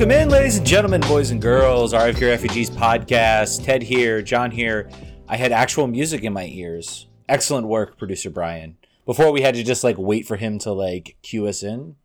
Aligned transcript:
Welcome 0.00 0.18
in, 0.18 0.30
ladies 0.30 0.56
and 0.56 0.66
gentlemen, 0.66 1.02
boys 1.02 1.30
and 1.30 1.42
girls. 1.42 1.92
RFK 1.92 2.30
Refugees 2.30 2.70
podcast. 2.70 3.62
Ted 3.62 3.82
here, 3.82 4.22
John 4.22 4.50
here. 4.50 4.88
I 5.28 5.36
had 5.36 5.52
actual 5.52 5.86
music 5.86 6.24
in 6.24 6.32
my 6.32 6.46
ears. 6.46 7.06
Excellent 7.28 7.66
work, 7.66 7.98
producer 7.98 8.30
Brian. 8.30 8.78
Before 9.04 9.30
we 9.30 9.42
had 9.42 9.56
to 9.56 9.62
just 9.62 9.84
like 9.84 9.98
wait 9.98 10.26
for 10.26 10.36
him 10.36 10.58
to 10.60 10.72
like 10.72 11.18
cue 11.20 11.46
us 11.46 11.62
in. 11.62 11.96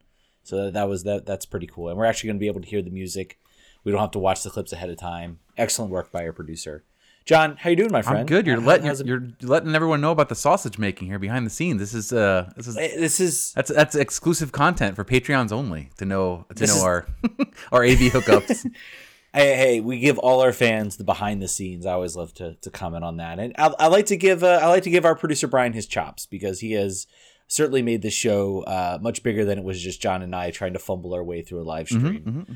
So 0.43 0.69
that, 0.71 0.89
was 0.89 1.05
that. 1.05 1.25
That's 1.25 1.45
pretty 1.45 1.67
cool. 1.67 1.87
And 1.87 1.97
we're 1.97 2.03
actually 2.03 2.27
going 2.27 2.35
to 2.35 2.41
be 2.41 2.47
able 2.47 2.59
to 2.59 2.67
hear 2.67 2.81
the 2.81 2.89
music. 2.89 3.39
We 3.85 3.93
don't 3.93 4.01
have 4.01 4.11
to 4.11 4.19
watch 4.19 4.43
the 4.43 4.49
clips 4.49 4.73
ahead 4.73 4.89
of 4.89 4.97
time. 4.97 5.39
Excellent 5.57 5.89
work 5.89 6.11
by 6.11 6.25
our 6.25 6.33
producer. 6.33 6.83
John, 7.25 7.57
how 7.57 7.71
you 7.71 7.75
doing, 7.75 7.91
my 7.91 8.03
friend? 8.03 8.19
I'm 8.19 8.25
good. 8.27 8.45
You're 8.45 8.59
How- 8.61 8.67
letting 8.67 8.85
it- 8.87 9.05
you're 9.05 9.27
letting 9.41 9.73
everyone 9.73 9.99
know 9.99 10.11
about 10.11 10.29
the 10.29 10.35
sausage 10.35 10.77
making 10.77 11.07
here 11.07 11.17
behind 11.17 11.45
the 11.45 11.49
scenes. 11.49 11.79
This 11.79 11.93
is 11.95 12.13
uh 12.13 12.51
this 12.55 12.67
is 12.67 12.75
This 12.75 13.19
is 13.19 13.53
that's 13.53 13.71
that's 13.71 13.95
exclusive 13.95 14.51
content 14.51 14.95
for 14.95 15.03
Patreons 15.03 15.51
only 15.51 15.89
to 15.97 16.05
know 16.05 16.45
to 16.55 16.67
know 16.67 16.75
is- 16.75 16.83
our 16.83 17.07
our 17.71 17.83
AV 17.83 18.11
hookups. 18.11 18.65
Hey, 19.33 19.57
hey, 19.57 19.79
we 19.81 19.99
give 19.99 20.17
all 20.17 20.39
our 20.39 20.53
fans 20.53 20.95
the 20.95 21.03
behind 21.03 21.41
the 21.41 21.49
scenes. 21.49 21.85
I 21.85 21.91
always 21.91 22.15
love 22.15 22.33
to, 22.35 22.53
to 22.61 22.69
comment 22.71 23.03
on 23.03 23.17
that, 23.17 23.37
and 23.37 23.53
I, 23.57 23.69
I 23.79 23.87
like 23.87 24.05
to 24.05 24.15
give 24.15 24.45
uh, 24.45 24.59
I 24.63 24.67
like 24.67 24.83
to 24.83 24.89
give 24.89 25.03
our 25.03 25.13
producer 25.13 25.45
Brian 25.45 25.73
his 25.73 25.85
chops 25.87 26.25
because 26.25 26.61
he 26.61 26.71
has 26.71 27.05
certainly 27.49 27.81
made 27.81 28.01
this 28.01 28.13
show 28.13 28.61
uh, 28.61 28.97
much 29.01 29.23
bigger 29.23 29.43
than 29.43 29.57
it 29.57 29.65
was 29.65 29.81
just 29.81 29.99
John 30.01 30.21
and 30.21 30.33
I 30.33 30.51
trying 30.51 30.71
to 30.71 30.79
fumble 30.79 31.13
our 31.13 31.21
way 31.21 31.41
through 31.41 31.59
a 31.61 31.67
live 31.67 31.87
stream. 31.89 32.47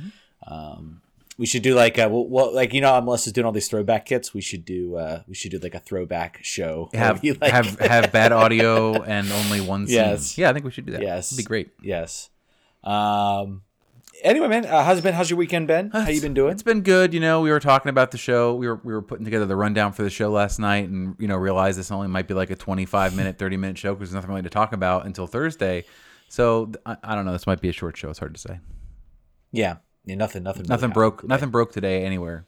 Mm-hmm, 0.48 0.54
Um, 0.54 1.02
we 1.40 1.46
should 1.46 1.62
do 1.64 1.74
like 1.74 1.98
a 1.98 2.10
well, 2.10 2.28
well, 2.28 2.54
like 2.54 2.74
you 2.74 2.82
know, 2.82 3.00
Melissa's 3.00 3.32
doing 3.32 3.46
all 3.46 3.54
these 3.54 3.70
throwback 3.70 4.06
kits. 4.06 4.34
We 4.34 4.42
should 4.42 4.66
do 4.66 4.98
uh, 4.98 5.24
we 5.26 5.34
should 5.34 5.52
do 5.52 5.58
like 5.58 5.74
a 5.74 5.80
throwback 5.80 6.40
show. 6.44 6.90
have 6.94 7.24
we, 7.24 7.32
like- 7.32 7.52
have 7.52 7.80
have 7.80 8.12
bad 8.20 8.34
audio 8.34 9.02
and 9.02 9.32
only 9.32 9.62
one 9.62 9.88
scene. 9.88 9.96
Yes. 9.96 10.38
Yeah, 10.38 10.50
I 10.50 10.54
think 10.54 10.66
we 10.66 10.72
should 10.72 10.86
do 10.86 10.92
that. 10.92 11.02
Yes. 11.02 11.32
It'd 11.32 11.44
be 11.44 11.48
great. 11.48 11.70
yes. 11.82 12.30
Um. 12.84 13.62
Anyway, 14.22 14.50
man, 14.50 14.66
uh, 14.66 14.84
how's 14.84 15.00
it 15.00 15.02
been? 15.02 15.14
How's 15.14 15.30
your 15.30 15.40
weekend 15.40 15.68
been? 15.68 15.92
How 15.92 16.10
you 16.10 16.20
been 16.20 16.34
doing? 16.34 16.52
It's 16.52 16.64
been 16.64 16.82
good. 16.82 17.14
You 17.14 17.22
know, 17.22 17.40
we 17.40 17.52
were 17.52 17.60
talking 17.62 17.90
about 17.90 18.12
the 18.12 18.18
show. 18.18 18.54
We 18.54 18.68
were 18.68 18.82
we 18.84 18.92
were 18.94 19.02
putting 19.02 19.24
together 19.24 19.46
the 19.46 19.56
rundown 19.56 19.94
for 19.94 20.04
the 20.04 20.10
show 20.10 20.30
last 20.30 20.60
night, 20.60 20.90
and 20.90 21.16
you 21.20 21.28
know, 21.30 21.38
realized 21.38 21.80
this 21.80 21.90
only 21.90 22.10
might 22.10 22.28
be 22.28 22.34
like 22.34 22.50
a 22.50 22.56
25 22.58 23.16
minute, 23.16 23.38
30 23.38 23.56
minute 23.56 23.78
show 23.78 23.94
because 23.96 24.10
there's 24.10 24.16
nothing 24.16 24.30
really 24.32 24.42
to 24.42 24.50
talk 24.50 24.74
about 24.74 25.06
until 25.06 25.26
Thursday. 25.26 25.86
So 26.28 26.70
I, 26.86 26.98
I 27.02 27.16
don't 27.16 27.26
know. 27.26 27.32
This 27.32 27.48
might 27.48 27.62
be 27.62 27.70
a 27.70 27.72
short 27.72 27.96
show. 27.96 28.10
It's 28.10 28.20
hard 28.20 28.34
to 28.34 28.42
say. 28.42 28.60
Yeah. 29.54 29.78
Yeah, 30.10 30.16
nothing, 30.16 30.44
nothing, 30.44 30.64
Nothing 30.64 30.72
happened 30.90 30.94
broke. 30.94 31.24
Nothing 31.28 31.50
broke 31.50 31.72
today 31.72 32.04
anywhere. 32.04 32.46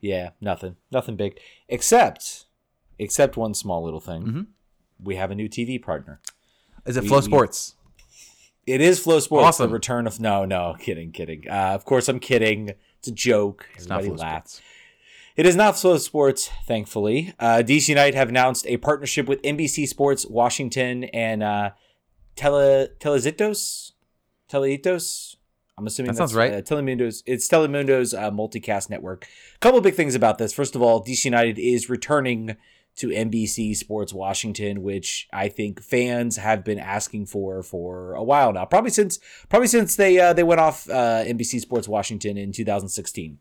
Yeah, 0.00 0.30
nothing, 0.40 0.76
nothing 0.90 1.16
big, 1.16 1.38
except, 1.68 2.46
except 2.98 3.36
one 3.36 3.52
small 3.54 3.82
little 3.84 4.00
thing. 4.00 4.22
Mhm. 4.22 4.46
We 5.02 5.16
have 5.16 5.30
a 5.30 5.34
new 5.34 5.48
TV 5.48 5.78
partner. 5.78 6.20
Is 6.86 6.96
it 6.96 7.02
We- 7.02 7.08
Flow 7.08 7.18
we- 7.18 7.24
Sports? 7.24 7.74
It 8.66 8.80
is 8.80 8.98
Flow 8.98 9.20
Sports. 9.20 9.46
Awesome. 9.46 9.68
The 9.68 9.74
return 9.74 10.06
of 10.06 10.18
no, 10.18 10.44
no, 10.44 10.74
kidding, 10.78 11.12
kidding. 11.12 11.48
Uh, 11.48 11.72
of 11.74 11.84
course, 11.84 12.08
I'm 12.08 12.18
kidding. 12.18 12.70
It's 12.98 13.08
a 13.08 13.12
joke. 13.12 13.68
It's 13.74 13.86
not 13.86 14.02
Flow 14.04 14.14
laughs. 14.14 14.54
Sports. 14.54 14.62
It 15.36 15.44
is 15.46 15.54
not 15.54 15.78
Flow 15.78 15.98
Sports, 15.98 16.50
thankfully. 16.66 17.34
Uh, 17.38 17.62
DC 17.62 17.88
United 17.90 18.16
have 18.16 18.30
announced 18.30 18.66
a 18.66 18.78
partnership 18.78 19.28
with 19.28 19.40
NBC 19.42 19.86
Sports 19.86 20.24
Washington 20.26 21.04
and 21.04 21.42
uh, 21.42 21.70
Tele 22.36 22.88
Telezitos. 22.98 23.92
Teleitos. 24.50 25.35
I'm 25.78 25.86
assuming 25.86 26.12
That 26.12 26.16
sounds 26.16 26.32
that's, 26.32 26.36
right. 26.36 26.54
Uh, 26.54 26.62
Telemundo's. 26.62 27.22
It's 27.26 27.46
Telemundo's 27.48 28.14
uh, 28.14 28.30
multicast 28.30 28.88
network. 28.88 29.26
A 29.54 29.58
couple 29.58 29.76
of 29.76 29.84
big 29.84 29.94
things 29.94 30.14
about 30.14 30.38
this. 30.38 30.52
First 30.52 30.74
of 30.74 30.80
all, 30.80 31.04
DC 31.04 31.26
United 31.26 31.58
is 31.58 31.90
returning 31.90 32.56
to 32.96 33.08
NBC 33.08 33.76
Sports 33.76 34.14
Washington, 34.14 34.82
which 34.82 35.28
I 35.34 35.50
think 35.50 35.82
fans 35.82 36.38
have 36.38 36.64
been 36.64 36.78
asking 36.78 37.26
for 37.26 37.62
for 37.62 38.14
a 38.14 38.22
while 38.22 38.54
now. 38.54 38.64
Probably 38.64 38.90
since 38.90 39.18
probably 39.50 39.68
since 39.68 39.96
they 39.96 40.18
uh, 40.18 40.32
they 40.32 40.42
went 40.42 40.62
off 40.62 40.88
uh, 40.88 41.24
NBC 41.24 41.60
Sports 41.60 41.86
Washington 41.86 42.38
in 42.38 42.52
2016. 42.52 43.38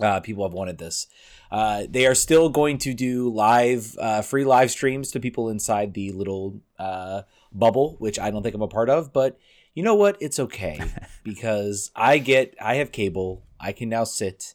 Uh, 0.00 0.20
people 0.20 0.44
have 0.44 0.54
wanted 0.54 0.78
this. 0.78 1.06
Uh, 1.52 1.84
they 1.88 2.06
are 2.06 2.16
still 2.16 2.48
going 2.48 2.78
to 2.78 2.94
do 2.94 3.28
live, 3.32 3.96
uh, 4.00 4.22
free 4.22 4.44
live 4.44 4.70
streams 4.70 5.12
to 5.12 5.20
people 5.20 5.48
inside 5.48 5.94
the 5.94 6.10
little 6.10 6.60
uh, 6.80 7.22
bubble, 7.52 7.94
which 8.00 8.18
I 8.18 8.30
don't 8.30 8.42
think 8.42 8.56
I'm 8.56 8.62
a 8.62 8.66
part 8.66 8.88
of. 8.88 9.12
But 9.12 9.38
you 9.74 9.82
know 9.82 9.94
what? 9.94 10.16
It's 10.20 10.38
okay 10.38 10.80
because 11.24 11.90
I 11.94 12.18
get, 12.18 12.54
I 12.60 12.76
have 12.76 12.92
cable. 12.92 13.42
I 13.60 13.72
can 13.72 13.88
now 13.88 14.04
sit, 14.04 14.54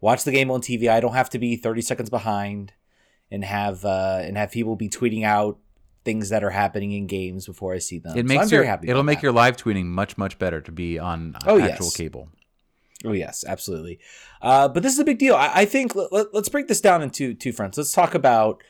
watch 0.00 0.24
the 0.24 0.32
game 0.32 0.50
on 0.50 0.60
TV. 0.60 0.88
I 0.90 1.00
don't 1.00 1.14
have 1.14 1.30
to 1.30 1.38
be 1.38 1.56
30 1.56 1.82
seconds 1.82 2.10
behind 2.10 2.72
and 3.30 3.44
have 3.44 3.84
uh, 3.84 4.20
and 4.22 4.36
have 4.36 4.50
people 4.52 4.76
be 4.76 4.88
tweeting 4.88 5.24
out 5.24 5.58
things 6.04 6.28
that 6.28 6.44
are 6.44 6.50
happening 6.50 6.92
in 6.92 7.06
games 7.06 7.46
before 7.46 7.74
I 7.74 7.78
see 7.78 7.98
them. 7.98 8.16
It 8.16 8.22
So 8.22 8.28
makes 8.28 8.44
I'm 8.44 8.48
your 8.50 8.60
very 8.62 8.66
happy. 8.66 8.88
it'll 8.88 9.02
make 9.02 9.18
that. 9.18 9.22
your 9.24 9.32
live 9.32 9.56
tweeting 9.56 9.86
much 9.86 10.16
much 10.16 10.38
better 10.38 10.60
to 10.60 10.70
be 10.72 10.98
on 10.98 11.34
uh, 11.34 11.40
Oh, 11.46 11.60
actual 11.60 11.86
yes. 11.86 11.96
cable. 11.96 12.28
Oh 13.04 13.12
yes, 13.12 13.44
absolutely. 13.46 13.98
Uh, 14.40 14.68
but 14.68 14.82
this 14.82 14.92
is 14.92 14.98
a 15.00 15.04
big 15.04 15.18
deal. 15.18 15.34
I, 15.34 15.50
I 15.54 15.64
think 15.64 15.94
let, 15.96 16.12
us 16.34 16.48
break 16.48 16.68
this 16.68 16.80
down 16.80 17.02
into 17.02 17.34
two 17.34 17.52
fronts. 17.52 17.76
Let's 17.76 17.92
talk 17.92 18.14
about 18.14 18.62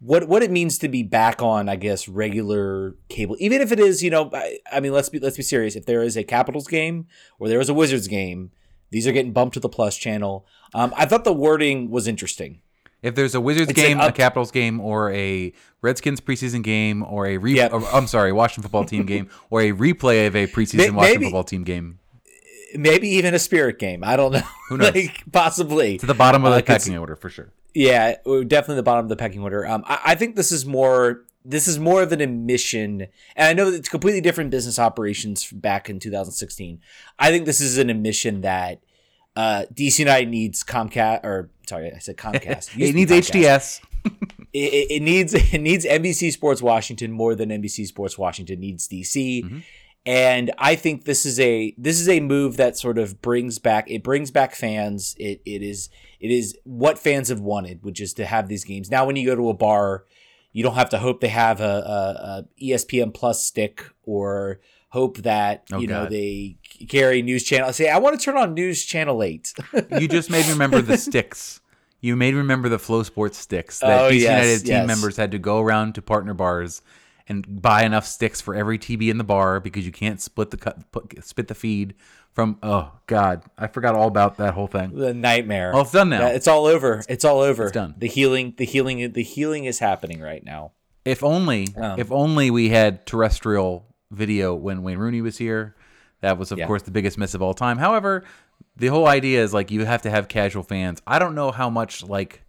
what 0.00 0.26
what 0.28 0.42
it 0.42 0.50
means 0.50 0.78
to 0.78 0.88
be 0.88 1.02
back 1.02 1.42
on, 1.42 1.68
I 1.68 1.76
guess, 1.76 2.08
regular 2.08 2.96
cable. 3.08 3.36
Even 3.38 3.60
if 3.60 3.70
it 3.72 3.78
is, 3.78 4.02
you 4.02 4.10
know, 4.10 4.30
I, 4.32 4.58
I 4.72 4.80
mean, 4.80 4.92
let's 4.92 5.08
be 5.08 5.18
let's 5.18 5.36
be 5.36 5.42
serious. 5.42 5.76
If 5.76 5.86
there 5.86 6.02
is 6.02 6.16
a 6.16 6.24
Capitals 6.24 6.66
game 6.66 7.06
or 7.38 7.48
there 7.48 7.60
is 7.60 7.68
a 7.68 7.74
Wizards 7.74 8.08
game, 8.08 8.50
these 8.90 9.06
are 9.06 9.12
getting 9.12 9.32
bumped 9.32 9.54
to 9.54 9.60
the 9.60 9.68
Plus 9.68 9.96
channel. 9.96 10.46
Um, 10.74 10.92
I 10.96 11.06
thought 11.06 11.24
the 11.24 11.32
wording 11.32 11.90
was 11.90 12.06
interesting. 12.08 12.60
If 13.02 13.14
there's 13.14 13.34
a 13.34 13.40
Wizards 13.40 13.70
It's 13.70 13.80
game, 13.80 13.98
a 13.98 14.12
Capitals 14.12 14.50
game, 14.50 14.78
or 14.78 15.10
a 15.12 15.54
Redskins 15.80 16.20
preseason 16.20 16.62
game, 16.62 17.02
or 17.02 17.26
a 17.26 17.38
re- 17.38 17.54
Yep. 17.56 17.72
or, 17.72 17.82
I'm 17.94 18.06
sorry, 18.06 18.30
Washington 18.30 18.62
football 18.64 18.84
team 18.84 19.06
game, 19.06 19.30
or 19.50 19.62
a 19.62 19.72
replay 19.72 20.26
of 20.26 20.36
a 20.36 20.46
preseason 20.46 20.76
May- 20.76 20.90
Washington 20.90 21.22
football 21.24 21.44
team 21.44 21.64
game, 21.64 21.98
Maybe 22.74 23.08
even 23.08 23.34
a 23.34 23.38
Spirit 23.38 23.78
game. 23.78 24.04
I 24.04 24.16
don't 24.16 24.32
know. 24.32 24.42
Who 24.68 24.76
knows? 24.76 24.94
like 24.94 25.24
possibly 25.32 25.96
to 25.98 26.06
the 26.06 26.14
bottom 26.14 26.44
of 26.44 26.52
Uh, 26.52 26.56
the 26.56 26.62
'cause- 26.62 26.84
pecking 26.84 26.98
order 26.98 27.16
for 27.16 27.28
sure. 27.30 27.52
Yeah, 27.74 28.16
definitely 28.24 28.76
the 28.76 28.82
bottom 28.82 29.04
of 29.04 29.08
the 29.08 29.16
pecking 29.16 29.42
order. 29.42 29.66
Um, 29.66 29.84
I, 29.86 30.00
I 30.06 30.14
think 30.14 30.36
this 30.36 30.52
is 30.52 30.64
more. 30.66 31.24
This 31.42 31.66
is 31.66 31.78
more 31.78 32.02
of 32.02 32.12
an 32.12 32.20
admission, 32.20 33.06
and 33.34 33.48
I 33.48 33.54
know 33.54 33.70
that 33.70 33.76
it's 33.78 33.88
completely 33.88 34.20
different 34.20 34.50
business 34.50 34.78
operations 34.78 35.50
back 35.50 35.88
in 35.88 35.98
2016. 35.98 36.80
I 37.18 37.30
think 37.30 37.46
this 37.46 37.62
is 37.62 37.78
an 37.78 37.88
admission 37.88 38.42
that 38.42 38.82
uh, 39.36 39.64
DC 39.72 40.00
United 40.00 40.28
needs 40.28 40.62
Comcast, 40.62 41.24
or 41.24 41.48
sorry, 41.66 41.92
I 41.94 41.98
said 41.98 42.16
Comcast. 42.18 42.76
It 42.78 42.94
needs 42.94 43.10
Comcast. 43.10 43.30
HDS. 43.30 43.80
It, 44.52 44.90
it, 44.90 45.02
needs 45.02 45.32
it 45.54 45.60
needs 45.60 45.84
NBC 45.84 46.32
Sports 46.32 46.60
Washington 46.60 47.12
more 47.12 47.36
than 47.36 47.50
NBC 47.50 47.86
Sports 47.86 48.18
Washington 48.18 48.58
needs 48.58 48.88
DC. 48.88 49.44
Mhm. 49.44 49.62
And 50.06 50.50
I 50.58 50.76
think 50.76 51.04
this 51.04 51.26
is 51.26 51.38
a 51.38 51.74
this 51.76 52.00
is 52.00 52.08
a 52.08 52.20
move 52.20 52.56
that 52.56 52.76
sort 52.78 52.98
of 52.98 53.20
brings 53.20 53.58
back 53.58 53.90
it 53.90 54.02
brings 54.02 54.30
back 54.30 54.54
fans. 54.54 55.14
It 55.18 55.42
it 55.44 55.62
is 55.62 55.90
it 56.20 56.30
is 56.30 56.56
what 56.64 56.98
fans 56.98 57.28
have 57.28 57.40
wanted, 57.40 57.82
which 57.82 58.00
is 58.00 58.14
to 58.14 58.24
have 58.24 58.48
these 58.48 58.64
games. 58.64 58.90
Now, 58.90 59.04
when 59.04 59.16
you 59.16 59.26
go 59.26 59.36
to 59.36 59.50
a 59.50 59.54
bar, 59.54 60.04
you 60.52 60.62
don't 60.62 60.74
have 60.74 60.90
to 60.90 60.98
hope 60.98 61.20
they 61.20 61.28
have 61.28 61.60
a 61.60 62.46
ESPN 62.60 63.12
Plus 63.12 63.44
stick 63.44 63.84
or 64.04 64.60
hope 64.88 65.18
that 65.18 65.64
Oh, 65.72 65.78
you 65.78 65.86
know 65.86 66.04
God. 66.04 66.12
they 66.12 66.56
carry 66.88 67.20
news 67.22 67.44
channel. 67.44 67.72
Say, 67.72 67.88
I 67.88 67.98
want 67.98 68.18
to 68.18 68.24
turn 68.24 68.36
on 68.36 68.54
News 68.54 68.84
Channel 68.84 69.22
Eight. 69.22 69.52
You 70.00 70.08
just 70.08 70.30
made 70.30 70.46
me 70.46 70.52
remember 70.52 70.80
the 70.82 70.96
sticks. 70.98 71.60
You 72.00 72.16
made 72.16 72.32
me 72.34 72.38
remember 72.38 72.68
the 72.70 72.78
Flow 72.78 73.02
Sports 73.02 73.36
sticks 73.38 73.78
that 73.80 74.00
Oh, 74.06 74.10
DC 74.10 74.20
yes, 74.20 74.22
United 74.22 74.60
team 74.60 74.68
yes. 74.74 74.86
members 74.86 75.16
had 75.18 75.30
to 75.32 75.38
go 75.38 75.60
around 75.60 75.94
to 75.96 76.02
partner 76.02 76.32
bars 76.34 76.80
and 77.30 77.62
buy 77.62 77.84
enough 77.84 78.04
sticks 78.04 78.40
for 78.40 78.54
every 78.54 78.78
TV 78.78 79.08
in 79.08 79.16
the 79.16 79.24
bar 79.24 79.60
because 79.60 79.86
you 79.86 79.92
can't 79.92 80.20
split 80.20 80.50
the 80.50 80.56
cut, 80.58 80.90
put, 80.92 81.24
split 81.24 81.48
the 81.48 81.54
feed 81.54 81.94
from. 82.32 82.58
Oh 82.62 82.92
God, 83.06 83.42
I 83.56 83.68
forgot 83.68 83.94
all 83.94 84.08
about 84.08 84.36
that 84.38 84.52
whole 84.54 84.66
thing. 84.66 84.94
the 84.94 85.14
nightmare. 85.14 85.72
Well, 85.72 85.82
it's 85.82 85.92
done 85.92 86.10
now. 86.10 86.20
Yeah, 86.20 86.28
it's 86.30 86.48
all 86.48 86.66
over. 86.66 87.02
It's 87.08 87.24
all 87.24 87.40
over. 87.40 87.64
It's 87.64 87.72
done. 87.72 87.94
The 87.96 88.08
healing, 88.08 88.54
the 88.58 88.66
healing, 88.66 89.12
the 89.12 89.22
healing 89.22 89.64
is 89.64 89.78
happening 89.78 90.20
right 90.20 90.44
now. 90.44 90.72
If 91.04 91.24
only, 91.24 91.68
Um, 91.76 91.98
if 91.98 92.12
only 92.12 92.50
we 92.50 92.68
had 92.68 93.06
terrestrial 93.06 93.86
video 94.10 94.54
when 94.54 94.82
Wayne 94.82 94.98
Rooney 94.98 95.22
was 95.22 95.38
here. 95.38 95.74
That 96.20 96.36
was, 96.36 96.52
of 96.52 96.58
Yeah. 96.58 96.66
course, 96.66 96.82
the 96.82 96.90
biggest 96.90 97.16
miss 97.16 97.32
of 97.32 97.40
all 97.40 97.54
time. 97.54 97.78
However, 97.78 98.24
the 98.76 98.88
whole 98.88 99.06
idea 99.06 99.42
is 99.42 99.54
like 99.54 99.70
you 99.70 99.84
have 99.86 100.02
to 100.02 100.10
have 100.10 100.28
casual 100.28 100.62
fans. 100.62 101.00
I 101.06 101.18
don't 101.18 101.34
know 101.34 101.50
how 101.52 101.70
much 101.70 102.02
like 102.02 102.42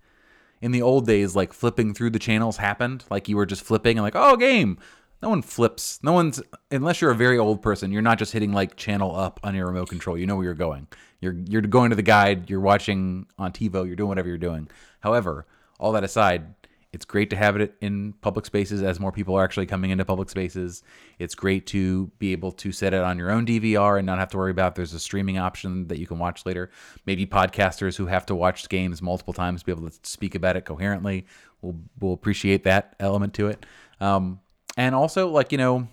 in 0.62 0.72
the 0.72 0.82
old 0.82 1.06
days, 1.08 1.36
like 1.36 1.54
flipping 1.54 1.94
through 1.94 2.12
the 2.12 2.20
channels 2.20 2.58
happened. 2.58 3.04
Like 3.10 3.28
you 3.28 3.36
were 3.36 3.46
just 3.46 3.64
flipping 3.64 3.98
and 3.98 4.04
like, 4.04 4.16
oh, 4.16 4.38
game. 4.38 4.78
No 5.22 5.30
one 5.30 5.42
flips. 5.42 6.00
No 6.02 6.14
one's 6.14 6.42
unless 6.72 7.00
you're 7.00 7.12
a 7.12 7.16
very 7.16 7.38
old 7.38 7.62
person. 7.62 7.92
You're 7.92 8.02
not 8.02 8.18
just 8.18 8.32
hitting 8.32 8.54
like 8.54 8.76
channel 8.76 9.16
up 9.16 9.40
on 9.44 9.54
your 9.54 9.68
remote 9.68 9.90
control. 9.90 10.18
You 10.18 10.26
know 10.26 10.36
where 10.36 10.46
you're 10.46 10.54
going. 10.56 10.88
You're 11.20 11.36
you're 11.48 11.62
going 11.62 11.92
to 11.92 11.96
the 11.96 12.02
guide. 12.02 12.50
You're 12.50 12.60
watching 12.60 13.28
on 13.38 13.52
TiVo. 13.52 13.86
You're 13.86 13.96
doing 13.96 14.10
whatever 14.10 14.28
you're 14.28 14.40
doing. 14.40 14.68
However, 15.02 15.46
all 15.80 15.92
that 15.92 16.04
aside, 16.04 16.56
it's 16.94 17.06
great 17.06 17.30
to 17.30 17.36
have 17.38 17.56
it 17.56 17.76
in 17.80 18.14
public 18.22 18.46
spaces 18.46 18.84
as 18.84 19.00
more 19.00 19.12
people 19.14 19.36
are 19.36 19.44
actually 19.44 19.66
coming 19.66 19.92
into 19.92 20.04
public 20.04 20.30
spaces. 20.30 20.84
It's 21.20 21.36
great 21.36 21.66
to 21.68 22.08
be 22.20 22.34
able 22.34 22.52
to 22.54 22.72
set 22.74 22.94
it 22.94 23.00
on 23.02 23.18
your 23.18 23.32
own 23.32 23.46
DVR 23.46 23.98
and 23.98 24.06
not 24.06 24.20
have 24.20 24.30
to 24.32 24.38
worry 24.38 24.52
about 24.52 24.76
there's 24.76 24.94
a 24.94 25.00
streaming 25.00 25.38
option 25.38 25.88
that 25.88 26.00
you 26.00 26.06
can 26.08 26.20
watch 26.20 26.46
later. 26.46 26.70
Maybe 27.06 27.26
podcasters 27.26 27.96
who 27.96 28.08
have 28.08 28.26
to 28.26 28.36
watch 28.36 28.68
games 28.68 29.02
multiple 29.02 29.34
times 29.34 29.64
be 29.64 29.72
able 29.72 29.90
to 29.90 29.98
speak 30.04 30.36
about 30.36 30.58
it 30.58 30.66
coherently 30.66 31.26
will 31.62 31.80
will 32.00 32.14
appreciate 32.14 32.66
that 32.66 32.96
element 33.00 33.34
to 33.36 33.48
it. 33.48 33.66
Um, 34.02 34.42
and 34.76 34.94
also, 34.94 35.30
like 35.30 35.52
you 35.54 35.58
know, 35.58 35.88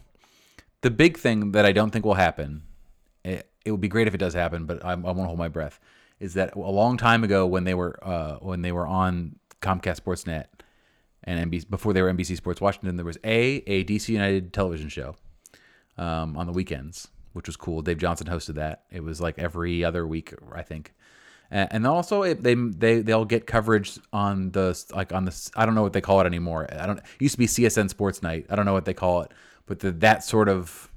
the 0.81 0.91
big 0.91 1.17
thing 1.17 1.53
that 1.53 1.65
I 1.65 1.73
don't 1.73 1.91
think 1.91 2.05
will 2.05 2.15
happen 2.15 2.63
i- 3.25 3.43
it 3.65 3.71
would 3.71 3.81
be 3.81 3.89
great 3.89 4.07
if 4.09 4.15
it 4.15 4.19
does 4.19 4.35
happen, 4.35 4.65
but 4.65 4.85
I, 4.85 4.93
I 4.93 4.95
won't 4.95 5.27
hold 5.27 5.39
my 5.39 5.49
breath. 5.49 5.79
Is 6.21 6.35
that 6.35 6.57
a 6.57 6.59
long 6.59 6.97
time 6.97 7.23
ago 7.23 7.47
when 7.47 7.65
they 7.65 7.75
were 7.75 7.99
uh, 8.03 8.37
when 8.37 8.63
they 8.63 8.73
were 8.73 8.87
on 8.87 9.37
Comcast 9.61 10.01
Sportsnet 10.01 10.47
and 11.29 11.51
NBC 11.53 11.69
before 11.69 11.93
they 11.93 12.01
were 12.01 12.11
NBC 12.11 12.37
Sports 12.37 12.61
Washington, 12.61 12.97
there 12.97 13.05
was 13.05 13.19
a 13.23 13.63
a 13.67 13.85
DC 13.85 14.09
United 14.09 14.53
television 14.53 14.89
show 14.89 15.15
um, 15.99 16.37
on 16.39 16.47
the 16.47 16.53
weekends, 16.53 17.09
which 17.35 17.47
was 17.47 17.57
cool. 17.57 17.83
Dave 17.83 17.99
Johnson 17.99 18.27
hosted 18.27 18.55
that. 18.55 18.85
It 18.91 19.05
was 19.05 19.21
like 19.21 19.39
every 19.39 19.85
other 19.85 20.07
week, 20.07 20.33
I 20.55 20.63
think. 20.63 20.95
And 21.51 21.87
also, 21.87 22.23
it, 22.23 22.43
they 22.43 22.55
they 22.55 23.01
they'll 23.01 23.25
get 23.25 23.47
coverage 23.47 23.99
on 24.13 24.53
the 24.53 24.83
like 24.95 25.13
on 25.13 25.27
the 25.27 25.51
I 25.55 25.65
don't 25.67 25.75
know 25.75 25.83
what 25.83 25.93
they 25.93 26.01
call 26.01 26.21
it 26.21 26.27
anymore. 26.27 26.67
I 26.71 26.87
don't. 26.87 26.99
It 26.99 27.05
used 27.21 27.35
to 27.35 27.39
be 27.39 27.47
CSN 27.47 27.91
Sports 27.91 28.23
Night. 28.23 28.47
I 28.51 28.57
don't 28.57 28.67
know 28.67 28.75
what 28.75 28.85
they 28.85 28.95
call 28.95 29.23
it, 29.23 29.33
but 29.67 29.81
the, 29.81 29.93
that 29.93 30.25
sort 30.25 30.49
of 30.49 30.91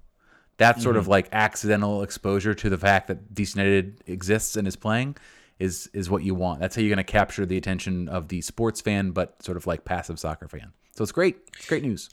that 0.58 0.82
sort 0.82 0.96
of 0.98 1.08
like 1.08 1.28
accidental 1.32 2.04
exposure 2.04 2.54
to 2.54 2.70
the 2.70 2.78
fact 2.78 3.08
that 3.08 3.34
DC 3.34 3.56
United 3.56 4.02
exists 4.08 4.56
and 4.56 4.68
is 4.68 4.76
playing 4.76 5.16
is 5.62 5.90
is 5.94 6.10
what 6.10 6.24
you 6.24 6.34
want. 6.34 6.60
That's 6.60 6.76
how 6.76 6.82
you're 6.82 6.94
going 6.94 7.06
to 7.06 7.12
capture 7.12 7.46
the 7.46 7.56
attention 7.56 8.10
of 8.10 8.30
the 8.30 8.42
sports 8.42 8.82
fan, 8.82 9.12
but 9.12 9.42
sort 9.44 9.58
of 9.58 9.68
like 9.68 9.86
passive 9.86 10.20
soccer 10.20 10.48
fan. 10.48 10.74
So 10.96 11.04
it's 11.04 11.12
great. 11.12 11.38
It's 11.56 11.68
great 11.68 11.84
news. 11.84 12.10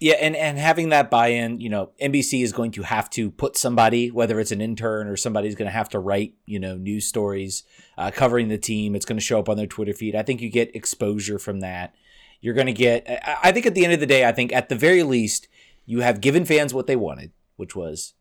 Yeah, 0.00 0.14
and 0.14 0.34
and 0.34 0.58
having 0.58 0.88
that 0.88 1.10
buy-in, 1.10 1.60
you 1.60 1.68
know, 1.68 1.90
NBC 2.00 2.42
is 2.42 2.52
going 2.52 2.70
to 2.72 2.82
have 2.82 3.10
to 3.10 3.30
put 3.30 3.58
somebody, 3.58 4.10
whether 4.10 4.40
it's 4.40 4.50
an 4.50 4.62
intern 4.62 5.08
or 5.08 5.16
somebody's 5.16 5.54
going 5.54 5.66
to 5.66 5.72
have 5.72 5.90
to 5.90 5.98
write, 5.98 6.34
you 6.46 6.58
know, 6.58 6.78
news 6.78 7.06
stories 7.06 7.64
uh, 7.98 8.10
covering 8.10 8.48
the 8.48 8.56
team. 8.56 8.96
It's 8.96 9.04
going 9.04 9.18
to 9.18 9.24
show 9.24 9.38
up 9.38 9.50
on 9.50 9.58
their 9.58 9.66
Twitter 9.66 9.92
feed. 9.92 10.16
I 10.16 10.22
think 10.22 10.40
you 10.40 10.48
get 10.48 10.74
exposure 10.74 11.38
from 11.38 11.60
that. 11.60 11.94
You're 12.40 12.54
going 12.54 12.66
to 12.66 12.72
get. 12.72 13.06
I 13.44 13.52
think 13.52 13.66
at 13.66 13.74
the 13.74 13.84
end 13.84 13.92
of 13.92 14.00
the 14.00 14.06
day, 14.06 14.26
I 14.26 14.32
think 14.32 14.54
at 14.54 14.70
the 14.70 14.74
very 14.74 15.02
least, 15.02 15.48
you 15.84 16.00
have 16.00 16.22
given 16.22 16.46
fans 16.46 16.72
what 16.72 16.86
they 16.86 16.96
wanted, 16.96 17.32
which 17.56 17.76
was 17.76 18.14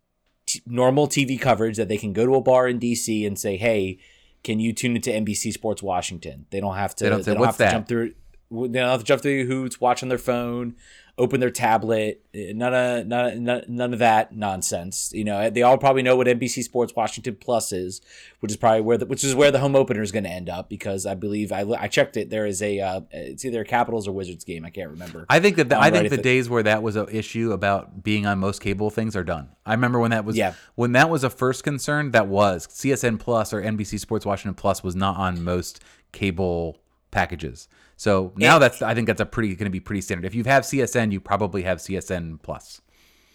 t- 0.45 0.61
normal 0.65 1.07
TV 1.07 1.39
coverage 1.39 1.77
that 1.77 1.87
they 1.87 1.97
can 1.97 2.11
go 2.11 2.25
to 2.25 2.35
a 2.35 2.41
bar 2.41 2.67
in 2.67 2.77
DC 2.77 3.25
and 3.25 3.39
say, 3.39 3.55
"Hey, 3.55 3.99
can 4.43 4.59
you 4.59 4.73
tune 4.73 4.95
into 4.95 5.11
NBC 5.11 5.53
Sports 5.53 5.81
Washington?" 5.83 6.45
They 6.49 6.59
don't 6.59 6.75
have 6.75 6.95
to. 6.95 7.03
They 7.03 7.09
don't 7.09 7.23
say, 7.23 7.31
have 7.31 7.39
"What's 7.39 7.57
to 7.57 7.63
that?" 7.63 7.71
jump 7.71 7.87
through. 7.87 8.13
They 8.51 8.79
don't 8.79 8.89
have 8.89 9.01
to 9.01 9.05
jump 9.05 9.21
through 9.21 9.45
hoops, 9.45 9.79
watch 9.79 10.01
on 10.01 10.09
their 10.09 10.17
phone, 10.17 10.75
open 11.19 11.39
their 11.39 11.51
tablet. 11.51 12.23
eh, 12.33 12.53
None 12.55 12.73
of 12.73 13.05
none, 13.05 13.43
none, 13.43 13.63
none 13.67 13.93
of 13.93 13.99
that 13.99 14.35
nonsense. 14.35 15.11
You 15.13 15.23
know, 15.25 15.49
they 15.49 15.61
all 15.61 15.77
probably 15.77 16.01
know 16.01 16.15
what 16.15 16.25
NBC 16.27 16.63
Sports 16.63 16.93
Washington 16.95 17.35
Plus 17.39 17.71
is, 17.71 18.01
which 18.39 18.51
is 18.51 18.57
probably 18.57 18.81
where 18.81 18.97
the 18.97 19.05
which 19.05 19.23
is 19.23 19.35
where 19.35 19.51
the 19.51 19.59
home 19.59 19.75
opener 19.75 20.01
is 20.01 20.11
going 20.11 20.23
to 20.23 20.29
end 20.31 20.49
up 20.49 20.69
because 20.69 21.05
I 21.05 21.13
believe 21.13 21.51
I 21.51 21.61
I 21.77 21.87
checked 21.87 22.17
it. 22.17 22.29
There 22.31 22.45
is 22.47 22.61
a 22.63 22.79
uh, 22.79 23.01
it's 23.11 23.45
either 23.45 23.61
a 23.61 23.65
Capitals 23.65 24.07
or 24.07 24.13
Wizards 24.13 24.43
game. 24.43 24.65
I 24.65 24.69
can't 24.71 24.89
remember. 24.89 25.25
I 25.29 25.39
think 25.39 25.57
that 25.57 25.69
the, 25.69 25.77
Um, 25.77 25.83
I 25.83 25.91
think 25.91 26.05
at 26.05 26.11
the 26.11 26.17
days 26.17 26.49
where 26.49 26.63
that 26.63 26.81
was 26.81 26.95
an 26.95 27.07
issue 27.11 27.51
about 27.51 28.01
being 28.03 28.25
on 28.25 28.39
most 28.39 28.61
cable 28.61 28.89
things 28.89 29.15
are 29.15 29.23
done. 29.23 29.49
I 29.65 29.73
remember 29.73 29.99
when 29.99 30.11
that 30.11 30.25
was 30.25 30.35
Yeah. 30.37 30.53
when 30.75 30.93
that 30.93 31.09
was 31.09 31.23
a 31.23 31.29
first 31.29 31.63
concern. 31.63 32.11
That 32.11 32.27
was 32.27 32.65
CSN 32.67 33.19
Plus 33.19 33.53
or 33.53 33.61
NBC 33.61 33.99
Sports 33.99 34.25
Washington 34.25 34.55
Plus 34.55 34.83
was 34.83 34.95
not 34.95 35.17
on 35.17 35.43
most 35.43 35.83
cable 36.11 36.79
packages. 37.11 37.67
So 37.99 38.31
now 38.37 38.53
And- 38.55 38.63
that's 38.63 38.81
I 38.81 38.93
think 38.95 39.07
that's 39.07 39.19
a 39.19 39.25
pretty 39.25 39.49
going 39.55 39.65
to 39.65 39.69
be 39.69 39.81
pretty 39.81 39.99
standard. 39.99 40.25
If 40.25 40.33
you 40.33 40.45
have 40.45 40.63
CSN, 40.63 41.11
you 41.11 41.19
probably 41.19 41.63
have 41.63 41.79
CSN 41.79 42.41
Plus. 42.41 42.79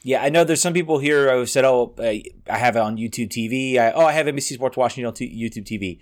Yeah, 0.03 0.23
I 0.23 0.31
know 0.31 0.43
there's 0.43 0.63
some 0.63 0.73
people 0.73 0.99
here 0.99 1.31
who 1.37 1.45
said, 1.45 1.67
"Oh, 1.67 1.95
I 1.99 2.23
I 2.49 2.57
have 2.57 2.75
it 2.75 2.79
on 2.81 2.97
YouTube 2.97 3.29
TV. 3.29 3.79
I, 3.79 3.93
oh, 3.93 4.07
I 4.07 4.13
have 4.13 4.27
NBC 4.27 4.55
Sports 4.55 4.77
Washington 4.79 5.09
on 5.09 5.13
t- 5.15 5.29
YouTube 5.29 5.65
TV." 5.67 5.99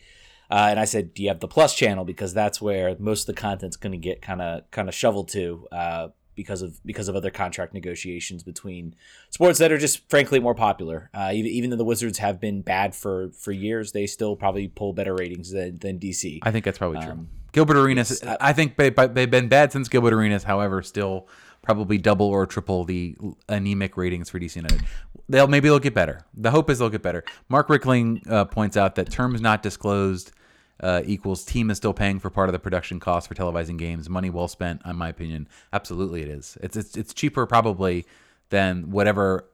Uh, 0.49 0.69
and 0.71 0.79
I 0.79 0.85
said, 0.85 1.13
"Do 1.13 1.25
you 1.25 1.29
have 1.29 1.41
the 1.41 1.49
Plus 1.49 1.75
channel? 1.75 2.05
Because 2.05 2.35
that's 2.35 2.61
where 2.63 2.95
most 3.01 3.29
of 3.29 3.35
the 3.35 3.41
content's 3.41 3.77
going 3.77 3.93
to 3.93 3.99
get 3.99 4.23
kind 4.23 4.41
of 4.41 4.71
kind 4.71 4.89
of 4.89 4.95
shoveled 4.95 5.29
to 5.31 5.67
uh, 5.73 6.09
because 6.43 6.63
of 6.63 6.85
because 6.85 7.09
of 7.09 7.17
other 7.17 7.31
contract 7.31 7.73
negotiations 7.75 8.43
between 8.43 8.95
sports 9.31 9.59
that 9.61 9.71
are 9.73 9.79
just 9.79 10.09
frankly 10.11 10.41
more 10.41 10.55
popular. 10.55 11.09
Uh, 11.15 11.31
even 11.33 11.51
even 11.51 11.71
though 11.71 11.77
the 11.77 11.85
Wizards 11.85 12.19
have 12.19 12.41
been 12.41 12.63
bad 12.63 12.95
for 12.95 13.31
for 13.31 13.53
years, 13.53 13.93
they 13.93 14.07
still 14.07 14.35
probably 14.37 14.69
pull 14.69 14.93
better 14.93 15.15
ratings 15.15 15.51
than 15.51 15.79
than 15.79 15.99
DC. 15.99 16.41
I 16.43 16.51
think 16.51 16.65
that's 16.65 16.79
probably 16.79 17.01
true. 17.01 17.13
Um, 17.13 17.29
Gilbert 17.53 17.77
Arenas, 17.77 18.11
it's- 18.23 18.37
I 18.41 18.53
think 18.55 18.77
they, 18.77 18.89
they've 18.91 19.31
been 19.31 19.49
bad 19.49 19.73
since 19.73 19.89
Gilbert 19.89 20.15
Arenas. 20.15 20.43
However, 20.45 20.83
still 20.83 21.29
probably 21.63 21.99
double 21.99 22.27
or 22.27 22.47
triple 22.47 22.85
the 22.85 23.15
anemic 23.49 23.97
ratings 23.97 24.29
for 24.31 24.41
DC 24.41 24.57
United. 24.57 24.83
They'll 25.29 25.47
maybe 25.47 25.69
they'll 25.69 25.79
get 25.79 25.95
better. 25.95 26.23
The 26.35 26.51
hope 26.51 26.69
is 26.71 26.79
they'll 26.81 26.89
get 26.91 27.03
better. 27.03 27.23
Mark 27.49 27.69
Rickling 27.69 28.23
uh, 28.29 28.47
points 28.47 28.77
out 28.77 28.97
that 28.97 29.11
terms 29.11 29.41
not 29.41 29.63
disclosed 29.63 30.33
uh, 30.83 31.03
equals 31.05 31.45
team 31.45 31.71
is 31.71 31.77
still 31.77 31.95
paying 31.95 32.19
for 32.19 32.31
part 32.31 32.49
of 32.49 32.53
the 32.53 32.59
production 32.59 32.99
cost 32.99 33.29
for 33.29 33.35
televising 33.35 33.79
games. 33.79 34.09
Money 34.09 34.31
well 34.31 34.49
spent, 34.49 34.83
in 34.85 34.97
my 34.97 35.09
opinion. 35.09 35.49
Absolutely, 35.73 36.23
it 36.23 36.29
is. 36.29 36.59
It's 36.61 36.77
it's, 36.77 36.97
it's 36.97 37.15
cheaper 37.15 37.47
probably 37.47 38.05
than 38.51 38.91
whatever 38.91 39.49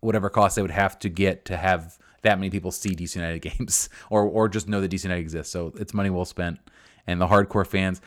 whatever 0.00 0.28
cost 0.28 0.56
they 0.56 0.62
would 0.62 0.70
have 0.70 0.98
to 0.98 1.08
get 1.08 1.44
to 1.46 1.56
have 1.56 1.98
that 2.22 2.38
many 2.38 2.50
people 2.50 2.70
see 2.70 2.94
DC 2.94 3.14
United 3.14 3.38
games 3.58 3.88
or 4.10 4.24
or 4.24 4.48
just 4.48 4.68
know 4.68 4.80
that 4.80 4.90
DC 4.90 5.04
United 5.04 5.20
exists. 5.20 5.52
So 5.52 5.72
it's 5.76 5.94
money 5.94 6.10
well 6.10 6.24
spent. 6.24 6.58
And 7.06 7.20
the 7.20 7.26
hardcore 7.26 7.66
fans, 7.66 8.00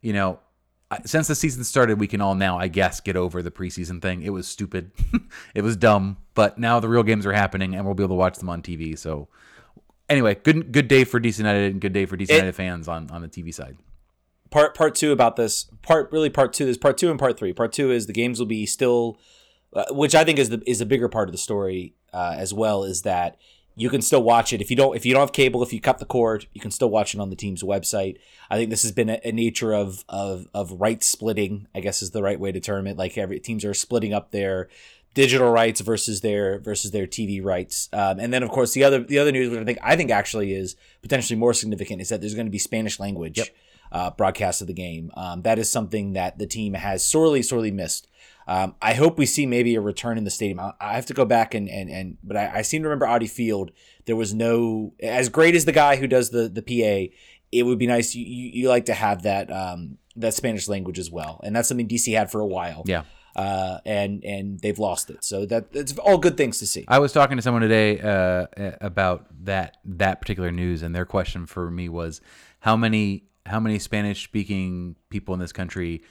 you 0.00 0.12
know, 0.12 0.38
since 1.04 1.26
the 1.26 1.34
season 1.34 1.64
started, 1.64 1.98
we 1.98 2.06
can 2.06 2.20
all 2.20 2.36
now, 2.36 2.58
I 2.58 2.68
guess, 2.68 3.00
get 3.00 3.16
over 3.16 3.42
the 3.42 3.50
preseason 3.50 4.00
thing. 4.00 4.22
It 4.22 4.30
was 4.30 4.46
stupid, 4.46 4.92
it 5.54 5.62
was 5.62 5.76
dumb, 5.76 6.18
but 6.34 6.58
now 6.58 6.78
the 6.78 6.88
real 6.88 7.02
games 7.02 7.26
are 7.26 7.32
happening, 7.32 7.74
and 7.74 7.84
we'll 7.84 7.94
be 7.94 8.04
able 8.04 8.14
to 8.14 8.20
watch 8.20 8.38
them 8.38 8.48
on 8.48 8.62
TV. 8.62 8.96
So 8.96 9.28
anyway, 10.08 10.34
good 10.34 10.72
good 10.72 10.88
day 10.88 11.04
for 11.04 11.20
DC 11.20 11.38
United 11.38 11.72
and 11.72 11.80
good 11.80 11.92
day 11.92 12.06
for 12.06 12.16
DC 12.16 12.30
United 12.30 12.54
fans 12.54 12.88
on 12.88 13.10
on 13.10 13.22
the 13.22 13.28
TV 13.28 13.52
side. 13.52 13.76
part 14.50 14.74
part 14.74 14.94
two 14.94 15.12
about 15.12 15.36
this 15.36 15.64
part 15.82 16.10
really 16.12 16.30
part 16.30 16.52
two 16.52 16.66
is 16.66 16.78
part 16.78 16.96
two 16.96 17.10
and 17.10 17.18
part 17.18 17.38
three. 17.38 17.52
Part 17.52 17.72
two 17.72 17.90
is 17.90 18.06
the 18.06 18.12
games 18.12 18.38
will 18.38 18.46
be 18.46 18.66
still 18.66 19.18
uh, 19.74 19.86
which 19.90 20.14
i 20.14 20.24
think 20.24 20.38
is 20.38 20.50
the 20.50 20.62
is 20.66 20.80
a 20.80 20.86
bigger 20.86 21.08
part 21.08 21.28
of 21.28 21.32
the 21.32 21.38
story 21.38 21.94
uh, 22.12 22.34
as 22.38 22.54
well 22.54 22.84
is 22.84 23.02
that 23.02 23.36
you 23.76 23.90
can 23.90 24.02
still 24.02 24.22
watch 24.22 24.52
it. 24.52 24.60
If 24.60 24.70
you 24.70 24.76
don't 24.76 24.94
if 24.96 25.04
you 25.04 25.12
don't 25.12 25.22
have 25.22 25.32
cable 25.32 25.62
if 25.62 25.72
you 25.72 25.80
cut 25.80 25.98
the 25.98 26.04
cord 26.04 26.46
you 26.52 26.60
can 26.60 26.70
still 26.70 26.90
watch 26.90 27.14
it 27.14 27.20
on 27.20 27.30
the 27.30 27.36
team's 27.36 27.62
website. 27.62 28.18
I 28.48 28.56
think 28.56 28.70
this 28.70 28.82
has 28.82 28.92
been 28.92 29.10
a, 29.10 29.20
a 29.24 29.32
nature 29.32 29.72
of 29.72 30.04
of 30.08 30.46
of 30.54 30.72
right 30.72 31.02
splitting 31.02 31.66
i 31.74 31.80
guess 31.80 32.02
is 32.02 32.12
the 32.12 32.22
right 32.22 32.38
way 32.38 32.52
to 32.52 32.60
term 32.60 32.86
it. 32.86 32.96
Like 32.96 33.18
every 33.18 33.40
teams 33.40 33.64
are 33.64 33.74
splitting 33.74 34.14
up 34.14 34.30
their 34.30 34.68
digital 35.14 35.50
rights 35.50 35.80
versus 35.80 36.20
their 36.20 36.58
versus 36.58 36.90
their 36.90 37.06
TV 37.06 37.42
rights. 37.42 37.88
Um, 37.92 38.18
and 38.18 38.32
then 38.32 38.42
of 38.42 38.50
course 38.50 38.72
the 38.72 38.84
other 38.84 39.00
the 39.00 39.18
other 39.18 39.32
news 39.32 39.50
which 39.50 39.60
I 39.60 39.64
think 39.64 39.78
I 39.82 39.96
think 39.96 40.10
actually 40.10 40.52
is 40.52 40.76
potentially 41.02 41.38
more 41.38 41.54
significant 41.54 42.02
is 42.02 42.08
that 42.08 42.20
there's 42.20 42.34
going 42.34 42.46
to 42.46 42.52
be 42.52 42.58
Spanish 42.58 43.00
language 43.00 43.40
uh, 43.92 44.10
broadcast 44.10 44.60
of 44.60 44.66
the 44.66 44.74
game. 44.74 45.12
Um, 45.16 45.42
that 45.42 45.58
is 45.58 45.70
something 45.70 46.14
that 46.14 46.38
the 46.38 46.46
team 46.46 46.74
has 46.74 47.06
sorely 47.06 47.42
sorely 47.42 47.70
missed. 47.70 48.08
Um, 48.46 48.74
I 48.82 48.92
hope 48.92 49.16
we 49.16 49.24
see 49.24 49.46
maybe 49.46 49.74
a 49.74 49.80
return 49.80 50.18
in 50.18 50.24
the 50.24 50.30
stadium. 50.30 50.60
I, 50.60 50.72
I 50.80 50.94
have 50.94 51.06
to 51.06 51.14
go 51.14 51.24
back 51.24 51.54
and 51.54 51.68
and, 51.68 51.88
and 51.88 52.18
but 52.22 52.36
I, 52.36 52.56
I 52.56 52.62
seem 52.62 52.82
to 52.82 52.88
remember 52.88 53.06
Audi 53.06 53.28
Field. 53.28 53.70
There 54.06 54.16
was 54.16 54.34
no 54.34 54.92
as 55.00 55.28
great 55.28 55.54
as 55.54 55.64
the 55.64 55.72
guy 55.72 55.96
who 55.96 56.06
does 56.06 56.30
the 56.30 56.48
the 56.48 56.62
PA. 56.62 57.14
It 57.52 57.62
would 57.62 57.78
be 57.78 57.86
nice. 57.86 58.16
You, 58.16 58.24
you, 58.26 58.50
you 58.52 58.68
like 58.68 58.86
to 58.86 58.94
have 58.94 59.22
that 59.22 59.50
um, 59.52 59.98
that 60.16 60.34
Spanish 60.34 60.68
language 60.68 60.98
as 60.98 61.10
well, 61.10 61.40
and 61.44 61.54
that's 61.54 61.68
something 61.68 61.88
DC 61.88 62.12
had 62.16 62.30
for 62.32 62.40
a 62.40 62.46
while 62.46 62.82
Yeah. 62.84 63.04
Uh, 63.36 63.78
and 63.84 64.24
and 64.24 64.60
they've 64.60 64.78
lost 64.78 65.10
it. 65.10 65.24
So 65.24 65.46
that 65.46 65.66
it's 65.72 65.96
all 65.98 66.18
good 66.18 66.36
things 66.36 66.58
to 66.58 66.66
see. 66.66 66.84
I 66.88 66.98
was 66.98 67.12
talking 67.12 67.36
to 67.36 67.42
someone 67.42 67.62
today 67.62 68.00
uh, 68.00 68.46
about 68.80 69.26
that 69.44 69.78
that 69.84 70.20
particular 70.20 70.50
news, 70.50 70.82
and 70.82 70.94
their 70.94 71.06
question 71.06 71.46
for 71.46 71.70
me 71.70 71.88
was 71.88 72.20
how 72.60 72.76
many 72.76 73.24
how 73.46 73.60
many 73.60 73.78
Spanish 73.78 74.24
speaking 74.24 74.96
people 75.10 75.34
in 75.34 75.40
this 75.40 75.52
country 75.52 76.02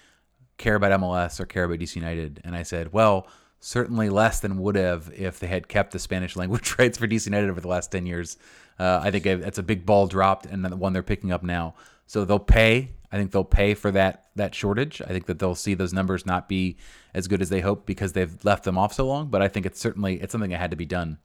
care 0.57 0.75
about 0.75 0.99
MLS 0.99 1.39
or 1.39 1.45
care 1.45 1.63
about 1.63 1.79
DC 1.79 1.95
United? 1.95 2.41
And 2.43 2.55
I 2.55 2.63
said, 2.63 2.93
well, 2.93 3.27
certainly 3.59 4.09
less 4.09 4.39
than 4.39 4.57
would 4.59 4.75
have 4.75 5.11
if 5.15 5.39
they 5.39 5.47
had 5.47 5.67
kept 5.67 5.91
the 5.91 5.99
Spanish 5.99 6.35
language 6.37 6.75
rights 6.77 6.97
for 6.97 7.07
DC 7.07 7.25
United 7.25 7.49
over 7.49 7.61
the 7.61 7.67
last 7.67 7.91
ten 7.91 8.05
years. 8.05 8.37
Uh, 8.79 8.99
I 9.03 9.11
think 9.11 9.23
that's 9.23 9.59
a 9.59 9.63
big 9.63 9.85
ball 9.85 10.07
dropped, 10.07 10.45
and 10.45 10.65
the 10.65 10.75
one 10.75 10.93
they're 10.93 11.03
picking 11.03 11.31
up 11.31 11.43
now. 11.43 11.75
So 12.05 12.25
they'll 12.25 12.39
pay. 12.39 12.91
I 13.13 13.17
think 13.17 13.31
they'll 13.31 13.43
pay 13.43 13.75
for 13.75 13.91
that 13.91 14.25
that 14.35 14.55
shortage. 14.55 14.99
I 15.03 15.09
think 15.09 15.27
that 15.27 15.37
they'll 15.37 15.53
see 15.53 15.75
those 15.75 15.93
numbers 15.93 16.25
not 16.25 16.49
be 16.49 16.77
as 17.13 17.27
good 17.27 17.43
as 17.43 17.49
they 17.49 17.61
hope 17.61 17.85
because 17.85 18.13
they've 18.13 18.43
left 18.43 18.63
them 18.63 18.75
off 18.75 18.91
so 18.91 19.05
long. 19.05 19.27
But 19.27 19.43
I 19.43 19.47
think 19.47 19.67
it's 19.67 19.79
certainly 19.79 20.19
it's 20.19 20.31
something 20.31 20.49
that 20.49 20.57
had 20.57 20.71
to 20.71 20.77
be 20.77 20.87
done. 20.87 21.19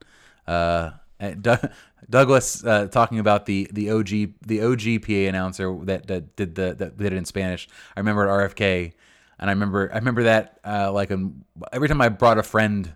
Uh, 0.47 0.91
Douglas 2.09 2.63
uh, 2.63 2.87
talking 2.87 3.17
about 3.17 3.47
the 3.47 3.67
the 3.73 3.89
OG 3.89 4.09
the 4.45 4.61
OG 4.61 5.01
PA 5.05 5.27
announcer 5.27 5.75
that, 5.85 6.05
that 6.07 6.35
did 6.35 6.53
the 6.53 6.75
that 6.77 6.97
did 6.97 7.11
it 7.11 7.17
in 7.17 7.25
Spanish. 7.25 7.67
I 7.97 7.99
remember 7.99 8.27
at 8.27 8.51
RFK, 8.51 8.93
and 9.39 9.49
I 9.49 9.53
remember 9.53 9.89
I 9.91 9.97
remember 9.97 10.23
that 10.23 10.59
uh, 10.63 10.91
like 10.91 11.09
um, 11.09 11.43
every 11.73 11.87
time 11.87 12.01
I 12.01 12.09
brought 12.09 12.37
a 12.37 12.43
friend 12.43 12.93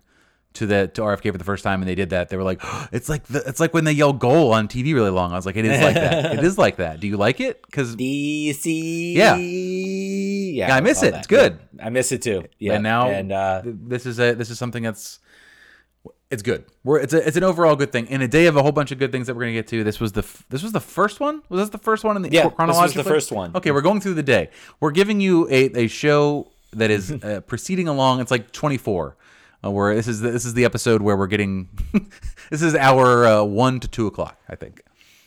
to 0.54 0.66
the 0.66 0.88
to 0.90 1.02
RFK 1.02 1.32
for 1.32 1.38
the 1.38 1.44
first 1.44 1.64
time 1.64 1.82
and 1.82 1.90
they 1.90 1.96
did 1.96 2.12
that, 2.12 2.30
they 2.30 2.38
were 2.38 2.44
like, 2.44 2.62
it's 2.92 3.10
like 3.10 3.24
the, 3.26 3.44
it's 3.48 3.60
like 3.60 3.74
when 3.74 3.84
they 3.84 3.92
yell 3.92 4.14
goal 4.14 4.54
on 4.54 4.68
TV 4.68 4.94
really 4.94 5.10
long. 5.10 5.32
I 5.32 5.36
was 5.36 5.46
like, 5.46 5.56
it 5.56 5.66
is 5.66 5.82
like 5.82 5.96
that. 5.96 6.34
it 6.38 6.44
is 6.44 6.58
like 6.58 6.78
that. 6.78 7.00
Do 7.00 7.08
you 7.08 7.18
like 7.18 7.40
it? 7.40 7.62
Because 7.66 7.96
DC. 7.96 9.14
Yeah. 9.16 9.36
yeah, 9.36 10.68
Yeah, 10.68 10.76
I 10.76 10.82
miss 10.82 11.04
it. 11.04 11.12
that. 11.12 11.20
It's 11.20 11.28
good. 11.28 11.60
Yeah, 11.76 11.86
I 11.86 11.90
miss 11.90 12.12
it 12.12 12.22
too. 12.22 12.46
Yeah, 12.60 12.74
and 12.74 12.84
now 12.84 13.10
and 13.10 13.32
uh, 13.32 13.62
this 13.66 14.06
is 14.06 14.20
a 14.20 14.34
this 14.34 14.50
is 14.50 14.58
something 14.60 14.84
that's 14.84 15.20
it's 16.30 16.42
good. 16.42 16.66
We're 16.84 17.00
it's 17.00 17.14
a 17.14 17.28
it's 17.28 17.38
an 17.38 17.44
overall 17.44 17.76
good 17.76 17.92
thing. 17.92 18.08
In 18.08 18.22
a 18.22 18.28
day 18.28 18.48
of 18.48 18.56
a 18.56 18.64
whole 18.64 18.72
bunch 18.72 18.92
of 18.92 18.98
good 19.00 19.12
things 19.12 19.28
that 19.28 19.36
we're 19.36 19.44
gonna 19.44 19.54
get 19.54 19.68
to, 19.68 19.84
this 19.84 20.00
was 20.00 20.14
the 20.14 20.22
f- 20.24 20.44
this 20.50 20.64
was 20.64 20.72
the 20.72 20.80
first 20.80 21.20
one. 21.20 21.44
Was 21.50 21.62
this 21.62 21.70
the 21.70 21.78
first 21.78 22.04
one 22.04 22.16
in 22.16 22.22
the 22.24 22.30
Yeah, 22.32 22.50
this 22.50 22.58
was 22.58 22.94
the 22.94 23.04
first 23.04 23.32
one. 23.32 23.56
Okay, 23.56 23.72
we're 23.72 23.82
going 23.82 24.02
through 24.02 24.16
the 24.16 24.24
day. 24.24 24.50
We're 24.80 24.92
giving 24.92 25.22
you 25.22 25.48
a 25.50 25.86
a 25.86 25.88
show 25.88 26.52
that 26.72 26.90
is 26.90 27.12
uh, 27.24 27.42
proceeding 27.46 27.88
along. 27.88 28.20
It's 28.22 28.32
like 28.32 28.52
twenty 28.52 28.78
four. 28.78 29.16
Uh, 29.64 29.72
where 29.72 29.96
this 29.96 30.08
is 30.08 30.20
the, 30.20 30.32
this 30.32 30.46
is 30.46 30.54
the 30.54 30.66
episode 30.66 31.02
where 31.02 31.16
we're 31.16 31.28
getting 31.28 31.70
this 32.50 32.62
is 32.62 32.76
our 32.76 33.26
uh, 33.26 33.44
one 33.44 33.80
to 33.80 33.88
two 33.88 34.08
o'clock, 34.08 34.38
I 34.50 34.56
think. 34.56 34.82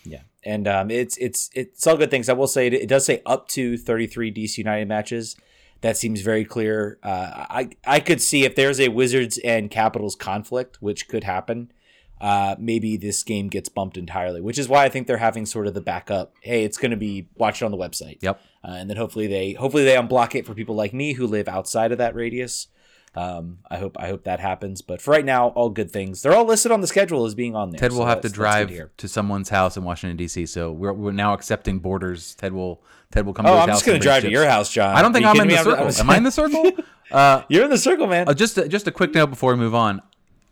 Yeah, 0.05 0.23
and 0.45 0.69
um, 0.69 0.91
it's 0.91 1.17
it's 1.17 1.51
it's 1.55 1.87
all 1.87 1.97
good 1.97 2.11
things. 2.11 2.29
I 2.29 2.35
will 2.35 2.47
say 2.47 2.67
it, 2.67 2.75
it 2.75 2.89
does 2.89 3.05
say 3.05 3.23
up 3.25 3.49
to 3.49 3.77
33 3.77 4.33
DC 4.33 4.59
United 4.59 4.89
matches. 4.89 5.37
That 5.83 5.97
seems 5.97 6.21
very 6.21 6.45
clear. 6.45 6.99
Uh, 7.03 7.47
I 7.49 7.71
I 7.87 8.01
could 8.01 8.21
see 8.21 8.45
if 8.45 8.55
there's 8.55 8.81
a 8.81 8.89
Wizards 8.89 9.39
and 9.39 9.71
Capitals 9.71 10.15
conflict, 10.15 10.83
which 10.83 11.09
could 11.09 11.25
happen. 11.25 11.73
Uh, 12.21 12.57
maybe 12.59 12.97
this 12.97 13.23
game 13.23 13.49
gets 13.49 13.69
bumped 13.69 13.99
entirely, 13.99 14.41
which 14.41 14.59
is 14.59 14.69
why 14.69 14.85
I 14.85 14.89
think 14.89 15.07
they're 15.07 15.19
having 15.19 15.45
sort 15.45 15.67
of 15.67 15.75
the 15.75 15.83
backup. 15.83 16.33
Hey, 16.41 16.65
it's 16.65 16.79
going 16.79 16.91
to 16.91 16.97
be 16.97 17.29
watch 17.37 17.61
it 17.61 17.65
on 17.67 17.71
the 17.71 17.77
website. 17.77 18.19
Yep. 18.23 18.41
Uh, 18.65 18.71
and 18.73 18.89
then 18.91 18.97
hopefully 18.97 19.27
they 19.27 19.53
hopefully 19.53 19.85
they 19.85 19.97
unblock 19.97 20.35
it 20.35 20.47
for 20.47 20.55
people 20.55 20.75
like 20.75 20.95
me 20.95 21.13
who 21.13 21.27
live 21.27 21.47
outside 21.47 21.93
of 21.93 21.99
that 21.99 22.15
radius. 22.15 22.69
Um, 23.17 23.59
I 23.71 23.79
hope 23.79 23.97
I 23.99 24.09
hope 24.09 24.25
that 24.25 24.41
happens. 24.41 24.83
But 24.83 25.01
for 25.01 25.11
right 25.13 25.25
now, 25.25 25.49
all 25.49 25.71
good 25.71 25.91
things. 25.91 26.21
They're 26.23 26.35
all 26.35 26.45
listed 26.45 26.71
on 26.71 26.83
the 26.83 26.87
schedule 26.87 27.25
as 27.25 27.35
being 27.35 27.57
on 27.57 27.71
there. 27.71 27.79
Ted 27.79 27.93
will 27.93 28.01
so 28.01 28.05
have 28.05 28.21
to 28.21 28.29
that's- 28.29 28.33
that's 28.33 28.33
good 28.33 28.67
drive 28.67 28.69
here. 28.71 28.91
to 28.99 29.09
someone's 29.09 29.49
house 29.49 29.77
in 29.77 29.85
Washington 29.85 30.17
D.C. 30.17 30.45
So 30.47 30.71
we're, 30.71 30.93
we're 30.93 31.13
now 31.13 31.33
accepting 31.33 31.79
borders. 31.79 32.35
Ted 32.35 32.53
will 32.53 32.83
Ted 33.11 33.25
will 33.25 33.33
come. 33.33 33.47
Oh, 33.47 33.51
to 33.51 33.55
his 33.57 33.63
I'm 33.63 33.69
house 33.71 33.79
just 33.79 33.87
gonna 33.87 33.99
drive 33.99 34.23
bring 34.23 34.31
to 34.33 34.39
your 34.39 34.47
house, 34.49 34.71
John. 34.71 34.95
I 34.95 35.01
don't 35.03 35.13
think 35.13 35.23
you 35.25 35.29
I'm 35.31 35.37
kidding 35.37 35.51
in 35.51 35.57
the 35.57 35.63
circle. 35.65 36.01
Am 36.01 36.11
I 36.11 36.17
in 36.19 36.23
the 36.25 36.31
circle? 36.31 36.71
Uh, 37.11 37.43
You're 37.49 37.65
in 37.65 37.71
the 37.71 37.79
circle, 37.79 38.07
man. 38.07 38.29
Uh, 38.29 38.35
just 38.35 38.59
a, 38.59 38.69
just 38.69 38.87
a 38.87 38.93
quick 38.93 39.15
note 39.15 39.29
before 39.29 39.53
we 39.53 39.59
move 39.59 39.75
on. 39.75 40.03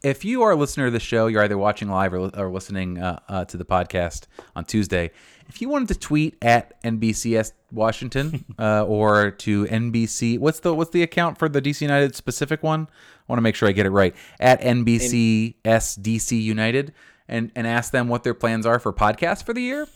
If 0.04 0.22
you 0.22 0.42
are 0.42 0.50
a 0.50 0.56
listener 0.56 0.84
of 0.84 0.92
the 0.92 1.00
show, 1.00 1.28
you're 1.28 1.42
either 1.42 1.56
watching 1.56 1.88
live 1.88 2.12
or, 2.12 2.28
or 2.36 2.50
listening 2.50 2.98
uh, 2.98 3.20
uh, 3.26 3.46
to 3.46 3.56
the 3.56 3.64
podcast 3.64 4.26
on 4.54 4.66
Tuesday. 4.66 5.10
If 5.48 5.62
you 5.62 5.70
wanted 5.70 5.88
to 5.88 5.94
tweet 5.94 6.36
at 6.42 6.80
NBCS 6.82 7.52
Washington 7.72 8.44
uh, 8.58 8.84
or 8.84 9.30
to 9.30 9.64
NBC, 9.64 10.38
what's 10.38 10.60
the 10.60 10.74
what's 10.74 10.90
the 10.90 11.02
account 11.02 11.38
for 11.38 11.48
the 11.48 11.62
DC 11.62 11.80
United 11.80 12.14
specific 12.14 12.62
one? 12.62 12.82
I 12.82 13.22
want 13.28 13.38
to 13.38 13.42
make 13.42 13.54
sure 13.54 13.66
I 13.66 13.72
get 13.72 13.86
it 13.86 13.90
right 13.90 14.14
at 14.38 14.60
NBCS 14.60 15.54
DC 15.64 16.38
United 16.38 16.92
and 17.26 17.50
and 17.56 17.66
ask 17.66 17.90
them 17.90 18.08
what 18.08 18.24
their 18.24 18.34
plans 18.34 18.66
are 18.66 18.78
for 18.78 18.92
podcasts 18.92 19.42
for 19.42 19.54
the 19.54 19.62
year. 19.62 19.88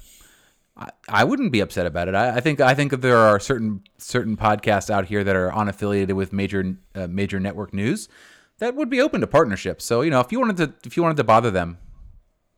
I, 0.75 0.89
I 1.07 1.25
wouldn't 1.25 1.53
be 1.53 1.61
upset 1.61 1.85
about 1.85 2.09
it. 2.09 2.15
I, 2.15 2.37
I 2.37 2.41
think 2.41 2.63
I 2.63 2.75
think 2.75 2.93
that 2.93 3.03
there 3.03 3.19
are 3.19 3.39
certain 3.39 3.83
certain 3.99 4.39
podcasts 4.39 4.89
out 4.89 5.05
here 5.05 5.23
that 5.23 5.37
are 5.37 5.51
unaffiliated 5.51 6.15
with 6.15 6.33
major 6.33 6.79
uh, 6.95 7.09
major 7.09 7.39
network 7.39 7.75
news 7.75 8.09
that 8.59 8.75
would 8.75 8.91
be 8.91 9.01
open 9.01 9.21
to 9.21 9.27
partnerships. 9.27 9.85
So 9.85 10.03
you 10.03 10.11
know, 10.11 10.21
if 10.21 10.31
you 10.33 10.39
wanted 10.41 10.57
to 10.59 10.75
if 10.87 10.97
you 10.97 11.03
wanted 11.03 11.17
to 11.19 11.25
bother 11.25 11.51
them, 11.51 11.79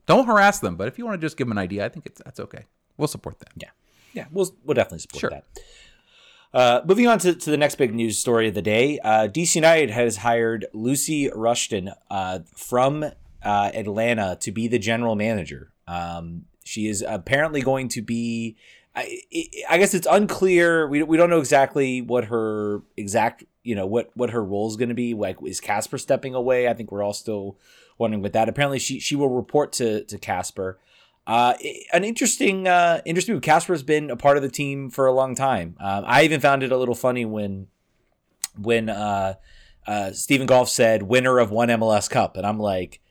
don't 0.05 0.25
harass 0.27 0.59
them. 0.59 0.75
But 0.75 0.87
if 0.87 0.97
you 0.97 1.05
want 1.05 1.19
to 1.19 1.25
just 1.25 1.37
give 1.37 1.47
them 1.47 1.53
an 1.57 1.61
idea, 1.61 1.85
I 1.85 1.89
think 1.89 2.05
it's 2.05 2.21
that's 2.23 2.39
okay. 2.39 2.65
We'll 2.97 3.07
support 3.07 3.39
that. 3.39 3.49
Yeah, 3.55 3.69
yeah, 4.13 4.25
we'll 4.31 4.53
we'll 4.63 4.75
definitely 4.75 4.99
support 4.99 5.19
Sure. 5.21 5.29
that. 5.29 5.45
Uh, 6.53 6.81
moving 6.85 7.07
on 7.07 7.17
to, 7.17 7.33
to 7.33 7.49
the 7.49 7.55
next 7.55 7.75
big 7.75 7.95
news 7.95 8.17
story 8.17 8.49
of 8.49 8.53
the 8.53 8.61
day, 8.61 8.99
uh, 9.05 9.25
DC 9.27 9.55
United 9.55 9.89
has 9.89 10.17
hired 10.17 10.65
Lucy 10.73 11.29
Rushton 11.33 11.91
uh, 12.09 12.39
from 12.57 13.03
uh, 13.03 13.71
Atlanta 13.73 14.37
to 14.41 14.51
be 14.51 14.67
the 14.67 14.77
general 14.77 15.15
manager. 15.15 15.71
Um, 15.87 16.43
she 16.65 16.87
is 16.87 17.03
apparently 17.07 17.61
going 17.61 17.87
to 17.89 18.01
be. 18.01 18.57
I, 18.93 19.21
I 19.69 19.77
guess 19.77 19.93
it's 19.93 20.07
unclear. 20.09 20.85
We, 20.89 21.01
we 21.03 21.15
don't 21.15 21.29
know 21.29 21.39
exactly 21.39 22.01
what 22.01 22.25
her 22.25 22.81
exact 22.97 23.45
you 23.63 23.75
know 23.75 23.85
what 23.85 24.11
what 24.15 24.31
her 24.31 24.43
role 24.43 24.67
is 24.69 24.75
going 24.75 24.89
to 24.89 24.95
be. 24.95 25.13
Like 25.13 25.37
is 25.45 25.59
Kasper 25.59 25.97
stepping 25.97 26.35
away? 26.35 26.67
I 26.67 26.73
think 26.73 26.91
we're 26.91 27.03
all 27.03 27.13
still 27.13 27.57
wondering 27.97 28.21
with 28.21 28.33
that. 28.33 28.49
Apparently, 28.49 28.79
she 28.79 28.99
she 28.99 29.15
will 29.15 29.29
report 29.29 29.73
to 29.73 30.03
to 30.05 30.17
Kasper. 30.17 30.79
Uh, 31.27 31.53
an 31.93 32.03
interesting, 32.03 32.67
uh, 32.67 33.01
interesting. 33.05 33.35
move. 33.35 33.43
Kasper's 33.43 33.83
been 33.83 34.09
a 34.09 34.15
part 34.15 34.37
of 34.37 34.43
the 34.43 34.49
team 34.49 34.89
for 34.89 35.05
a 35.05 35.13
long 35.13 35.35
time. 35.35 35.75
Um, 35.79 36.03
I 36.07 36.23
even 36.23 36.41
found 36.41 36.63
it 36.63 36.71
a 36.71 36.77
little 36.77 36.95
funny 36.95 37.25
when, 37.25 37.67
when 38.57 38.89
uh, 38.89 39.35
uh, 39.85 40.11
Steven 40.11 40.47
Goff 40.47 40.67
said 40.67 41.03
winner 41.03 41.37
of 41.37 41.51
one 41.51 41.69
MLS 41.69 42.09
Cup, 42.09 42.37
and 42.37 42.45
I'm 42.45 42.59
like, 42.59 43.01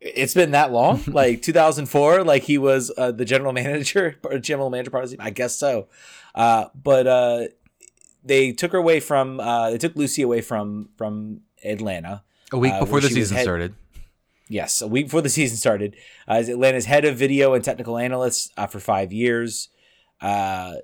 it's 0.00 0.34
been 0.34 0.52
that 0.52 0.70
long, 0.70 1.02
like 1.08 1.42
2004. 1.42 2.22
Like 2.22 2.44
he 2.44 2.58
was 2.58 2.92
uh, 2.96 3.10
the 3.10 3.24
general 3.24 3.52
manager, 3.52 4.16
or 4.22 4.38
general 4.38 4.70
manager 4.70 4.90
part 4.90 5.04
of 5.04 5.10
the 5.10 5.16
team. 5.16 5.26
I 5.26 5.30
guess 5.30 5.56
so. 5.56 5.88
Uh, 6.34 6.66
but 6.80 7.06
uh, 7.08 7.44
they 8.28 8.52
took 8.52 8.72
her 8.72 8.78
away 8.78 9.00
from. 9.00 9.40
Uh, 9.40 9.70
they 9.70 9.78
took 9.78 9.96
Lucy 9.96 10.22
away 10.22 10.40
from 10.40 10.90
from 10.96 11.40
Atlanta. 11.64 12.22
A 12.52 12.58
week 12.58 12.72
Uh, 12.72 12.80
before 12.80 13.00
the 13.00 13.08
season 13.08 13.36
head- 13.36 13.42
started. 13.44 13.74
Yes, 14.50 14.80
a 14.80 14.86
week 14.86 15.06
before 15.06 15.20
the 15.20 15.28
season 15.28 15.58
started, 15.58 15.94
uh, 16.26 16.34
as 16.40 16.48
Atlanta's 16.48 16.86
head 16.86 17.04
of 17.04 17.16
video 17.18 17.52
and 17.52 17.62
technical 17.62 17.98
analyst 17.98 18.50
uh, 18.56 18.66
for 18.66 18.80
five 18.80 19.12
years. 19.12 19.68
Uh, 20.22 20.76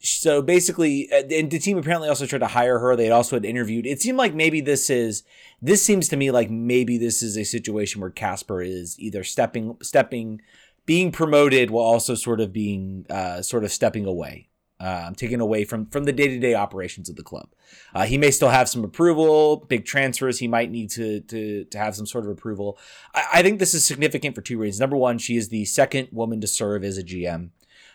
so 0.00 0.42
basically, 0.42 1.08
uh, 1.12 1.22
and 1.30 1.48
the 1.50 1.60
team 1.60 1.78
apparently 1.78 2.08
also 2.08 2.26
tried 2.26 2.40
to 2.40 2.48
hire 2.48 2.78
her. 2.80 2.96
They 2.96 3.04
had 3.04 3.12
also 3.12 3.36
had 3.36 3.44
interviewed. 3.44 3.86
It 3.86 4.02
seemed 4.02 4.18
like 4.18 4.34
maybe 4.34 4.60
this 4.60 4.90
is. 4.90 5.22
This 5.62 5.82
seems 5.82 6.08
to 6.08 6.16
me 6.16 6.30
like 6.30 6.50
maybe 6.50 6.98
this 6.98 7.22
is 7.22 7.36
a 7.38 7.44
situation 7.44 8.00
where 8.00 8.10
Kasper 8.10 8.60
is 8.60 8.98
either 8.98 9.22
stepping, 9.24 9.76
stepping, 9.80 10.40
being 10.84 11.12
promoted 11.12 11.70
while 11.70 11.84
also 11.86 12.14
sort 12.16 12.40
of 12.40 12.52
being, 12.52 13.06
uh, 13.08 13.40
sort 13.40 13.64
of 13.64 13.72
stepping 13.72 14.04
away, 14.04 14.48
um, 14.84 15.14
taken 15.14 15.40
away 15.40 15.64
from 15.64 15.86
from 15.86 16.04
the 16.04 16.12
day 16.12 16.28
to 16.28 16.38
day 16.38 16.54
operations 16.54 17.08
of 17.08 17.16
the 17.16 17.22
club. 17.22 17.48
Uh, 17.94 18.04
he 18.04 18.18
may 18.18 18.30
still 18.30 18.50
have 18.50 18.68
some 18.68 18.84
approval, 18.84 19.64
big 19.66 19.86
transfers. 19.86 20.38
He 20.38 20.46
might 20.46 20.70
need 20.70 20.90
to 20.90 21.20
to 21.20 21.64
to 21.64 21.78
have 21.78 21.96
some 21.96 22.06
sort 22.06 22.24
of 22.24 22.30
approval. 22.30 22.78
I, 23.14 23.24
I 23.34 23.42
think 23.42 23.58
this 23.58 23.72
is 23.72 23.84
significant 23.86 24.34
for 24.34 24.42
two 24.42 24.58
reasons. 24.58 24.80
Number 24.80 24.96
one, 24.96 25.16
she 25.16 25.36
is 25.36 25.48
the 25.48 25.64
second 25.64 26.08
woman 26.12 26.40
to 26.42 26.46
serve 26.46 26.84
as 26.84 26.98
a 26.98 27.02
GM. 27.02 27.50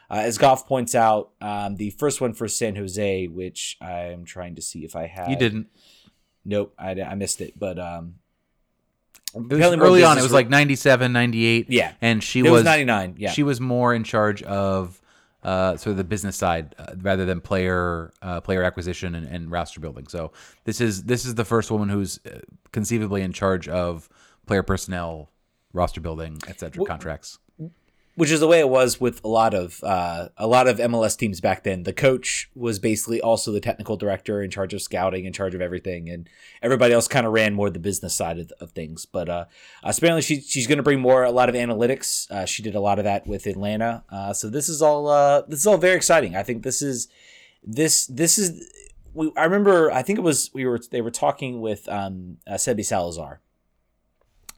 Uh, 0.09 0.23
as 0.25 0.39
Goff 0.39 0.67
points 0.67 0.95
out, 0.95 1.29
um, 1.39 1.75
the 1.75 1.91
first 1.91 2.19
one 2.19 2.33
for 2.33 2.47
San 2.47 2.75
Jose, 2.75 3.27
which 3.27 3.77
I'm 3.79 4.25
trying 4.25 4.55
to 4.55 4.61
see 4.63 4.83
if 4.83 4.95
I 4.95 5.05
have. 5.05 5.29
You 5.29 5.35
didn't. 5.35 5.67
Nope, 6.43 6.73
I, 6.79 6.99
I 6.99 7.13
missed 7.13 7.41
it. 7.41 7.59
But 7.59 7.77
um, 7.77 8.15
It 9.35 9.53
was 9.53 9.61
early 9.61 10.03
on. 10.03 10.17
It 10.17 10.23
was 10.23 10.31
like 10.31 10.49
97, 10.49 11.13
98. 11.13 11.67
Yeah. 11.69 11.93
and 12.01 12.23
she 12.23 12.39
it 12.39 12.43
was, 12.43 12.51
was 12.51 12.63
99. 12.63 13.15
Yeah, 13.19 13.29
She 13.29 13.43
was 13.43 13.61
more 13.61 13.93
in 13.93 14.03
charge 14.03 14.41
of 14.41 14.98
uh, 15.43 15.77
sort 15.77 15.91
of 15.91 15.97
the 15.97 16.03
business 16.03 16.35
side 16.35 16.75
uh, 16.77 16.93
rather 17.01 17.25
than 17.25 17.39
player 17.41 18.11
uh, 18.21 18.41
player 18.41 18.63
acquisition 18.63 19.15
and, 19.15 19.27
and 19.27 19.51
roster 19.51 19.79
building. 19.79 20.07
So 20.07 20.31
this 20.65 20.81
is 20.81 21.03
this 21.03 21.25
is 21.25 21.35
the 21.35 21.45
first 21.45 21.71
woman 21.71 21.89
who's 21.89 22.19
uh, 22.25 22.39
conceivably 22.71 23.21
in 23.21 23.31
charge 23.33 23.67
of 23.67 24.09
player 24.45 24.63
personnel, 24.63 25.29
roster 25.73 26.01
building, 26.01 26.37
etc. 26.47 26.83
contracts. 26.85 27.39
Which 28.19 28.31
is 28.31 28.41
the 28.41 28.47
way 28.47 28.59
it 28.59 28.67
was 28.67 28.99
with 28.99 29.23
a 29.23 29.29
lot 29.29 29.53
of 29.53 29.81
uh, 29.81 30.27
a 30.35 30.45
lot 30.45 30.67
of 30.67 30.77
MLS 30.77 31.17
teams 31.17 31.39
back 31.39 31.63
then. 31.63 31.83
The 31.83 31.93
coach 31.93 32.51
was 32.53 32.77
basically 32.77 33.21
also 33.21 33.53
the 33.53 33.61
technical 33.61 33.95
director 33.95 34.43
in 34.43 34.51
charge 34.51 34.73
of 34.73 34.81
scouting, 34.81 35.23
in 35.23 35.31
charge 35.31 35.55
of 35.55 35.61
everything, 35.61 36.09
and 36.09 36.29
everybody 36.61 36.93
else 36.93 37.07
kind 37.07 37.25
of 37.25 37.31
ran 37.31 37.53
more 37.53 37.69
the 37.69 37.79
business 37.79 38.13
side 38.13 38.37
of, 38.37 38.51
of 38.59 38.71
things. 38.71 39.05
But 39.05 39.29
uh, 39.29 39.45
apparently, 39.83 40.21
she, 40.21 40.41
she's 40.41 40.67
going 40.67 40.79
to 40.79 40.83
bring 40.83 40.99
more 40.99 41.23
a 41.23 41.31
lot 41.31 41.47
of 41.47 41.55
analytics. 41.55 42.29
Uh, 42.29 42.45
she 42.45 42.61
did 42.61 42.75
a 42.75 42.81
lot 42.81 42.99
of 42.99 43.05
that 43.05 43.25
with 43.25 43.47
Atlanta. 43.47 44.03
Uh, 44.09 44.33
so 44.33 44.49
this 44.49 44.67
is 44.67 44.81
all 44.81 45.07
uh, 45.07 45.43
this 45.47 45.61
is 45.61 45.67
all 45.67 45.77
very 45.77 45.95
exciting. 45.95 46.35
I 46.35 46.43
think 46.43 46.63
this 46.63 46.81
is 46.81 47.07
this 47.63 48.05
this 48.07 48.37
is. 48.37 48.69
We, 49.13 49.31
I 49.37 49.45
remember. 49.45 49.93
I 49.93 50.01
think 50.01 50.19
it 50.19 50.23
was 50.23 50.51
we 50.53 50.65
were 50.65 50.81
they 50.91 50.99
were 50.99 51.09
talking 51.09 51.61
with 51.61 51.87
um, 51.87 52.39
uh, 52.45 52.55
Sebi 52.55 52.83
Salazar 52.83 53.39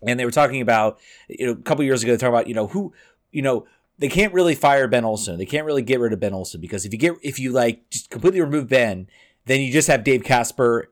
and 0.02 0.20
they 0.20 0.26
were 0.26 0.32
talking 0.32 0.62
about 0.62 1.00
you 1.28 1.46
know 1.46 1.52
a 1.54 1.56
couple 1.58 1.84
years 1.84 2.04
ago 2.04 2.14
they 2.14 2.18
talking 2.18 2.34
about 2.34 2.48
you 2.48 2.54
know 2.54 2.68
who 2.68 2.94
you 3.32 3.42
know 3.42 3.66
they 3.98 4.10
can't 4.10 4.34
really 4.34 4.56
fire 4.56 4.88
Ben 4.88 5.06
Olsen. 5.06 5.38
They 5.38 5.46
can't 5.46 5.66
really 5.66 5.84
get 5.84 6.00
rid 6.00 6.14
of 6.14 6.20
Ben 6.20 6.34
Olsen 6.34 6.60
because 6.60 6.86
if 6.86 6.94
you 6.94 7.00
get 7.00 7.14
if 7.22 7.40
you 7.40 7.52
like 7.52 7.90
just 7.90 8.10
completely 8.10 8.42
remove 8.42 8.68
Ben, 8.68 9.08
then 9.46 9.62
you 9.62 9.72
just 9.72 9.88
have 9.88 10.04
Dave 10.04 10.24
Kasper 10.24 10.92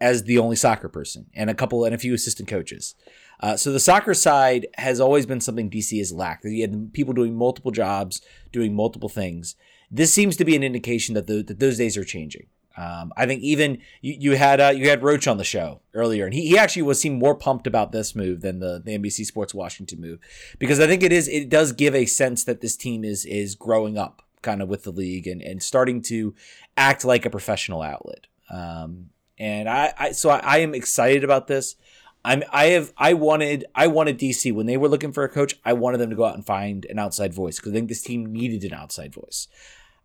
as 0.00 0.24
the 0.24 0.38
only 0.38 0.56
soccer 0.56 0.88
person 0.88 1.26
and 1.32 1.48
a 1.48 1.54
couple 1.54 1.84
and 1.84 1.94
a 1.94 1.98
few 1.98 2.12
assistant 2.12 2.48
coaches. 2.48 2.94
Uh, 3.40 3.56
so 3.56 3.72
the 3.72 3.80
soccer 3.80 4.14
side 4.14 4.66
has 4.74 5.00
always 5.00 5.26
been 5.26 5.40
something 5.40 5.70
DC 5.70 5.96
has 5.98 6.12
lacked. 6.12 6.44
You 6.44 6.60
had 6.60 6.92
people 6.92 7.14
doing 7.14 7.34
multiple 7.34 7.70
jobs, 7.70 8.20
doing 8.52 8.74
multiple 8.74 9.08
things. 9.08 9.56
This 9.90 10.12
seems 10.12 10.36
to 10.36 10.44
be 10.44 10.56
an 10.56 10.62
indication 10.62 11.14
that, 11.14 11.26
the, 11.26 11.42
that 11.42 11.58
those 11.58 11.78
days 11.78 11.96
are 11.96 12.04
changing. 12.04 12.46
Um, 12.76 13.12
I 13.16 13.26
think 13.26 13.42
even 13.42 13.78
you, 14.00 14.16
you 14.18 14.36
had 14.36 14.60
uh, 14.60 14.72
you 14.74 14.88
had 14.88 15.02
Roach 15.02 15.26
on 15.26 15.36
the 15.36 15.44
show 15.44 15.80
earlier, 15.94 16.24
and 16.24 16.34
he, 16.34 16.48
he 16.48 16.58
actually 16.58 16.82
was 16.82 17.00
seemed 17.00 17.18
more 17.18 17.34
pumped 17.34 17.66
about 17.66 17.92
this 17.92 18.14
move 18.14 18.40
than 18.40 18.60
the, 18.60 18.80
the 18.84 18.98
NBC 18.98 19.26
Sports 19.26 19.54
Washington 19.54 20.00
move 20.00 20.18
because 20.58 20.80
I 20.80 20.86
think 20.86 21.02
it 21.02 21.12
is 21.12 21.28
it 21.28 21.48
does 21.48 21.72
give 21.72 21.94
a 21.94 22.06
sense 22.06 22.44
that 22.44 22.60
this 22.60 22.76
team 22.76 23.04
is 23.04 23.24
is 23.26 23.54
growing 23.54 23.98
up 23.98 24.22
kind 24.42 24.60
of 24.60 24.68
with 24.68 24.82
the 24.82 24.90
league 24.90 25.26
and, 25.26 25.40
and 25.40 25.62
starting 25.62 26.02
to 26.02 26.34
act 26.76 27.04
like 27.04 27.24
a 27.24 27.30
professional 27.30 27.82
outlet. 27.82 28.26
Um, 28.50 29.10
and 29.38 29.68
I, 29.68 29.92
I 29.98 30.12
so 30.12 30.30
I, 30.30 30.38
I 30.38 30.58
am 30.58 30.74
excited 30.74 31.24
about 31.24 31.46
this. 31.46 31.76
I'm 32.24 32.44
I 32.52 32.66
have 32.66 32.92
I 32.96 33.14
wanted 33.14 33.64
I 33.74 33.86
wanted 33.88 34.18
DC 34.18 34.52
when 34.52 34.66
they 34.66 34.76
were 34.76 34.88
looking 34.88 35.12
for 35.12 35.24
a 35.24 35.28
coach. 35.28 35.58
I 35.64 35.72
wanted 35.72 35.98
them 35.98 36.10
to 36.10 36.16
go 36.16 36.24
out 36.24 36.34
and 36.34 36.46
find 36.46 36.84
an 36.86 36.98
outside 36.98 37.34
voice 37.34 37.56
because 37.56 37.72
I 37.72 37.74
think 37.74 37.88
this 37.88 38.02
team 38.02 38.26
needed 38.26 38.64
an 38.64 38.74
outside 38.74 39.12
voice. 39.12 39.48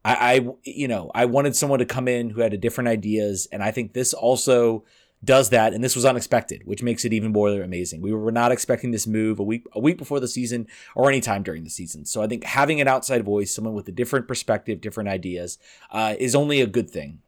I, 0.06 0.36
I 0.36 0.48
you 0.63 0.88
know 0.88 1.12
I 1.13 1.25
wanted 1.25 1.56
someone 1.56 1.80
to 1.80 1.86
come 1.86 2.08
in 2.08 2.30
who 2.32 2.42
had 2.42 2.54
a 2.54 2.58
different 2.58 2.88
ideas, 2.88 3.48
and 3.51 3.63
I 3.63 3.72
think 3.72 3.94
this 3.94 4.13
also 4.13 4.84
does 5.24 5.50
that. 5.50 5.74
And 5.74 5.84
this 5.84 5.96
was 5.96 6.06
unexpected, 6.06 6.62
which 6.66 6.84
makes 6.84 7.04
it 7.04 7.13
even 7.13 7.32
more 7.32 7.50
amazing. 7.62 8.01
We 8.01 8.13
were 8.13 8.32
not 8.32 8.51
expecting 8.51 8.92
this 8.92 9.08
move 9.08 9.39
a 9.39 9.44
week 9.44 9.66
a 9.74 9.80
week 9.80 9.98
before 9.98 10.20
the 10.20 10.27
season 10.27 10.68
or 10.96 11.10
any 11.10 11.22
time 11.22 11.44
during 11.44 11.63
the 11.63 11.70
season. 11.70 12.06
So 12.06 12.22
I 12.22 12.27
think 12.27 12.44
having 12.44 12.80
an 12.82 12.88
outside 12.88 13.24
voice, 13.24 13.54
someone 13.54 13.74
with 13.74 13.88
a 13.88 13.92
different 13.92 14.27
perspective, 14.27 14.82
different 14.82 15.10
ideas, 15.10 15.58
uh, 15.92 16.16
is 16.20 16.36
only 16.36 16.62
a 16.62 16.68
good 16.68 16.89
thing. 16.89 17.22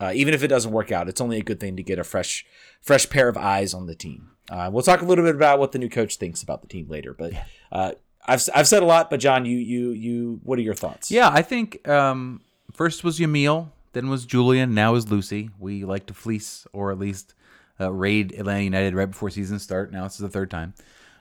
Uh, 0.00 0.12
even 0.14 0.32
if 0.32 0.42
it 0.42 0.48
doesn't 0.48 0.72
work 0.72 0.90
out, 0.90 1.08
it's 1.08 1.20
only 1.20 1.38
a 1.38 1.42
good 1.42 1.60
thing 1.60 1.76
to 1.76 1.82
get 1.82 1.98
a 1.98 2.04
fresh, 2.04 2.46
fresh 2.80 3.08
pair 3.10 3.28
of 3.28 3.36
eyes 3.36 3.74
on 3.74 3.86
the 3.86 3.94
team. 3.94 4.30
Uh, 4.48 4.70
we'll 4.72 4.82
talk 4.82 5.02
a 5.02 5.04
little 5.04 5.24
bit 5.24 5.34
about 5.34 5.58
what 5.58 5.72
the 5.72 5.78
new 5.78 5.90
coach 5.90 6.16
thinks 6.16 6.42
about 6.42 6.62
the 6.62 6.68
team 6.68 6.88
later, 6.88 7.12
but 7.12 7.32
uh, 7.70 7.92
I've 8.26 8.48
I've 8.54 8.68
said 8.68 8.82
a 8.82 8.86
lot. 8.86 9.10
But 9.10 9.20
John, 9.20 9.44
you 9.44 9.56
you 9.56 9.90
you, 9.90 10.40
what 10.42 10.58
are 10.58 10.62
your 10.62 10.74
thoughts? 10.74 11.10
Yeah, 11.10 11.30
I 11.32 11.42
think 11.42 11.86
um, 11.88 12.40
first 12.72 13.04
was 13.04 13.18
Yamil, 13.18 13.70
then 13.92 14.08
was 14.08 14.26
Julian, 14.26 14.74
now 14.74 14.94
is 14.94 15.10
Lucy. 15.10 15.50
We 15.58 15.84
like 15.84 16.06
to 16.06 16.14
fleece 16.14 16.66
or 16.72 16.92
at 16.92 16.98
least 16.98 17.34
uh, 17.80 17.92
raid 17.92 18.34
Atlanta 18.38 18.62
United 18.62 18.94
right 18.94 19.10
before 19.10 19.30
season 19.30 19.58
start. 19.58 19.92
Now 19.92 20.04
this 20.04 20.14
is 20.14 20.20
the 20.20 20.28
third 20.28 20.50
time. 20.50 20.74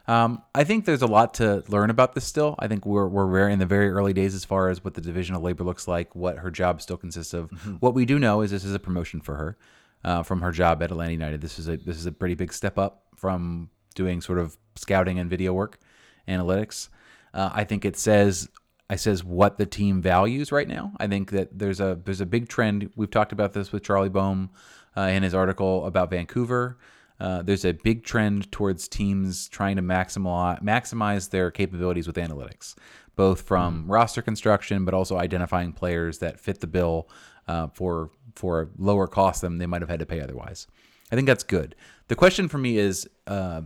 Um, 0.07 0.41
I 0.55 0.63
think 0.63 0.85
there's 0.85 1.03
a 1.03 1.07
lot 1.07 1.35
to 1.35 1.63
learn 1.67 1.91
about 1.91 2.15
this 2.15 2.25
still. 2.25 2.55
I 2.57 2.67
think 2.67 2.83
we're 2.83 3.07
we're 3.07 3.47
in 3.47 3.59
the 3.59 3.67
very 3.67 3.89
early 3.91 4.11
days 4.11 4.33
as 4.33 4.43
far 4.43 4.69
as 4.69 4.83
what 4.83 4.95
the 4.95 5.01
division 5.01 5.35
of 5.35 5.43
labor 5.43 5.63
looks 5.63 5.87
like, 5.87 6.15
what 6.15 6.39
her 6.39 6.49
job 6.49 6.81
still 6.81 6.97
consists 6.97 7.33
of. 7.33 7.51
Mm-hmm. 7.51 7.73
What 7.75 7.93
we 7.93 8.05
do 8.05 8.17
know 8.17 8.41
is 8.41 8.49
this 8.49 8.63
is 8.63 8.73
a 8.73 8.79
promotion 8.79 9.21
for 9.21 9.35
her 9.35 9.57
uh, 10.03 10.23
from 10.23 10.41
her 10.41 10.51
job 10.51 10.81
at 10.81 10.91
Atlanta 10.91 11.11
United. 11.11 11.41
This 11.41 11.59
is 11.59 11.67
a 11.67 11.77
this 11.77 11.97
is 11.97 12.07
a 12.07 12.11
pretty 12.11 12.35
big 12.35 12.53
step 12.53 12.79
up 12.79 13.03
from 13.15 13.69
doing 13.93 14.19
sort 14.21 14.39
of 14.39 14.57
scouting 14.75 15.19
and 15.19 15.29
video 15.29 15.53
work, 15.53 15.79
analytics. 16.27 16.89
Uh, 17.33 17.49
I 17.53 17.63
think 17.63 17.85
it 17.85 17.97
says 17.97 18.49
I 18.89 18.95
says 18.95 19.23
what 19.23 19.57
the 19.57 19.65
team 19.65 20.01
values 20.01 20.51
right 20.51 20.67
now. 20.67 20.93
I 20.97 21.07
think 21.07 21.29
that 21.31 21.57
there's 21.57 21.79
a 21.79 21.99
there's 22.03 22.21
a 22.21 22.25
big 22.25 22.49
trend. 22.49 22.89
We've 22.95 23.11
talked 23.11 23.31
about 23.31 23.53
this 23.53 23.71
with 23.71 23.83
Charlie 23.83 24.09
Boehm 24.09 24.49
uh, 24.97 25.01
in 25.01 25.21
his 25.23 25.35
article 25.35 25.85
about 25.85 26.09
Vancouver. 26.09 26.77
Uh, 27.19 27.43
there's 27.43 27.65
a 27.65 27.73
big 27.73 28.03
trend 28.03 28.51
towards 28.51 28.87
teams 28.87 29.47
trying 29.49 29.75
to 29.75 29.81
maximize 29.81 30.61
maximize 30.63 31.29
their 31.29 31.51
capabilities 31.51 32.07
with 32.07 32.15
analytics, 32.15 32.75
both 33.15 33.41
from 33.41 33.81
mm-hmm. 33.81 33.91
roster 33.91 34.21
construction, 34.23 34.85
but 34.85 34.93
also 34.95 35.17
identifying 35.17 35.71
players 35.71 36.17
that 36.19 36.39
fit 36.39 36.59
the 36.59 36.67
bill 36.67 37.09
uh, 37.47 37.67
for 37.67 38.09
for 38.35 38.71
lower 38.77 39.05
cost 39.05 39.41
than 39.41 39.59
they 39.59 39.67
might 39.67 39.81
have 39.81 39.89
had 39.89 39.99
to 39.99 40.05
pay 40.05 40.21
otherwise. 40.21 40.65
I 41.11 41.15
think 41.15 41.27
that's 41.27 41.43
good. 41.43 41.75
The 42.07 42.15
question 42.15 42.47
for 42.47 42.57
me 42.57 42.77
is: 42.77 43.07
uh, 43.27 43.61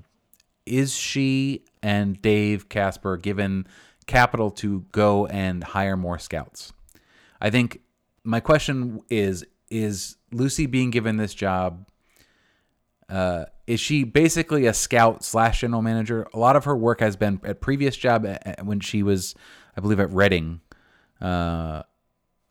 Is 0.65 0.93
she 0.93 1.63
and 1.83 2.19
Dave 2.21 2.69
Kasper 2.69 3.17
given 3.17 3.67
capital 4.07 4.49
to 4.51 4.85
go 4.91 5.27
and 5.27 5.63
hire 5.63 5.97
more 5.97 6.17
scouts? 6.17 6.73
I 7.39 7.51
think 7.51 7.81
my 8.23 8.39
question 8.39 9.01
is: 9.09 9.45
Is 9.69 10.15
Lucy 10.31 10.65
being 10.65 10.89
given 10.89 11.17
this 11.17 11.33
job? 11.33 11.87
Uh, 13.09 13.45
is 13.67 13.79
she 13.79 14.03
basically 14.03 14.65
a 14.65 14.73
scout 14.73 15.23
slash 15.23 15.61
general 15.61 15.81
manager? 15.81 16.27
A 16.33 16.39
lot 16.39 16.55
of 16.55 16.65
her 16.65 16.75
work 16.75 17.01
has 17.01 17.15
been 17.15 17.39
at 17.43 17.61
previous 17.61 17.95
job 17.95 18.25
at, 18.25 18.65
when 18.65 18.79
she 18.79 19.03
was, 19.03 19.35
I 19.77 19.81
believe, 19.81 19.99
at 19.99 20.09
Reading. 20.11 20.61
Uh, 21.21 21.83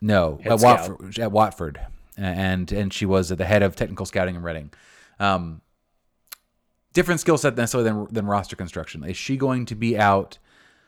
no, 0.01 0.41
at 0.45 0.61
Watford, 0.61 1.19
at 1.19 1.33
Watford, 1.33 1.81
and 2.17 2.71
and 2.71 2.93
she 2.93 3.07
was 3.07 3.33
at 3.33 3.39
the 3.39 3.45
head 3.45 3.63
of 3.63 3.77
technical 3.77 4.07
scouting 4.07 4.35
in 4.35 4.43
Reading. 4.43 4.73
Um, 5.19 5.63
different 6.93 7.21
skill 7.21 7.39
set 7.39 7.57
necessarily 7.57 7.91
than 7.91 8.07
than 8.11 8.27
roster 8.27 8.57
construction. 8.57 9.05
Is 9.05 9.17
she 9.17 9.37
going 9.37 9.67
to 9.67 9.75
be 9.75 9.99
out, 9.99 10.39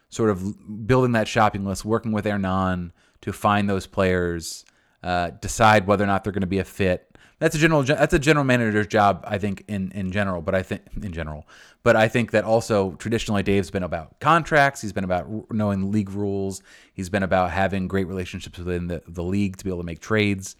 sort 0.08 0.30
of 0.30 0.86
building 0.86 1.12
that 1.12 1.28
shopping 1.28 1.64
list, 1.64 1.84
working 1.84 2.12
with 2.12 2.24
Hernan 2.24 2.92
to 3.22 3.32
find 3.32 3.68
those 3.68 3.86
players, 3.86 4.64
uh, 5.02 5.30
decide 5.40 5.86
whether 5.86 6.04
or 6.04 6.06
not 6.06 6.24
they're 6.24 6.32
going 6.32 6.42
to 6.42 6.46
be 6.46 6.58
a 6.58 6.64
fit? 6.64 7.10
That's 7.40 7.56
a 7.56 7.58
general. 7.58 7.82
That's 7.82 8.14
a 8.14 8.18
general 8.18 8.44
manager's 8.44 8.86
job, 8.86 9.24
I 9.26 9.38
think, 9.38 9.64
in 9.66 9.90
in 9.92 10.12
general. 10.12 10.40
But 10.40 10.54
I 10.54 10.62
think 10.62 10.82
in 11.02 11.12
general, 11.12 11.46
but 11.82 11.96
I 11.96 12.08
think 12.08 12.30
that 12.30 12.44
also 12.44 12.92
traditionally 12.92 13.42
Dave's 13.42 13.70
been 13.70 13.82
about 13.82 14.20
contracts. 14.20 14.80
He's 14.80 14.92
been 14.92 15.04
about 15.04 15.50
knowing 15.50 15.90
league 15.90 16.10
rules. 16.10 16.62
He's 16.92 17.10
been 17.10 17.22
about 17.22 17.50
having 17.50 17.88
great 17.88 18.06
relationships 18.06 18.58
within 18.58 18.86
the, 18.86 19.02
the 19.08 19.22
league 19.22 19.56
to 19.56 19.64
be 19.64 19.70
able 19.70 19.80
to 19.80 19.86
make 19.86 20.00
trades. 20.00 20.56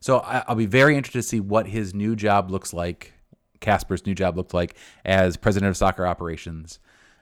So 0.00 0.18
I, 0.18 0.44
will 0.48 0.56
be 0.56 0.66
very 0.66 0.96
interested 0.96 1.18
to 1.18 1.28
see 1.28 1.40
what 1.40 1.66
his 1.66 1.94
new 1.94 2.14
job 2.16 2.50
looks 2.50 2.72
like. 2.72 3.12
Kasper's 3.60 4.06
new 4.06 4.14
job 4.14 4.36
looked 4.36 4.54
like 4.54 4.76
as 5.04 5.36
president 5.36 5.70
of 5.70 5.76
soccer 5.76 6.06
operations, 6.06 6.78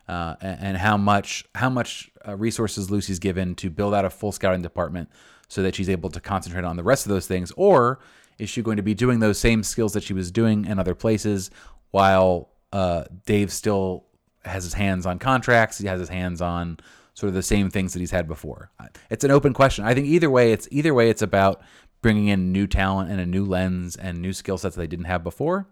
uh, 0.09 0.37
and, 0.41 0.59
and, 0.61 0.77
how 0.79 0.97
much 0.97 1.45
how 1.55 1.69
much 1.69 2.11
uh, 2.27 2.37
resources 2.37 2.91
Lucy's 2.91 3.19
given 3.19 3.55
to 3.57 3.69
build 3.69 3.95
out 3.95 4.05
a 4.05 4.11
full 4.11 4.33
scouting 4.33 4.63
department 4.63 5.11
so 5.49 5.63
that 5.63 5.75
she's 5.75 5.89
able 5.89 6.11
to 6.11 6.21
concentrate 6.21 6.65
on 6.65 6.77
the 6.77 6.83
rest 6.83 7.05
of 7.05 7.11
those 7.11 7.27
things, 7.27 7.53
or 7.57 7.99
is 8.39 8.49
she 8.49 8.63
going 8.63 8.77
to 8.77 8.83
be 8.83 8.95
doing 8.95 9.21
those 9.21 9.39
same 9.39 9.63
skills 9.63 9.93
that 9.93 10.03
she 10.03 10.15
was 10.15 10.31
doing 10.31 10.65
in 10.65 10.79
other 10.79 10.95
places 10.95 11.51
while 11.91 12.51
uh, 12.73 13.05
Dave 13.27 13.53
still 13.53 14.05
has 14.45 14.65
his 14.65 14.75
hands 14.75 15.07
on 15.07 15.19
contracts? 15.19 15.79
He 15.79 15.87
has 15.89 16.01
his 16.01 16.09
hands 16.09 16.41
on 16.41 16.79
sort 17.15 17.29
of 17.29 17.35
the 17.35 17.43
same 17.43 17.69
things 17.69 17.93
that 17.93 17.99
he's 17.99 18.13
had 18.13 18.29
before. 18.29 18.71
It's 19.11 19.25
an 19.25 19.33
open 19.33 19.53
question. 19.53 19.85
I 19.85 19.93
think 19.93 20.07
either 20.07 20.31
way, 20.31 20.53
it's 20.53 20.69
either 20.71 20.95
way, 20.95 21.11
it's 21.11 21.23
about 21.23 21.63
bringing 22.01 22.29
in 22.29 22.53
new 22.53 22.69
talent 22.69 23.11
and 23.11 23.21
a 23.21 23.27
new 23.27 23.45
lens 23.45 23.97
and 23.97 24.23
new 24.23 24.33
skill 24.33 24.57
sets 24.57 24.77
that 24.77 24.81
they 24.81 24.87
didn't 24.87 25.07
have 25.07 25.25
before. 25.25 25.67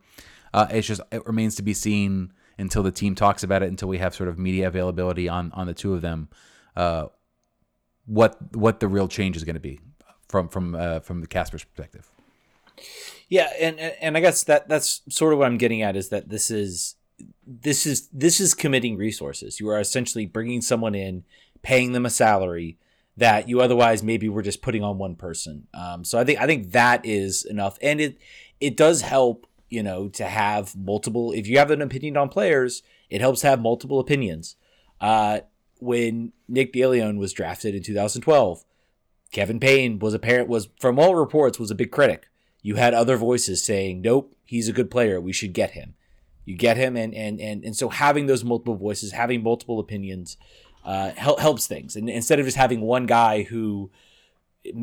Uh, 0.53 0.67
it's 0.71 0.87
just 0.87 1.01
it 1.13 1.27
remains 1.27 1.55
to 1.57 1.63
be 1.63 1.75
seen 1.75 2.33
until 2.59 2.83
the 2.83 2.91
team 2.91 3.15
talks 3.15 3.43
about 3.43 3.63
it, 3.63 3.69
until 3.69 3.89
we 3.89 3.99
have 3.99 4.15
sort 4.15 4.29
of 4.29 4.39
media 4.39 4.69
availability 4.69 5.29
on 5.29 5.53
on 5.53 5.67
the 5.67 5.75
two 5.75 5.95
of 5.95 6.03
them. 6.03 6.29
Uh, 6.75 7.07
what 8.07 8.37
what 8.55 8.81
the 8.81 8.89
real 8.89 9.09
change 9.09 9.37
is 9.37 9.45
going 9.45 9.55
to 9.55 9.61
be 9.61 9.81
from 10.29 10.49
from 10.49 10.75
uh, 10.75 11.01
from 11.01 11.21
the 11.21 11.27
Kasper's 11.27 11.65
perspective. 11.65 12.09
Yeah, 13.29 13.51
and 13.61 13.79
and 13.81 14.17
I 14.17 14.21
guess 14.21 14.45
that 14.45 14.69
that's 14.69 15.03
sort 15.09 15.33
of 15.33 15.39
what 15.39 15.47
I'm 15.47 15.59
getting 15.59 15.83
at 15.83 15.97
is 15.97 16.09
that 16.11 16.29
this 16.29 16.51
is 16.51 16.95
this 17.47 17.87
is 17.87 18.09
this 18.13 18.41
is 18.41 18.55
committing 18.55 18.97
resources. 18.97 19.61
You 19.61 19.69
are 19.69 19.81
essentially 19.81 20.27
bringing 20.27 20.61
someone 20.61 20.95
in, 20.95 21.25
paying 21.63 21.93
them 21.93 22.07
a 22.07 22.11
salary 22.11 22.79
that 23.17 23.49
you 23.49 23.61
otherwise 23.61 24.03
maybe 24.03 24.29
were 24.29 24.43
just 24.43 24.63
putting 24.63 24.85
on 24.85 24.99
one 24.99 25.17
person. 25.17 25.67
Um, 25.73 26.05
so 26.05 26.19
I 26.19 26.25
think 26.25 26.41
I 26.41 26.47
think 26.47 26.73
that 26.73 27.05
is 27.05 27.45
enough, 27.45 27.79
and 27.83 28.01
it 28.01 28.19
it 28.61 28.77
does 28.77 29.03
help 29.03 29.47
you 29.69 29.83
know 29.83 30.09
to 30.09 30.25
have 30.25 30.77
multiple. 30.77 31.33
If 31.33 31.47
you 31.47 31.59
have 31.59 31.71
an 31.71 31.83
opinion 31.83 32.17
on 32.17 32.29
players, 32.29 32.83
it 33.11 33.21
helps 33.21 33.43
have 33.43 33.61
multiple 33.61 34.01
opinions. 34.01 34.57
Uh, 35.01 35.41
when 35.79 36.33
Nick 36.49 36.73
DeLeon 36.73 37.19
was 37.19 37.33
drafted 37.33 37.75
in 37.75 37.83
2012, 37.83 38.65
Kevin 39.31 39.61
Payne 39.61 39.99
was 39.99 40.15
apparent 40.15 40.49
was 40.49 40.69
from 40.81 40.99
all 40.99 41.15
reports 41.15 41.59
was 41.59 41.71
a 41.71 41.75
big 41.75 41.91
critic 41.91 42.29
you 42.67 42.75
had 42.75 42.95
other 42.95 43.17
voices 43.17 43.65
saying, 43.65 44.03
nope, 44.03 44.35
he's 44.45 44.69
a 44.69 44.73
good 44.73 44.91
player. 44.91 45.21
We 45.21 45.33
should 45.33 45.53
get 45.53 45.71
him. 45.71 45.95
You 46.45 46.57
get 46.57 46.77
him. 46.77 46.97
And, 46.97 47.15
and, 47.15 47.41
and, 47.41 47.65
and 47.65 47.77
so 47.77 47.91
having 47.91 48.27
those 48.27 48.43
multiple 48.43 48.75
voices, 48.75 49.13
having 49.13 49.45
multiple 49.45 49.79
opinions, 49.79 50.37
uh, 50.85 51.11
help, 51.11 51.39
helps 51.39 51.69
things. 51.69 51.95
And 51.95 52.11
instead 52.11 52.41
of 52.41 52.45
just 52.45 52.57
having 52.57 52.81
one 52.81 53.07
guy 53.07 53.45
who 53.45 53.93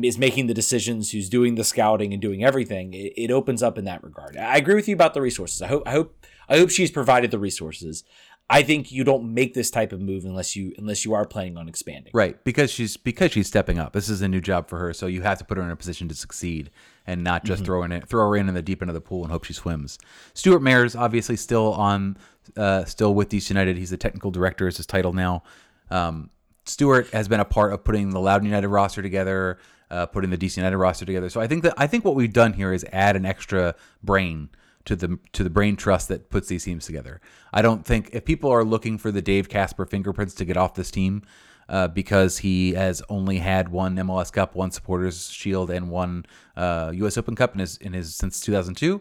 is 0.02 0.18
making 0.18 0.46
the 0.46 0.54
decisions, 0.54 1.10
who's 1.10 1.28
doing 1.28 1.54
the 1.54 1.64
scouting 1.64 2.12
and 2.12 2.20
doing 2.20 2.44
everything, 2.44 2.94
it, 2.94 3.12
it 3.16 3.30
opens 3.30 3.62
up 3.62 3.78
in 3.78 3.84
that 3.84 4.02
regard. 4.02 4.36
I 4.36 4.56
agree 4.56 4.74
with 4.74 4.88
you 4.88 4.94
about 4.94 5.14
the 5.14 5.20
resources. 5.20 5.62
I 5.62 5.66
hope, 5.68 5.82
I 5.86 5.92
hope, 5.92 6.26
I 6.48 6.58
hope 6.58 6.70
she's 6.70 6.90
provided 6.90 7.30
the 7.30 7.38
resources. 7.38 8.04
I 8.50 8.62
think 8.62 8.92
you 8.92 9.04
don't 9.04 9.32
make 9.32 9.54
this 9.54 9.70
type 9.70 9.92
of 9.92 10.02
move 10.02 10.26
unless 10.26 10.54
you 10.54 10.74
unless 10.76 11.04
you 11.04 11.14
are 11.14 11.24
planning 11.24 11.56
on 11.56 11.66
expanding. 11.66 12.10
Right, 12.12 12.42
because 12.44 12.70
she's 12.70 12.96
because 12.98 13.32
she's 13.32 13.46
stepping 13.46 13.78
up. 13.78 13.94
This 13.94 14.10
is 14.10 14.20
a 14.20 14.28
new 14.28 14.40
job 14.42 14.68
for 14.68 14.78
her, 14.78 14.92
so 14.92 15.06
you 15.06 15.22
have 15.22 15.38
to 15.38 15.44
put 15.44 15.56
her 15.56 15.62
in 15.62 15.70
a 15.70 15.76
position 15.76 16.08
to 16.08 16.14
succeed 16.14 16.70
and 17.06 17.24
not 17.24 17.44
just 17.44 17.60
mm-hmm. 17.60 17.66
throw 17.66 17.82
in 17.84 17.92
it, 17.92 18.06
throw 18.06 18.28
her 18.28 18.36
in 18.36 18.48
in 18.48 18.54
the 18.54 18.62
deep 18.62 18.82
end 18.82 18.90
of 18.90 18.94
the 18.94 19.00
pool 19.00 19.22
and 19.22 19.32
hope 19.32 19.44
she 19.44 19.54
swims. 19.54 19.98
Stewart 20.34 20.60
Mairs 20.60 20.94
obviously 20.94 21.36
still 21.36 21.72
on, 21.72 22.18
uh, 22.56 22.84
still 22.84 23.14
with 23.14 23.30
DC 23.30 23.48
United. 23.48 23.78
He's 23.78 23.90
the 23.90 23.96
technical 23.96 24.30
director, 24.30 24.68
is 24.68 24.76
his 24.76 24.86
title 24.86 25.14
now. 25.14 25.42
Um, 25.90 26.30
Stewart 26.66 27.08
has 27.10 27.28
been 27.28 27.40
a 27.40 27.44
part 27.44 27.72
of 27.72 27.84
putting 27.84 28.10
the 28.10 28.20
Loudoun 28.20 28.46
United 28.46 28.68
roster 28.68 29.02
together, 29.02 29.58
uh, 29.94 30.06
putting 30.06 30.30
the 30.30 30.38
DC 30.38 30.56
United 30.56 30.76
roster 30.76 31.04
together. 31.04 31.30
So 31.30 31.40
I 31.40 31.46
think 31.46 31.62
that 31.62 31.74
I 31.76 31.86
think 31.86 32.04
what 32.04 32.16
we've 32.16 32.32
done 32.32 32.54
here 32.54 32.72
is 32.72 32.84
add 32.92 33.14
an 33.14 33.24
extra 33.24 33.76
brain 34.02 34.48
to 34.86 34.96
the 34.96 35.18
to 35.32 35.44
the 35.44 35.50
brain 35.50 35.76
trust 35.76 36.08
that 36.08 36.30
puts 36.30 36.48
these 36.48 36.64
teams 36.64 36.84
together. 36.84 37.20
I 37.52 37.62
don't 37.62 37.86
think 37.86 38.10
if 38.12 38.24
people 38.24 38.50
are 38.50 38.64
looking 38.64 38.98
for 38.98 39.12
the 39.12 39.22
Dave 39.22 39.48
Kasper 39.48 39.86
fingerprints 39.86 40.34
to 40.34 40.44
get 40.44 40.56
off 40.56 40.74
this 40.74 40.90
team, 40.90 41.22
uh, 41.68 41.88
because 41.88 42.38
he 42.38 42.74
has 42.74 43.02
only 43.08 43.38
had 43.38 43.68
one 43.68 43.96
MLS 43.96 44.32
Cup, 44.32 44.54
one 44.54 44.72
Supporters 44.72 45.30
Shield, 45.30 45.70
and 45.70 45.90
one 45.90 46.26
uh, 46.56 46.90
U.S. 46.94 47.16
Open 47.16 47.36
Cup 47.36 47.54
in 47.54 47.60
his 47.60 47.76
in 47.78 47.92
his 47.92 48.14
since 48.14 48.40
2002. 48.40 49.00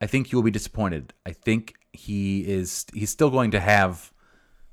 I 0.00 0.06
think 0.06 0.32
you 0.32 0.38
will 0.38 0.42
be 0.42 0.50
disappointed. 0.50 1.14
I 1.24 1.30
think 1.32 1.74
he 1.92 2.40
is 2.40 2.86
he's 2.92 3.10
still 3.10 3.30
going 3.30 3.52
to 3.52 3.60
have 3.60 4.12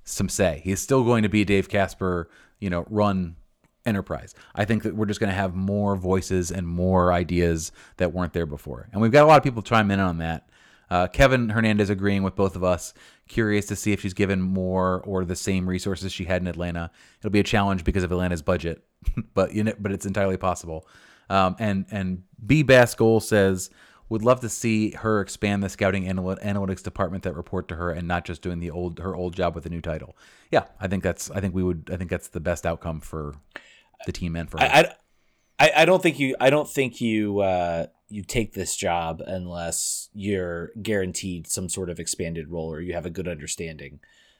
some 0.03 0.29
say. 0.29 0.61
He's 0.63 0.81
still 0.81 1.03
going 1.03 1.21
to 1.21 1.29
be 1.29 1.45
Dave 1.45 1.69
Kasper, 1.69 2.27
you 2.59 2.71
know, 2.71 2.85
run 2.89 3.35
enterprise. 3.89 4.33
I 4.55 4.63
think 4.63 4.83
that 4.83 4.95
we're 4.95 5.05
just 5.05 5.19
going 5.19 5.29
to 5.29 5.35
have 5.35 5.55
more 5.55 5.95
voices 5.97 6.51
and 6.51 6.65
more 6.67 7.11
ideas 7.11 7.71
that 7.97 8.13
weren't 8.13 8.31
there 8.33 8.45
before, 8.45 8.87
and 8.93 9.01
we've 9.01 9.11
got 9.11 9.23
a 9.23 9.27
lot 9.27 9.37
of 9.37 9.43
people 9.43 9.61
chime 9.61 9.91
in 9.91 9.99
on 9.99 10.19
that. 10.19 10.49
Uh, 10.89 11.07
Kevin 11.07 11.49
Hernandez 11.49 11.89
agreeing 11.89 12.23
with 12.23 12.35
both 12.35 12.55
of 12.55 12.63
us. 12.63 12.93
Curious 13.27 13.67
to 13.67 13.75
see 13.75 13.91
if 13.91 14.01
she's 14.01 14.15
given 14.15 14.41
more 14.41 15.01
or 15.05 15.23
the 15.23 15.35
same 15.35 15.69
resources 15.69 16.11
she 16.11 16.25
had 16.25 16.41
in 16.41 16.47
Atlanta. 16.47 16.89
It'll 17.19 17.29
be 17.29 17.39
a 17.39 17.43
challenge 17.43 17.83
because 17.83 18.03
of 18.03 18.11
Atlanta's 18.11 18.41
budget, 18.41 18.83
but 19.33 19.53
you 19.53 19.63
know, 19.63 19.73
but 19.79 19.91
it's 19.91 20.05
entirely 20.05 20.37
possible. 20.37 20.87
Um, 21.29 21.55
and 21.59 21.85
and 21.91 22.23
B 22.45 22.63
Bass 22.63 22.95
Goal 22.95 23.19
says 23.19 23.69
would 24.09 24.23
love 24.23 24.39
to 24.41 24.49
see 24.49 24.91
her 24.91 25.21
expand 25.21 25.63
the 25.63 25.69
scouting 25.69 26.05
analytics 26.05 26.81
department 26.81 27.23
that 27.23 27.35
report 27.35 27.67
to 27.67 27.75
her 27.75 27.91
and 27.91 28.07
not 28.07 28.25
just 28.25 28.41
doing 28.41 28.59
the 28.59 28.71
old 28.71 28.99
her 28.99 29.15
old 29.15 29.35
job 29.35 29.53
with 29.53 29.65
a 29.65 29.69
new 29.69 29.81
title. 29.81 30.17
Yeah, 30.51 30.65
I 30.79 30.87
think 30.87 31.03
that's 31.03 31.29
I 31.31 31.39
think 31.39 31.53
we 31.53 31.63
would 31.63 31.89
I 31.93 31.97
think 31.97 32.09
that's 32.09 32.29
the 32.29 32.39
best 32.39 32.65
outcome 32.65 32.99
for 32.99 33.35
the 34.05 34.11
team 34.11 34.35
and 34.35 34.49
for 34.49 34.59
her. 34.59 34.65
I, 34.65 34.93
I, 35.59 35.71
I 35.77 35.85
don't 35.85 36.01
think 36.01 36.19
you 36.19 36.35
I 36.39 36.49
don't 36.49 36.69
think 36.69 37.01
you 37.01 37.39
uh, 37.39 37.87
you 38.09 38.23
take 38.23 38.53
this 38.53 38.75
job 38.75 39.21
unless 39.25 40.09
you're 40.13 40.71
guaranteed 40.81 41.47
some 41.47 41.69
sort 41.69 41.89
of 41.89 41.99
expanded 41.99 42.49
role 42.49 42.71
or 42.73 42.81
you 42.81 42.93
have 42.93 43.05
a 43.05 43.09
good 43.09 43.27
understanding 43.27 43.99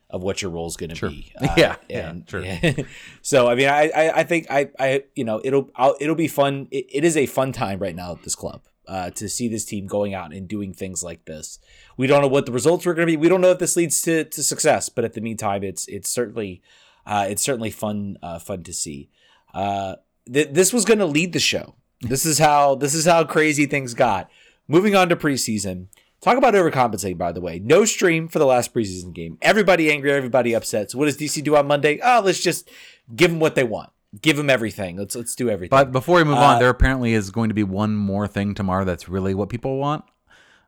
of 0.09 0.23
what 0.23 0.41
your 0.41 0.49
role 0.49 0.65
is 0.67 0.75
going 0.75 0.89
to 0.89 0.95
Sure. 0.95 1.09
be. 1.09 1.31
Yeah, 1.57 1.75
and 1.89 2.27
yeah, 2.33 2.71
so 3.21 3.47
I 3.47 3.55
mean, 3.55 3.67
I, 3.67 3.89
I 3.89 4.19
I 4.19 4.23
think 4.23 4.47
I 4.49 4.69
I 4.79 5.03
you 5.15 5.23
know 5.23 5.41
it'll 5.43 5.69
I'll, 5.75 5.95
it'll 5.99 6.15
be 6.15 6.27
fun. 6.27 6.67
It, 6.71 6.87
it 6.89 7.03
is 7.03 7.15
a 7.17 7.25
fun 7.25 7.51
time 7.51 7.79
right 7.79 7.95
now 7.95 8.13
at 8.13 8.23
this 8.23 8.35
club. 8.35 8.61
Uh, 8.87 9.11
to 9.11 9.29
see 9.29 9.47
this 9.47 9.65
team 9.65 9.85
going 9.85 10.15
out 10.15 10.33
and 10.33 10.47
doing 10.47 10.73
things 10.73 11.03
like 11.03 11.25
this, 11.25 11.59
we 11.95 12.07
don't 12.07 12.23
know 12.23 12.27
what 12.27 12.47
the 12.47 12.51
results 12.51 12.87
are 12.87 12.95
going 12.95 13.05
to 13.07 13.11
be. 13.11 13.17
We 13.17 13.29
don't 13.29 13.39
know 13.39 13.51
if 13.51 13.59
this 13.59 13.75
leads 13.75 14.01
to, 14.01 14.23
to 14.23 14.41
success, 14.41 14.89
but 14.89 15.05
at 15.05 15.13
the 15.13 15.21
meantime, 15.21 15.61
it's 15.63 15.87
it's 15.87 16.09
certainly 16.09 16.63
uh, 17.05 17.27
it's 17.29 17.43
certainly 17.43 17.69
fun 17.69 18.17
uh, 18.23 18.39
fun 18.39 18.63
to 18.63 18.73
see. 18.73 19.11
Uh, 19.53 19.95
th- 20.31 20.49
this 20.51 20.73
was 20.73 20.85
going 20.85 20.99
to 20.99 21.05
lead 21.05 21.33
the 21.33 21.39
show. 21.39 21.75
This 22.01 22.25
is 22.25 22.39
how 22.39 22.75
this 22.75 22.93
is 22.93 23.05
how 23.05 23.23
crazy 23.25 23.65
things 23.65 23.93
got. 23.93 24.29
Moving 24.67 24.95
on 24.95 25.09
to 25.09 25.15
preseason. 25.15 25.87
Talk 26.21 26.37
about 26.37 26.53
overcompensating, 26.53 27.17
by 27.17 27.31
the 27.31 27.41
way. 27.41 27.59
No 27.59 27.85
stream 27.85 28.27
for 28.27 28.39
the 28.39 28.45
last 28.45 28.73
preseason 28.73 29.13
game. 29.13 29.37
Everybody 29.41 29.89
angry, 29.91 30.11
everybody 30.11 30.53
upset. 30.53 30.91
So 30.91 30.97
what 30.97 31.05
does 31.05 31.17
DC 31.17 31.43
do 31.43 31.55
on 31.55 31.65
Monday? 31.67 31.99
Oh, 32.03 32.21
let's 32.23 32.41
just 32.41 32.69
give 33.15 33.31
them 33.31 33.39
what 33.39 33.55
they 33.55 33.63
want. 33.63 33.89
Give 34.21 34.37
them 34.37 34.49
everything. 34.49 34.97
Let's 34.97 35.15
let's 35.15 35.35
do 35.35 35.49
everything. 35.49 35.69
But 35.75 35.91
before 35.91 36.17
we 36.17 36.23
move 36.23 36.37
Uh, 36.37 36.41
on, 36.41 36.59
there 36.59 36.69
apparently 36.69 37.13
is 37.13 37.31
going 37.31 37.49
to 37.49 37.55
be 37.55 37.63
one 37.63 37.95
more 37.95 38.27
thing 38.27 38.53
tomorrow 38.53 38.83
that's 38.85 39.07
really 39.07 39.33
what 39.33 39.49
people 39.49 39.77
want. 39.77 40.03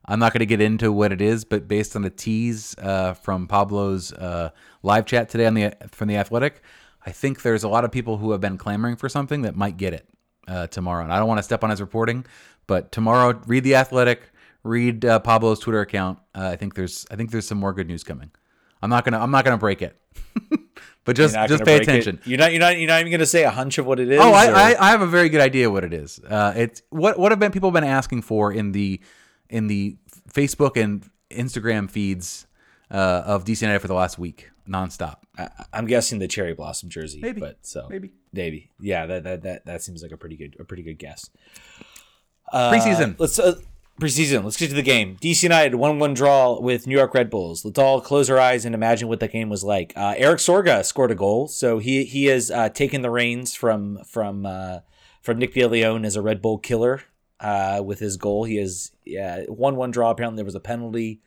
I'm 0.06 0.20
not 0.20 0.34
going 0.34 0.40
to 0.40 0.46
get 0.46 0.62
into 0.62 0.92
what 0.92 1.12
it 1.12 1.22
is, 1.22 1.44
but 1.46 1.68
based 1.68 1.96
on 1.96 2.02
the 2.02 2.10
tease 2.10 2.76
uh, 2.80 3.14
from 3.14 3.48
Pablo's 3.48 4.12
uh, 4.14 4.50
live 4.84 5.06
chat 5.06 5.30
today 5.30 5.46
on 5.46 5.54
the 5.54 5.74
from 5.92 6.08
the 6.08 6.18
Athletic, 6.18 6.62
I 7.06 7.12
think 7.12 7.42
there's 7.42 7.64
a 7.64 7.68
lot 7.68 7.84
of 7.84 7.92
people 7.92 8.18
who 8.18 8.32
have 8.32 8.42
been 8.42 8.58
clamoring 8.58 8.96
for 8.96 9.10
something 9.10 9.44
that 9.44 9.56
might 9.56 9.78
get 9.78 9.94
it 9.94 10.08
uh, 10.48 10.68
tomorrow. 10.68 11.04
And 11.04 11.12
I 11.12 11.18
don't 11.18 11.28
want 11.28 11.40
to 11.40 11.44
step 11.44 11.64
on 11.64 11.70
his 11.70 11.82
reporting, 11.82 12.26
but 12.68 12.92
tomorrow, 12.92 13.40
read 13.48 13.64
the 13.64 13.76
Athletic, 13.76 14.22
read 14.64 15.04
uh, 15.06 15.20
Pablo's 15.20 15.60
Twitter 15.60 15.82
account. 15.82 16.20
Uh, 16.36 16.48
I 16.48 16.56
think 16.56 16.76
there's 16.76 17.06
I 17.10 17.16
think 17.16 17.32
there's 17.32 17.48
some 17.48 17.58
more 17.58 17.74
good 17.74 17.88
news 17.88 18.04
coming. 18.04 18.32
I'm 18.82 18.90
not 18.90 19.06
gonna 19.06 19.20
I'm 19.20 19.32
not 19.32 19.46
gonna 19.46 19.58
break 19.58 19.82
it, 19.82 19.96
but 21.06 21.16
just 21.16 21.36
just 21.48 21.64
pay 21.64 21.78
break 21.78 21.82
it. 21.82 21.90
attention. 21.90 22.20
You're 22.26 22.38
not 22.40 22.52
you're 22.52 22.60
not 22.60 22.78
you're 22.78 22.88
not 22.88 23.00
even 23.00 23.12
going 23.12 23.20
to 23.20 23.26
say 23.26 23.44
a 23.44 23.52
hunch 23.52 23.78
of 23.78 23.86
what 23.86 24.00
it 24.00 24.12
is. 24.12 24.20
Oh, 24.20 24.32
I, 24.32 24.46
I, 24.72 24.88
I 24.88 24.90
have 24.92 25.02
a 25.02 25.08
very 25.08 25.30
good 25.30 25.42
idea 25.42 25.70
what 25.70 25.84
it 25.84 25.94
is. 25.94 26.20
Uh, 26.20 26.54
it's 26.56 26.82
what 26.90 27.20
what 27.20 27.32
have 27.32 27.40
been 27.40 27.52
people 27.52 27.72
been 27.72 27.84
asking 27.84 28.24
for 28.24 28.52
in 28.52 28.72
the 28.72 29.00
in 29.50 29.68
the 29.68 29.98
Facebook 30.32 30.82
and 30.82 31.08
Instagram 31.30 31.90
feeds 31.90 32.48
uh, 32.92 33.24
of 33.26 33.46
DC 33.46 33.62
United 33.62 33.80
for 33.80 33.88
the 33.88 33.94
last 33.94 34.20
week, 34.20 34.50
nonstop. 34.68 35.18
I, 35.38 35.50
I'm 35.74 35.86
guessing 35.86 36.20
the 36.20 36.28
cherry 36.28 36.54
blossom 36.54 36.90
jersey. 36.90 37.20
Maybe. 37.22 37.40
but 37.40 37.58
so 37.62 37.88
Maybe. 37.90 38.12
maybe 38.34 38.70
yeah. 38.80 39.06
That 39.06 39.24
that 39.24 39.42
that, 39.44 39.66
that 39.66 39.82
seems 39.82 40.04
like 40.04 40.12
a 40.12 40.18
pretty 40.18 40.36
good 40.36 40.56
a 40.60 40.64
pretty 40.64 40.84
good 40.84 41.00
guess. 41.00 41.30
Uh, 42.52 42.72
Preseason. 42.72 43.16
Let's 43.18 43.40
uh, 43.40 43.56
preseason. 44.00 44.44
Let's 44.44 44.58
get 44.58 44.68
to 44.70 44.74
the 44.76 44.82
game. 44.82 45.16
DC 45.22 45.42
United 45.44 45.76
one 45.76 46.00
one 46.00 46.14
draw 46.14 46.60
with 46.60 46.86
New 46.88 46.98
York 46.98 47.14
Red 47.14 47.30
Bulls. 47.30 47.64
Let's 47.64 47.80
all 47.80 48.02
close 48.02 48.30
our 48.30 48.40
eyes 48.40 48.66
and 48.66 48.76
imagine 48.76 49.08
what 49.08 49.20
that 49.22 49.32
game 49.32 49.48
was 49.50 49.64
like. 49.64 49.94
Uh, 49.96 50.16
Erik 50.18 50.40
Sorga 50.40 50.84
scored 50.84 51.12
a 51.12 51.16
goal, 51.16 51.48
so 51.48 51.80
he 51.80 52.04
he 52.04 52.26
has 52.26 52.52
uh, 52.52 52.68
taken 52.70 53.04
the 53.04 53.10
reins 53.10 53.54
from 53.56 54.00
from 54.04 54.46
uh, 54.46 54.80
from 55.22 55.38
Nick 55.40 55.54
DeLeon 55.54 56.06
as 56.06 56.16
a 56.16 56.22
Red 56.22 56.42
Bull 56.42 56.58
killer. 56.58 57.04
Uh, 57.40 57.82
with 57.84 58.00
his 58.00 58.18
goal, 58.18 58.44
he 58.44 58.58
is 58.58 58.92
yeah 59.06 59.44
one 59.46 59.76
one 59.76 59.92
draw. 59.92 60.12
Apparently, 60.12 60.36
there 60.36 60.46
was 60.46 60.56
a 60.56 60.60
penalty. 60.60 61.22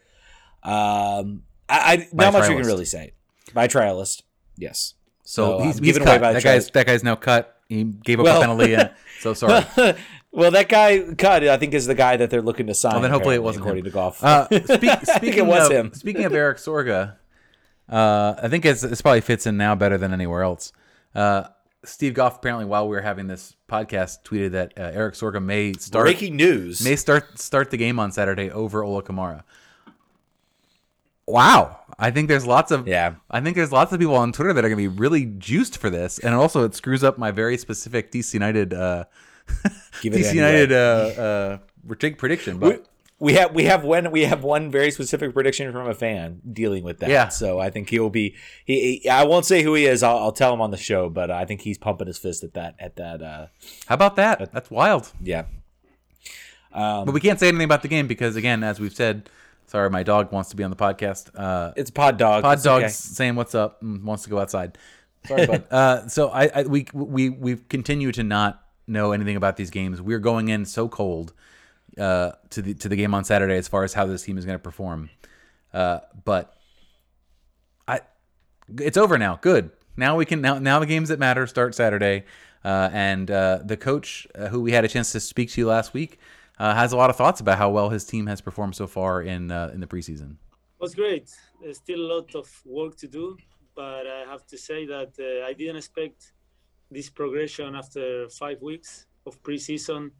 Um, 0.62 1.42
I, 1.68 1.92
I 1.94 2.09
not 2.12 2.33
much 2.33 2.48
we 2.48 2.57
can 2.57 2.66
really 2.66 2.85
say 2.85 3.12
by 3.53 3.68
trialist. 3.68 4.22
Yes. 4.57 4.94
So, 5.24 5.59
So, 5.59 5.64
he's, 5.64 5.79
um, 5.79 5.85
he's 5.85 5.92
given 5.94 6.03
away 6.03 6.12
cut. 6.16 6.20
by 6.20 6.33
That 6.35 6.42
the 6.42 6.48
guy's 6.48 6.70
that 6.70 6.87
guy's 6.87 7.03
now 7.05 7.16
cut. 7.16 7.61
He 7.68 7.85
gave 7.85 8.20
up 8.20 8.24
Well- 8.24 8.38
a 8.38 8.40
penalty. 8.40 8.74
And, 8.74 8.90
so 9.20 9.33
sorry. 9.35 9.64
well, 10.33 10.50
that 10.50 10.68
guy 10.68 11.00
cut. 11.14 11.44
I 11.48 11.57
think 11.57 11.72
is 11.74 11.87
the 11.87 11.94
guy 11.94 12.16
that 12.18 12.29
they're 12.31 12.42
looking 12.42 12.66
to 12.66 12.74
sign. 12.74 12.92
Well, 12.92 13.03
then 13.03 13.11
hopefully 13.11 13.35
it 13.37 13.42
wasn't 13.42 13.64
according 13.64 13.85
him. 13.87 13.90
to 13.90 13.94
Goff. 13.94 14.22
Uh, 14.22 14.46
speak, 14.64 14.90
speaking 15.05 15.38
it 15.38 15.46
was 15.46 15.66
of, 15.66 15.72
him. 15.72 15.94
Speaking 15.94 16.24
of 16.24 16.35
Erik 16.35 16.59
Sorga, 16.59 17.16
uh, 17.88 18.35
I 18.42 18.48
think 18.48 18.64
it's, 18.64 18.83
this 18.83 19.00
probably 19.00 19.20
fits 19.22 19.46
in 19.46 19.57
now 19.57 19.74
better 19.74 19.96
than 19.98 20.12
anywhere 20.12 20.42
else. 20.42 20.72
Uh, 21.14 21.44
Steve 21.85 22.14
Goff 22.14 22.37
apparently, 22.37 22.64
while 22.64 22.88
we 22.88 22.96
were 22.96 23.03
having 23.03 23.27
this 23.27 23.55
podcast, 23.68 24.22
tweeted 24.24 24.53
that 24.53 24.72
uh, 24.79 24.83
Erik 24.83 25.14
Sorga 25.14 25.42
may 25.42 25.72
start 25.74 26.05
Breaking 26.07 26.37
news. 26.37 26.83
may 26.83 26.96
start 26.96 27.38
start 27.38 27.70
the 27.70 27.77
game 27.77 27.98
on 27.98 28.11
Saturday 28.11 28.50
over 28.50 28.83
Ola 28.83 29.03
Kamara. 29.03 29.42
Wow, 31.26 31.78
I 31.98 32.10
think 32.10 32.28
there's 32.28 32.46
lots 32.46 32.70
of 32.70 32.87
Yeah. 32.87 33.14
I 33.30 33.40
think 33.40 33.56
there's 33.56 33.72
lots 33.72 33.92
of 33.92 34.00
people 34.00 34.16
on 34.16 34.32
Twitter 34.32 34.52
that 34.52 34.64
are 34.64 34.68
going 34.68 34.82
to 34.82 34.90
be 34.90 35.00
really 35.00 35.24
juiced 35.24 35.78
for 35.78 35.90
this, 35.90 36.18
and 36.18 36.34
also 36.34 36.64
it 36.64 36.74
screws 36.74 37.02
up 37.02 37.18
my 37.18 37.30
very 37.30 37.56
specific 37.56 38.12
DC 38.12 38.34
United 38.34 38.74
uh, 38.74 39.04
Give 40.02 40.14
it 40.14 40.18
DC. 40.18 40.34
United 40.34 40.72
uh, 40.72 41.56
uh, 41.87 42.10
prediction. 42.16 42.58
But 42.58 42.87
we 43.18 43.34
have 43.34 43.54
we 43.54 43.64
have 43.64 43.84
one 43.84 44.10
we 44.10 44.22
have 44.22 44.42
one 44.42 44.70
very 44.70 44.90
specific 44.90 45.32
prediction 45.32 45.70
from 45.72 45.87
a 45.87 45.94
fan 45.94 46.40
dealing 46.50 46.82
with 46.84 46.98
that. 47.00 47.10
Yeah. 47.10 47.28
So 47.28 47.58
I 47.58 47.70
think 47.70 47.90
he 47.90 47.98
will 47.98 48.10
be. 48.10 48.34
He, 48.64 48.98
he 49.02 49.08
I 49.08 49.24
won't 49.24 49.44
say 49.46 49.62
who 49.62 49.74
he 49.74 49.87
is. 49.87 50.02
I'll, 50.02 50.18
I'll 50.18 50.32
tell 50.32 50.52
him 50.52 50.60
on 50.60 50.70
the 50.70 50.76
show. 50.76 51.08
But 51.08 51.30
I 51.30 51.44
think 51.44 51.62
he's 51.62 51.78
pumping 51.78 52.06
his 52.06 52.18
fist 52.18 52.42
at 52.44 52.54
that 52.54 52.74
at 52.78 52.96
that. 52.96 53.22
Uh, 53.22 53.46
how 53.87 53.94
about 53.94 54.16
that? 54.16 54.52
That's 54.52 54.70
wild. 54.70 55.12
yeah. 55.22 55.44
Um, 56.72 57.04
But 57.04 57.14
we 57.14 57.20
can't 57.20 57.38
say 57.38 57.48
anything 57.48 57.64
about 57.66 57.82
the 57.82 57.88
game 57.88 58.08
because, 58.08 58.34
again, 58.34 58.64
as 58.64 58.80
we've 58.80 58.94
said, 58.94 59.30
sorry, 59.66 59.90
my 59.90 60.03
dog 60.03 60.33
wants 60.33 60.50
to 60.50 60.57
be 60.57 60.64
on 60.64 60.70
the 60.70 60.77
podcast. 60.77 61.31
Uh, 61.35 61.72
it's 61.77 61.90
pod 61.90 62.16
dog. 62.16 62.42
Pod 62.42 62.55
It's 62.55 62.64
dog's 62.64 62.85
okay. 62.85 62.92
saying 62.92 63.37
what's 63.37 63.55
up 63.55 63.83
and 63.83 64.05
wants 64.05 64.24
to 64.24 64.31
go 64.31 64.38
outside. 64.38 64.79
Sorry, 65.27 65.46
bud. 65.46 65.64
uh, 65.70 66.09
so 66.09 66.29
I, 66.29 66.50
I 66.55 66.62
we 66.64 66.87
we 66.92 67.29
we 67.31 67.57
continue 67.57 68.12
to 68.12 68.22
not 68.22 68.62
know 68.87 69.12
anything 69.12 69.37
about 69.37 69.57
these 69.57 69.70
games. 69.70 70.00
We're 70.00 70.18
going 70.18 70.48
in 70.48 70.64
so 70.64 70.88
cold 70.88 71.33
uh, 71.98 72.33
to 72.50 72.62
the 72.62 72.74
to 72.74 72.88
the 72.88 72.96
game 72.96 73.14
on 73.14 73.24
Saturday 73.24 73.57
as 73.57 73.68
far 73.68 73.85
as 73.85 73.94
how 73.94 74.07
this 74.07 74.22
team 74.22 74.38
is 74.38 74.44
going 74.44 74.59
to 74.59 74.62
perform. 74.62 75.11
Uh, 75.72 76.00
but 76.24 76.55
I, 77.88 78.00
it's 78.79 78.96
over 78.96 79.18
now. 79.18 79.38
Good. 79.40 79.70
Now 79.96 80.16
we 80.16 80.24
can 80.24 80.40
now 80.40 80.59
now 80.59 80.79
the 80.79 80.87
games 80.87 81.09
that 81.09 81.18
matter 81.18 81.46
start 81.46 81.74
Saturday. 81.74 82.24
Uh, 82.64 82.88
and 82.94 83.31
uh, 83.31 83.59
the 83.62 83.77
coach 83.77 84.27
uh, 84.35 84.48
who 84.48 84.62
we 84.62 84.72
had 84.72 84.87
a 84.87 84.88
chance 84.88 85.12
to 85.12 85.20
speak 85.20 85.50
to 85.50 85.66
last 85.66 85.92
week 85.92 86.18
uh, 86.58 86.74
has 86.74 86.92
a 86.92 86.96
lot 86.96 87.10
of 87.10 87.16
thoughts 87.16 87.40
about 87.40 87.58
how 87.58 87.70
well 87.70 87.88
his 87.90 88.04
team 88.04 88.26
has 88.26 88.40
performed 88.40 88.76
so 88.76 88.86
far 88.86 89.22
in 89.22 89.50
uh, 89.50 89.70
in 89.74 89.80
the 89.80 89.86
preseason. 89.86 90.32
It 90.32 90.80
was 90.80 90.94
great. 90.94 91.30
There's 91.60 91.78
still 91.78 92.00
a 92.00 92.08
lot 92.14 92.34
of 92.34 92.48
work 92.64 92.96
to 92.98 93.08
do, 93.08 93.36
but 93.74 94.06
I 94.06 94.24
have 94.30 94.46
to 94.46 94.58
say 94.58 94.86
that 94.86 95.12
uh, 95.18 95.46
I 95.46 95.52
didn't 95.52 95.76
expect 95.76 96.32
this 96.90 97.10
progression 97.10 97.74
after 97.74 98.28
five 98.28 98.60
weeks 98.62 99.06
of 99.26 99.42
preseason, 99.42 100.10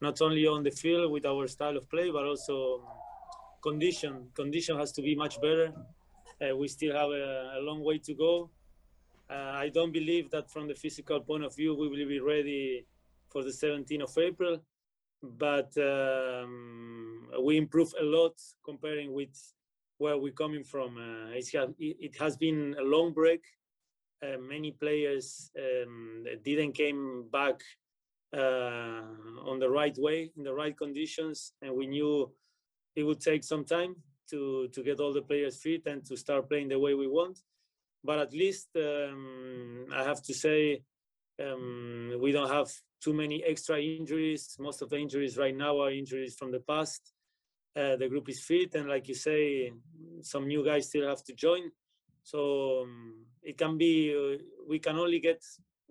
not 0.00 0.20
only 0.22 0.46
on 0.46 0.62
the 0.62 0.70
field 0.70 1.10
with 1.12 1.26
our 1.26 1.46
style 1.48 1.76
of 1.76 1.88
play, 1.90 2.10
but 2.10 2.24
also 2.24 2.82
condition. 3.62 4.28
Condition 4.34 4.78
has 4.78 4.92
to 4.92 5.02
be 5.02 5.14
much 5.14 5.40
better. 5.40 5.72
Uh, 6.40 6.56
we 6.56 6.68
still 6.68 6.94
have 6.94 7.10
a, 7.10 7.58
a 7.58 7.60
long 7.60 7.82
way 7.82 7.98
to 7.98 8.14
go. 8.14 8.50
Uh, 9.30 9.64
I 9.64 9.70
don't 9.70 9.92
believe 9.92 10.30
that 10.30 10.50
from 10.50 10.68
the 10.68 10.74
physical 10.74 11.20
point 11.20 11.44
of 11.44 11.56
view 11.56 11.74
we 11.74 11.88
will 11.88 12.08
be 12.16 12.20
ready 12.20 12.86
for 13.30 13.42
the 13.42 13.50
17th 13.50 14.02
of 14.02 14.18
April, 14.18 14.62
but 15.38 15.72
um, 15.78 17.28
we 17.42 17.56
improve 17.56 17.92
a 18.00 18.04
lot 18.04 18.34
comparing 18.64 19.12
with 19.12 19.36
where 19.98 20.18
we're 20.18 20.32
coming 20.32 20.64
from. 20.64 20.96
Uh, 20.96 21.34
it 21.34 22.16
has 22.18 22.36
been 22.36 22.74
a 22.78 22.82
long 22.82 23.12
break. 23.12 23.42
Uh, 24.22 24.38
many 24.38 24.72
players 24.72 25.50
um, 25.58 26.24
didn't 26.44 26.72
came 26.72 27.28
back 27.30 27.60
uh, 28.36 29.02
on 29.50 29.58
the 29.58 29.68
right 29.68 29.96
way, 29.98 30.30
in 30.36 30.42
the 30.42 30.52
right 30.52 30.76
conditions, 30.76 31.52
and 31.62 31.74
we 31.74 31.86
knew 31.86 32.30
it 32.96 33.02
would 33.02 33.20
take 33.20 33.44
some 33.44 33.64
time 33.64 33.96
to 34.30 34.68
to 34.72 34.82
get 34.82 35.00
all 35.00 35.12
the 35.12 35.22
players 35.22 35.60
fit 35.60 35.82
and 35.86 36.04
to 36.06 36.16
start 36.16 36.48
playing 36.48 36.68
the 36.68 36.78
way 36.78 36.94
we 36.94 37.06
want. 37.06 37.38
But 38.02 38.18
at 38.18 38.32
least 38.32 38.68
um, 38.76 39.86
I 39.92 40.02
have 40.04 40.22
to 40.22 40.34
say 40.34 40.82
um, 41.42 42.18
we 42.20 42.32
don't 42.32 42.50
have 42.50 42.70
too 43.04 43.12
many 43.12 43.44
extra 43.44 43.78
injuries. 43.80 44.56
Most 44.58 44.80
of 44.80 44.88
the 44.88 44.96
injuries 44.96 45.36
right 45.36 45.54
now 45.54 45.80
are 45.82 45.92
injuries 45.92 46.34
from 46.34 46.50
the 46.50 46.60
past. 46.60 47.12
Uh, 47.76 47.96
the 47.96 48.08
group 48.08 48.28
is 48.28 48.40
fit, 48.40 48.74
and 48.76 48.88
like 48.88 49.08
you 49.08 49.14
say, 49.14 49.72
some 50.22 50.46
new 50.46 50.64
guys 50.64 50.88
still 50.88 51.06
have 51.08 51.22
to 51.24 51.34
join. 51.34 51.70
So 52.22 52.82
um, 52.82 53.26
it 53.42 53.58
can 53.58 53.76
be, 53.76 54.14
uh, 54.16 54.42
we 54.66 54.78
can 54.78 54.96
only 54.96 55.20
get 55.20 55.42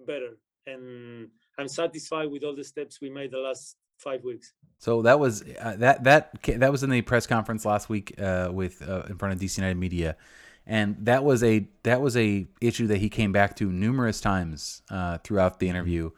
better. 0.07 0.37
And 0.65 1.27
I'm 1.59 1.67
satisfied 1.67 2.31
with 2.31 2.43
all 2.43 2.55
the 2.55 2.63
steps 2.63 2.99
we 3.01 3.09
made 3.09 3.31
the 3.31 3.37
last 3.37 3.75
five 3.97 4.23
weeks. 4.23 4.53
So 4.79 5.01
that 5.03 5.19
was 5.19 5.43
uh, 5.61 5.75
that 5.77 6.03
that 6.03 6.41
that 6.43 6.71
was 6.71 6.83
in 6.83 6.89
the 6.89 7.01
press 7.01 7.27
conference 7.27 7.63
last 7.65 7.89
week 7.89 8.19
uh, 8.19 8.49
with 8.51 8.81
uh, 8.87 9.03
in 9.09 9.17
front 9.17 9.33
of 9.33 9.39
DC 9.39 9.57
United 9.57 9.77
media, 9.77 10.17
and 10.65 10.95
that 11.05 11.23
was 11.23 11.43
a 11.43 11.67
that 11.83 12.01
was 12.01 12.17
a 12.17 12.47
issue 12.59 12.87
that 12.87 12.97
he 12.97 13.09
came 13.09 13.31
back 13.31 13.55
to 13.57 13.71
numerous 13.71 14.19
times 14.19 14.81
uh, 14.89 15.19
throughout 15.19 15.59
the 15.59 15.69
interview. 15.69 16.11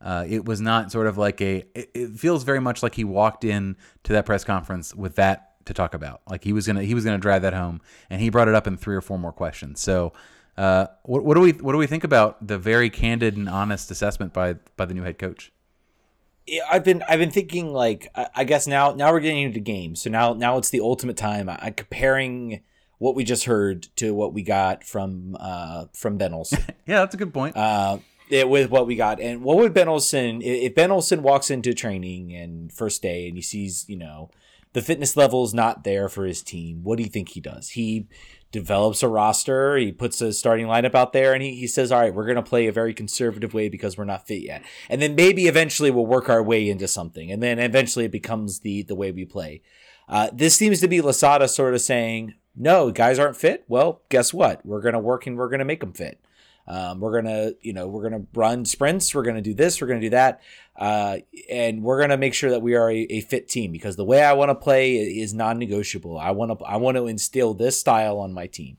Uh, 0.00 0.24
it 0.28 0.44
was 0.44 0.60
not 0.60 0.92
sort 0.92 1.06
of 1.06 1.18
like 1.18 1.40
a. 1.40 1.64
It, 1.74 1.90
it 1.94 2.18
feels 2.18 2.44
very 2.44 2.60
much 2.60 2.82
like 2.82 2.94
he 2.94 3.04
walked 3.04 3.44
in 3.44 3.76
to 4.04 4.12
that 4.12 4.26
press 4.26 4.44
conference 4.44 4.94
with 4.94 5.16
that 5.16 5.64
to 5.66 5.74
talk 5.74 5.94
about. 5.94 6.22
Like 6.28 6.44
he 6.44 6.52
was 6.52 6.66
gonna 6.66 6.82
he 6.82 6.94
was 6.94 7.04
gonna 7.04 7.18
drive 7.18 7.42
that 7.42 7.54
home, 7.54 7.80
and 8.10 8.20
he 8.20 8.30
brought 8.30 8.48
it 8.48 8.54
up 8.54 8.66
in 8.66 8.76
three 8.76 8.96
or 8.96 9.00
four 9.00 9.18
more 9.18 9.32
questions. 9.32 9.80
So. 9.80 10.12
Uh, 10.56 10.88
what, 11.04 11.24
what 11.24 11.34
do 11.34 11.40
we 11.40 11.52
what 11.52 11.70
do 11.70 11.78
we 11.78 11.86
think 11.86 12.02
about 12.02 12.44
the 12.44 12.58
very 12.58 12.90
candid 12.90 13.36
and 13.36 13.48
honest 13.48 13.92
assessment 13.92 14.32
by 14.32 14.54
by 14.76 14.84
the 14.84 14.92
new 14.92 15.04
head 15.04 15.16
coach? 15.16 15.52
I've 16.68 16.84
been 16.84 17.02
I've 17.08 17.18
been 17.20 17.30
thinking 17.30 17.72
like 17.72 18.08
I 18.34 18.44
guess 18.44 18.66
now 18.66 18.92
now 18.92 19.12
we're 19.12 19.20
getting 19.20 19.42
into 19.42 19.60
games. 19.60 20.02
So 20.02 20.10
now 20.10 20.32
now 20.32 20.58
it's 20.58 20.70
the 20.70 20.80
ultimate 20.80 21.16
time. 21.16 21.48
I, 21.48 21.70
comparing 21.70 22.62
what 22.98 23.14
we 23.14 23.24
just 23.24 23.44
heard 23.44 23.86
to 23.96 24.12
what 24.12 24.34
we 24.34 24.42
got 24.42 24.84
from 24.84 25.36
uh 25.38 25.86
from 25.94 26.18
Ben 26.18 26.34
Olsen. 26.34 26.60
yeah, 26.86 27.00
that's 27.00 27.14
a 27.14 27.18
good 27.18 27.32
point. 27.32 27.56
Uh, 27.56 27.98
it, 28.30 28.48
with 28.48 28.70
what 28.70 28.86
we 28.86 28.96
got, 28.96 29.20
and 29.20 29.42
what 29.42 29.56
would 29.56 29.74
Ben 29.74 29.88
Olsen 29.88 30.42
if 30.42 30.74
Ben 30.74 30.90
Olsen 30.90 31.22
walks 31.22 31.50
into 31.50 31.74
training 31.74 32.34
and 32.34 32.72
first 32.72 33.02
day 33.02 33.28
and 33.28 33.36
he 33.36 33.42
sees 33.42 33.84
you 33.88 33.96
know 33.96 34.30
the 34.72 34.82
fitness 34.82 35.16
level 35.16 35.44
is 35.44 35.54
not 35.54 35.84
there 35.84 36.08
for 36.08 36.24
his 36.24 36.42
team? 36.42 36.82
What 36.82 36.96
do 36.96 37.02
you 37.02 37.08
think 37.08 37.30
he 37.30 37.40
does? 37.40 37.70
He 37.70 38.06
develops 38.50 39.02
a 39.02 39.08
roster. 39.08 39.76
He 39.76 39.92
puts 39.92 40.20
a 40.20 40.32
starting 40.32 40.66
lineup 40.66 40.94
out 40.94 41.12
there 41.12 41.34
and 41.34 41.42
he, 41.42 41.54
he 41.54 41.66
says, 41.66 41.92
all 41.92 42.00
right, 42.00 42.14
we're 42.14 42.24
going 42.24 42.36
to 42.36 42.42
play 42.42 42.66
a 42.66 42.72
very 42.72 42.94
conservative 42.94 43.54
way 43.54 43.68
because 43.68 43.98
we're 43.98 44.04
not 44.04 44.26
fit 44.26 44.42
yet. 44.42 44.62
And 44.88 45.02
then 45.02 45.14
maybe 45.14 45.46
eventually 45.46 45.90
we'll 45.90 46.06
work 46.06 46.28
our 46.28 46.42
way 46.42 46.68
into 46.68 46.88
something. 46.88 47.30
And 47.30 47.42
then 47.42 47.58
eventually 47.58 48.06
it 48.06 48.12
becomes 48.12 48.60
the, 48.60 48.82
the 48.82 48.94
way 48.94 49.12
we 49.12 49.24
play. 49.24 49.62
Uh, 50.08 50.30
this 50.32 50.56
seems 50.56 50.80
to 50.80 50.88
be 50.88 51.00
Losada 51.02 51.48
sort 51.48 51.74
of 51.74 51.82
saying, 51.82 52.34
no, 52.56 52.90
guys 52.90 53.18
aren't 53.18 53.36
fit. 53.36 53.64
Well, 53.68 54.02
guess 54.08 54.32
what? 54.32 54.64
We're 54.64 54.80
going 54.80 54.94
to 54.94 54.98
work 54.98 55.26
and 55.26 55.36
we're 55.36 55.50
going 55.50 55.58
to 55.58 55.64
make 55.64 55.80
them 55.80 55.92
fit. 55.92 56.20
Um, 56.68 57.00
we're 57.00 57.22
gonna, 57.22 57.52
you 57.62 57.72
know, 57.72 57.88
we're 57.88 58.02
gonna 58.02 58.26
run 58.34 58.66
sprints. 58.66 59.14
We're 59.14 59.22
gonna 59.22 59.40
do 59.40 59.54
this. 59.54 59.80
We're 59.80 59.86
gonna 59.86 60.00
do 60.00 60.10
that, 60.10 60.42
uh, 60.76 61.18
and 61.48 61.82
we're 61.82 61.98
gonna 61.98 62.18
make 62.18 62.34
sure 62.34 62.50
that 62.50 62.60
we 62.60 62.74
are 62.74 62.90
a, 62.90 62.98
a 62.98 63.20
fit 63.22 63.48
team 63.48 63.72
because 63.72 63.96
the 63.96 64.04
way 64.04 64.22
I 64.22 64.34
want 64.34 64.50
to 64.50 64.54
play 64.54 64.96
is 64.96 65.32
non-negotiable. 65.32 66.18
I 66.18 66.30
want 66.32 66.58
to, 66.58 66.64
I 66.66 66.76
want 66.76 66.98
to 66.98 67.06
instill 67.06 67.54
this 67.54 67.80
style 67.80 68.18
on 68.18 68.34
my 68.34 68.46
team, 68.46 68.76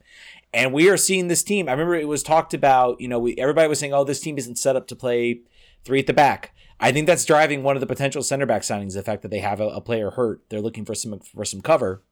and 0.53 0.71
we 0.71 0.87
are 0.89 0.97
seeing 0.97 1.29
this 1.29 1.41
team. 1.41 1.67
I 1.67 1.71
remember 1.71 1.95
it 1.95 2.07
was 2.07 2.21
talked 2.21 2.53
about. 2.53 3.01
You 3.01 3.07
know, 3.07 3.17
we 3.17 3.35
everybody 3.37 3.67
was 3.67 3.79
saying, 3.79 3.93
"Oh, 3.93 4.03
this 4.03 4.21
team 4.21 4.37
isn't 4.37 4.59
set 4.59 4.75
up 4.75 4.87
to 4.87 4.95
play 4.95 5.41
three 5.83 5.99
at 5.99 6.07
the 6.07 6.13
back." 6.13 6.53
I 6.79 6.91
think 6.91 7.07
that's 7.07 7.25
driving 7.25 7.63
one 7.63 7.75
of 7.75 7.81
the 7.81 7.87
potential 7.87 8.23
center 8.23 8.45
back 8.45 8.61
signings. 8.61 8.93
The 8.93 9.03
fact 9.03 9.21
that 9.23 9.31
they 9.31 9.39
have 9.39 9.59
a, 9.59 9.67
a 9.67 9.81
player 9.81 10.11
hurt, 10.11 10.43
they're 10.49 10.61
looking 10.61 10.85
for 10.85 10.95
some 10.95 11.19
for 11.19 11.43
some 11.43 11.61
cover. 11.61 12.03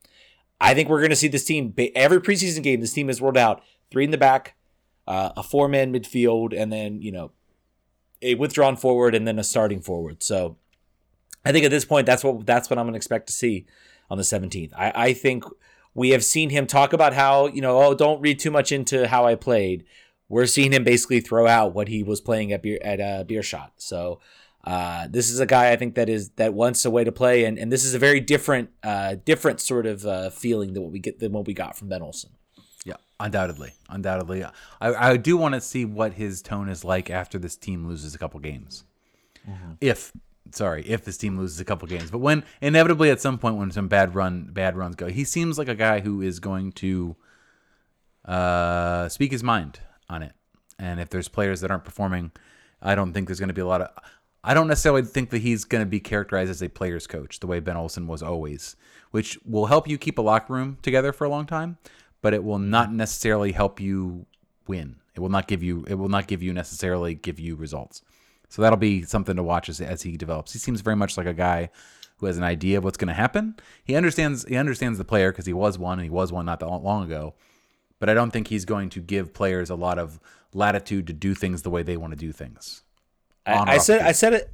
I 0.59 0.73
think 0.73 0.89
we're 0.89 0.99
going 0.99 1.11
to 1.11 1.15
see 1.15 1.27
this 1.27 1.45
team 1.45 1.73
every 1.95 2.19
preseason 2.19 2.63
game. 2.63 2.81
This 2.81 2.93
team 2.93 3.07
has 3.07 3.21
rolled 3.21 3.37
out 3.37 3.61
three 3.91 4.03
in 4.03 4.11
the 4.11 4.17
back, 4.17 4.55
uh, 5.07 5.31
a 5.37 5.43
four 5.43 5.67
man 5.67 5.93
midfield, 5.93 6.53
and 6.55 6.71
then 6.71 7.01
you 7.01 7.11
know 7.11 7.31
a 8.21 8.35
withdrawn 8.35 8.75
forward 8.75 9.15
and 9.15 9.27
then 9.27 9.39
a 9.39 9.43
starting 9.43 9.81
forward. 9.81 10.23
So 10.23 10.57
I 11.45 11.51
think 11.51 11.65
at 11.65 11.71
this 11.71 11.85
point 11.85 12.05
that's 12.05 12.23
what 12.23 12.45
that's 12.45 12.69
what 12.69 12.77
I'm 12.77 12.85
going 12.85 12.93
to 12.93 12.97
expect 12.97 13.27
to 13.27 13.33
see 13.33 13.65
on 14.09 14.17
the 14.17 14.23
17th. 14.23 14.71
I, 14.75 14.91
I 14.95 15.13
think 15.13 15.43
we 15.93 16.09
have 16.11 16.23
seen 16.23 16.49
him 16.49 16.67
talk 16.67 16.93
about 16.93 17.13
how 17.13 17.47
you 17.47 17.61
know 17.61 17.81
oh 17.81 17.93
don't 17.93 18.21
read 18.21 18.39
too 18.39 18.51
much 18.51 18.71
into 18.71 19.07
how 19.07 19.25
I 19.25 19.35
played. 19.35 19.85
We're 20.29 20.45
seeing 20.45 20.73
him 20.73 20.83
basically 20.83 21.21
throw 21.21 21.47
out 21.47 21.73
what 21.73 21.87
he 21.87 22.03
was 22.03 22.19
playing 22.19 22.51
at 22.51 22.61
beer 22.61 22.79
at 22.81 22.99
uh, 22.99 23.23
Beerschot. 23.23 23.71
So. 23.77 24.19
Uh, 24.63 25.07
this 25.09 25.29
is 25.29 25.39
a 25.39 25.45
guy 25.45 25.71
I 25.71 25.77
think 25.77 25.95
that 25.95 26.09
is 26.09 26.31
that 26.31 26.53
wants 26.53 26.83
a 26.83 26.89
way 26.89 27.05
to 27.05 27.11
play, 27.11 27.45
and, 27.45 27.57
and 27.57 27.71
this 27.71 27.85
is 27.85 27.93
a 27.93 27.99
very 27.99 28.19
different, 28.19 28.69
uh, 28.83 29.15
different 29.23 29.61
sort 29.61 29.85
of 29.85 30.05
uh, 30.05 30.29
feeling 30.29 30.73
than 30.73 30.83
what 30.83 30.91
we 30.91 30.99
get 30.99 31.19
than 31.19 31.31
what 31.31 31.47
we 31.47 31.53
got 31.53 31.77
from 31.77 31.87
Ben 31.87 32.01
Olsen. 32.01 32.31
Undoubtedly, 33.19 33.73
undoubtedly, 33.89 34.43
I, 34.43 34.51
I 34.79 35.17
do 35.17 35.37
want 35.37 35.55
to 35.55 35.61
see 35.61 35.85
what 35.85 36.13
his 36.13 36.41
tone 36.43 36.69
is 36.69 36.83
like 36.83 37.09
after 37.09 37.39
this 37.39 37.55
team 37.55 37.87
loses 37.87 38.13
a 38.13 38.19
couple 38.19 38.39
games. 38.39 38.83
Mm-hmm. 39.49 39.71
If 39.81 40.11
sorry, 40.51 40.83
if 40.87 41.03
this 41.03 41.17
team 41.17 41.37
loses 41.37 41.59
a 41.59 41.65
couple 41.65 41.87
games, 41.87 42.11
but 42.11 42.19
when 42.19 42.43
inevitably 42.61 43.09
at 43.09 43.19
some 43.19 43.39
point 43.39 43.55
when 43.55 43.71
some 43.71 43.87
bad 43.87 44.13
run 44.13 44.49
bad 44.51 44.77
runs 44.77 44.95
go, 44.95 45.07
he 45.07 45.23
seems 45.23 45.57
like 45.57 45.67
a 45.67 45.75
guy 45.75 46.01
who 46.01 46.21
is 46.21 46.39
going 46.39 46.73
to 46.73 47.15
uh, 48.25 49.09
speak 49.09 49.31
his 49.31 49.43
mind 49.43 49.79
on 50.09 50.21
it. 50.21 50.33
And 50.77 50.99
if 50.99 51.09
there's 51.09 51.27
players 51.27 51.61
that 51.61 51.71
aren't 51.71 51.85
performing, 51.85 52.31
I 52.83 52.93
don't 52.93 53.13
think 53.13 53.27
there's 53.27 53.39
going 53.39 53.47
to 53.47 53.53
be 53.53 53.61
a 53.61 53.67
lot 53.67 53.81
of. 53.81 53.89
I 54.43 54.53
don't 54.53 54.67
necessarily 54.67 55.01
think 55.01 55.31
that 55.31 55.39
he's 55.39 55.65
going 55.65 55.81
to 55.81 55.89
be 55.89 55.99
characterized 55.99 56.51
as 56.51 56.61
a 56.61 56.69
player's 56.69 57.07
coach 57.07 57.39
the 57.39 57.47
way 57.47 57.59
Ben 57.59 57.75
Olsen 57.75 58.05
was 58.05 58.21
always, 58.21 58.75
which 59.09 59.39
will 59.43 59.65
help 59.65 59.87
you 59.87 59.97
keep 59.97 60.19
a 60.19 60.21
locker 60.21 60.53
room 60.53 60.77
together 60.83 61.11
for 61.11 61.25
a 61.25 61.29
long 61.29 61.47
time 61.47 61.79
but 62.21 62.33
it 62.33 62.43
will 62.43 62.59
not 62.59 62.89
mm-hmm. 62.89 62.97
necessarily 62.97 63.51
help 63.51 63.79
you 63.79 64.25
win. 64.67 64.97
It 65.15 65.19
will 65.19 65.29
not 65.29 65.47
give 65.47 65.63
you 65.63 65.85
it 65.87 65.95
will 65.95 66.09
not 66.09 66.27
give 66.27 66.43
you 66.43 66.53
necessarily 66.53 67.15
give 67.15 67.39
you 67.39 67.55
results. 67.55 68.01
So 68.49 68.61
that'll 68.61 68.77
be 68.77 69.03
something 69.03 69.35
to 69.35 69.43
watch 69.43 69.67
as, 69.67 69.81
as 69.81 70.03
he 70.03 70.15
develops. 70.15 70.53
He 70.53 70.59
seems 70.59 70.81
very 70.81 70.95
much 70.95 71.17
like 71.17 71.25
a 71.25 71.33
guy 71.33 71.69
who 72.17 72.27
has 72.27 72.37
an 72.37 72.43
idea 72.43 72.77
of 72.77 72.83
what's 72.83 72.97
going 72.97 73.09
to 73.09 73.13
happen. 73.13 73.55
He 73.83 73.95
understands 73.95 74.45
he 74.45 74.55
understands 74.55 74.97
the 74.97 75.05
player 75.05 75.31
because 75.31 75.45
he 75.45 75.53
was 75.53 75.77
one 75.77 75.99
and 75.99 76.05
he 76.05 76.09
was 76.09 76.31
one 76.31 76.45
not 76.45 76.59
that 76.59 76.67
long 76.67 77.05
ago. 77.05 77.33
But 77.99 78.09
I 78.09 78.13
don't 78.13 78.31
think 78.31 78.47
he's 78.47 78.65
going 78.65 78.89
to 78.91 79.01
give 79.01 79.33
players 79.33 79.69
a 79.69 79.75
lot 79.75 79.97
of 79.97 80.19
latitude 80.53 81.07
to 81.07 81.13
do 81.13 81.33
things 81.33 81.63
the 81.63 81.69
way 81.69 81.81
they 81.81 81.97
want 81.97 82.11
to 82.13 82.17
do 82.17 82.31
things. 82.31 82.83
I, 83.45 83.75
I 83.75 83.77
said 83.77 84.01
I 84.01 84.11
said 84.11 84.33
it 84.33 84.51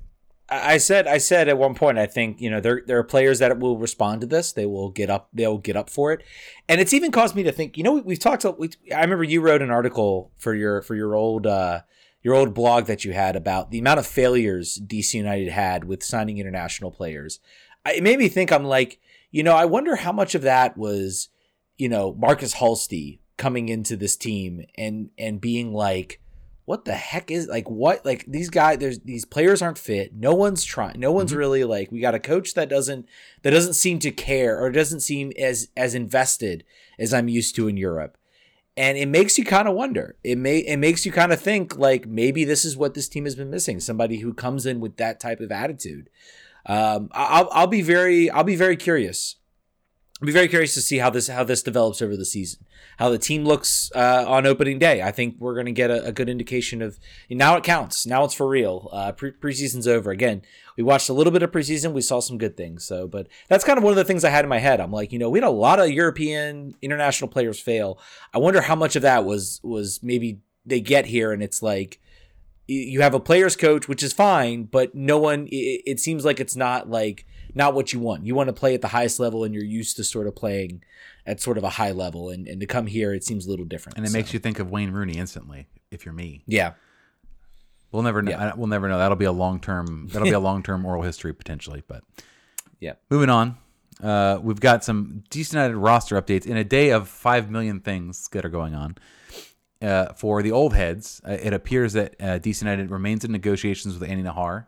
I 0.49 0.77
said 0.77 1.08
I 1.08 1.19
said 1.19 1.47
at 1.47 1.58
one 1.58 1.73
point 1.73 1.97
I 1.97 2.06
think 2.06 2.41
you 2.41 2.49
know 2.49 2.60
there 2.60 2.82
there 2.86 2.97
are 2.99 3.03
players 3.03 3.39
that 3.39 3.58
will 3.60 3.77
respond 3.77 4.21
to 4.21 4.27
this. 4.27 4.51
They 4.51 4.65
will 4.65 4.89
get 4.89 5.10
up 5.10 5.29
they'll 5.34 5.58
get 5.58 5.77
up 5.77 5.89
for 5.89 6.12
it. 6.12 6.21
And 6.67 6.82
it's 6.82 6.93
even 6.93 7.12
caused 7.12 7.36
me 7.36 7.43
to 7.43 7.51
think 7.51 7.77
you 7.77 7.84
know 7.84 7.93
we, 7.93 8.13
have 8.13 8.19
talked 8.19 8.45
we, 8.60 8.69
I 8.93 9.01
remember 9.01 9.23
you 9.23 9.41
wrote 9.41 9.62
an 9.62 9.71
article 9.71 10.32
for 10.38 10.53
your 10.53 10.82
for 10.82 10.95
your 10.95 11.15
old 11.15 11.47
uh, 11.47 11.82
your 12.21 12.36
old 12.36 12.53
blog 12.53 12.86
that 12.86 13.06
you 13.06 13.13
had 13.13 13.36
about 13.36 13.71
the 13.71 13.79
amount 13.79 13.99
of 13.99 14.08
failures 14.08 14.79
DC 14.86 15.13
United 15.13 15.49
had 15.49 15.86
with 15.86 16.03
signing 16.03 16.38
international 16.38 16.91
players. 16.91 17.39
It 17.86 18.03
made 18.03 18.19
me 18.19 18.27
think 18.27 18.51
I'm 18.51 18.65
like 18.65 18.99
you 19.32 19.43
know 19.43 19.56
I 19.56 19.65
wonder 19.65 19.95
how 19.95 20.12
much 20.12 20.36
of 20.36 20.41
that 20.41 20.77
was 20.77 21.29
you 21.77 21.88
know 21.88 22.13
Markus 22.13 22.56
Halsti 22.56 23.19
coming 23.38 23.69
into 23.69 23.95
this 23.95 24.17
team 24.17 24.65
and 24.77 25.10
and 25.17 25.39
being 25.39 25.73
like 25.73 26.19
what 26.65 26.86
the 26.86 26.93
heck 26.93 27.30
is 27.30 27.47
like 27.47 27.69
what 27.69 28.06
like 28.06 28.23
these 28.28 28.49
guys 28.49 28.78
there's 28.78 28.99
these 28.99 29.26
players 29.26 29.62
aren't 29.62 29.78
fit. 29.78 30.13
No 30.13 30.34
one's 30.34 30.63
trying 30.63 30.99
no 30.99 31.12
one's 31.12 31.32
mm-hmm. 31.32 31.39
really 31.39 31.63
like 31.63 31.91
we 31.91 31.99
got 31.99 32.15
a 32.15 32.19
coach 32.19 32.54
that 32.54 32.69
doesn't 32.69 33.08
that 33.41 33.52
doesn't 33.52 33.73
seem 33.73 33.99
to 33.99 34.12
care 34.12 34.60
or 34.60 34.71
doesn't 34.71 35.02
seem 35.02 35.32
as 35.38 35.69
as 35.76 35.93
invested 35.93 36.63
as 36.97 37.13
i'm 37.13 37.28
used 37.28 37.56
to 37.56 37.67
in 37.67 37.78
europe. 37.78 38.17
And 38.76 38.97
it 38.97 39.08
makes 39.08 39.38
you 39.38 39.45
kind 39.45 39.67
of 39.67 39.76
wonder. 39.76 40.15
It 40.23 40.38
may 40.38 40.60
it 40.60 40.78
makes 40.78 41.06
you 41.06 41.12
kind 41.12 41.32
of 41.32 41.39
think 41.39 41.78
like 41.78 42.08
maybe 42.08 42.43
this 42.43 42.65
is 42.65 42.76
what 42.76 42.93
this 42.95 43.08
team 43.08 43.26
has 43.26 43.36
been 43.36 43.52
missing 43.52 43.80
somebody 43.80 44.17
who 44.17 44.34
comes 44.34 44.65
in 44.65 44.80
with 44.80 44.97
that 44.97 45.19
type 45.19 45.41
of 45.41 45.52
attitude. 45.52 46.10
Um 46.65 47.10
i'll, 47.12 47.49
I'll 47.52 47.67
be 47.67 47.82
very 47.82 48.30
i'll 48.30 48.45
be 48.45 48.56
very 48.56 48.78
curious 48.78 49.36
I'll 50.21 50.26
be 50.26 50.32
very 50.32 50.47
curious 50.47 50.73
to 50.76 50.82
see 50.82 50.99
how 50.99 51.10
this 51.10 51.28
how 51.28 51.43
this 51.43 51.63
develops 51.63 52.02
over 52.02 52.15
the 52.15 52.26
season 52.26 52.65
how 52.97 53.10
the 53.10 53.17
team 53.17 53.45
looks 53.45 53.91
uh, 53.95 54.26
on 54.28 54.45
opening 54.45 54.80
day. 54.80 55.02
I 55.02 55.12
think 55.12 55.36
we're 55.39 55.54
going 55.54 55.65
to 55.65 55.71
get 55.71 55.89
a, 55.89 56.06
a, 56.06 56.12
good 56.12 56.30
indication 56.30 56.82
of 56.82 56.99
now 57.30 57.56
it 57.56 57.63
counts. 57.63 58.06
Now 58.06 58.23
it's 58.23 58.34
for 58.34 58.47
real. 58.47 58.89
Uh, 58.91 59.12
pre- 59.12 59.32
preseason's 59.32 59.88
over. 59.88 60.12
Again, 60.12 60.41
we 60.78 60.84
watched 60.84 61.10
a 61.10 61.13
little 61.13 61.34
bit 61.34 61.43
of 61.43 61.52
preseason. 61.52 61.93
We 61.93 62.02
saw 62.02 62.19
some 62.19 62.38
good 62.38 62.56
things. 62.56 62.84
So, 62.84 63.08
but 63.08 63.28
that's 63.49 63.63
kind 63.63 63.78
of 63.78 63.84
one 63.84 63.91
of 63.91 63.97
the 63.97 64.04
things 64.04 64.23
I 64.23 64.30
had 64.30 64.45
in 64.45 64.49
my 64.49 64.60
head. 64.60 64.80
I'm 64.80 64.91
like, 64.91 65.12
you 65.12 65.19
know, 65.19 65.30
we 65.30 65.39
had 65.39 65.47
a 65.47 65.52
lot 65.52 65.80
of 65.80 65.89
European 65.89 66.76
international 66.82 67.30
players 67.30 67.60
fail. 67.60 67.99
I 68.34 68.38
wonder 68.38 68.62
how 68.62 68.76
much 68.76 68.95
of 68.95 69.02
that 69.02 69.26
was 69.26 69.60
was 69.63 70.02
maybe 70.04 70.41
they 70.65 70.80
get 70.80 71.08
here 71.08 71.34
and 71.34 71.43
it's 71.43 71.62
like 71.62 71.99
you 72.65 73.02
have 73.02 73.13
a 73.13 73.19
players 73.19 73.58
coach, 73.58 73.89
which 73.89 74.02
is 74.02 74.13
fine, 74.13 74.63
but 74.63 74.95
no 74.95 75.17
one. 75.17 75.47
It, 75.47 75.82
it 75.86 75.99
seems 75.99 76.23
like 76.23 76.39
it's 76.39 76.56
not 76.56 76.89
like 76.89 77.26
not 77.56 77.74
what 77.74 77.94
you 77.94 78.00
want. 78.00 78.26
You 78.26 78.36
want 78.36 78.48
to 78.48 78.54
play 78.54 78.74
at 78.74 78.82
the 78.82 78.88
highest 78.89 79.20
level, 79.20 79.44
and 79.44 79.54
you're 79.54 79.63
used 79.63 79.96
to 79.98 80.04
sort 80.04 80.28
of 80.28 80.36
playing 80.36 80.84
at 81.26 81.39
sort 81.42 81.58
of 81.58 81.63
a 81.63 81.70
high 81.70 81.92
level, 81.92 82.30
and, 82.30 82.48
and 82.48 82.60
to 82.60 82.66
come 82.66 82.88
here, 82.88 83.13
it 83.13 83.24
seems 83.24 83.46
a 83.46 83.50
little 83.50 83.66
different. 83.66 83.98
And 83.98 84.06
it 84.06 84.10
so. 84.10 84.18
makes 84.18 84.34
you 84.34 84.39
think 84.39 84.60
of 84.60 84.72
Wayne 84.72 84.92
Rooney 84.92 85.13
instantly. 85.13 85.68
If 85.92 86.06
you're 86.06 86.13
me, 86.13 86.44
yeah. 86.48 86.74
We'll 87.92 88.04
never 88.04 88.24
know. 88.24 88.32
Yeah. 88.32 88.54
We'll 88.56 88.68
never 88.68 88.89
know. 88.89 88.98
That'll 88.98 89.16
be 89.16 89.26
a 89.26 89.32
long 89.32 89.60
term. 89.60 90.08
That'll 90.08 90.28
be 90.28 90.32
a 90.32 90.39
long 90.39 90.63
term 90.63 90.84
oral 90.86 91.04
history 91.04 91.34
potentially. 91.34 91.84
But 91.88 92.04
yeah. 92.80 92.94
Moving 93.10 93.30
on. 93.30 93.58
Uh, 94.02 94.39
we've 94.42 94.60
got 94.60 94.84
some 94.84 95.24
DC 95.30 95.54
United 95.54 95.78
roster 95.78 96.20
updates 96.20 96.48
in 96.48 96.58
a 96.58 96.63
day 96.63 96.89
of 96.89 97.08
five 97.08 97.52
million 97.52 97.80
things 97.80 98.28
that 98.32 98.44
are 98.44 98.50
going 98.50 98.74
on. 98.74 98.98
Uh, 99.82 100.13
for 100.13 100.42
the 100.42 100.52
old 100.52 100.74
heads, 100.74 101.22
uh, 101.28 101.38
it 101.42 101.54
appears 101.54 101.94
that 101.94 102.16
uh, 102.20 102.39
DC 102.39 102.62
United 102.62 102.89
remains 102.89 103.24
in 103.24 103.32
negotiations 103.32 103.98
with 103.98 104.10
Andy 104.10 104.24
Najar. 104.24 104.66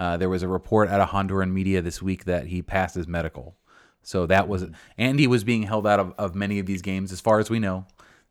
Uh, 0.00 0.16
there 0.16 0.30
was 0.30 0.42
a 0.42 0.48
report 0.48 0.88
out 0.88 0.98
of 0.98 1.10
Honduran 1.10 1.52
media 1.52 1.82
this 1.82 2.00
week 2.00 2.24
that 2.24 2.46
he 2.46 2.62
passed 2.62 2.94
his 2.94 3.06
medical. 3.06 3.54
So 4.02 4.24
that 4.24 4.48
was 4.48 4.64
Andy 4.96 5.26
was 5.26 5.44
being 5.44 5.64
held 5.64 5.86
out 5.86 6.00
of, 6.00 6.14
of 6.16 6.34
many 6.34 6.58
of 6.58 6.64
these 6.64 6.80
games, 6.80 7.12
as 7.12 7.20
far 7.20 7.38
as 7.38 7.50
we 7.50 7.58
know. 7.58 7.84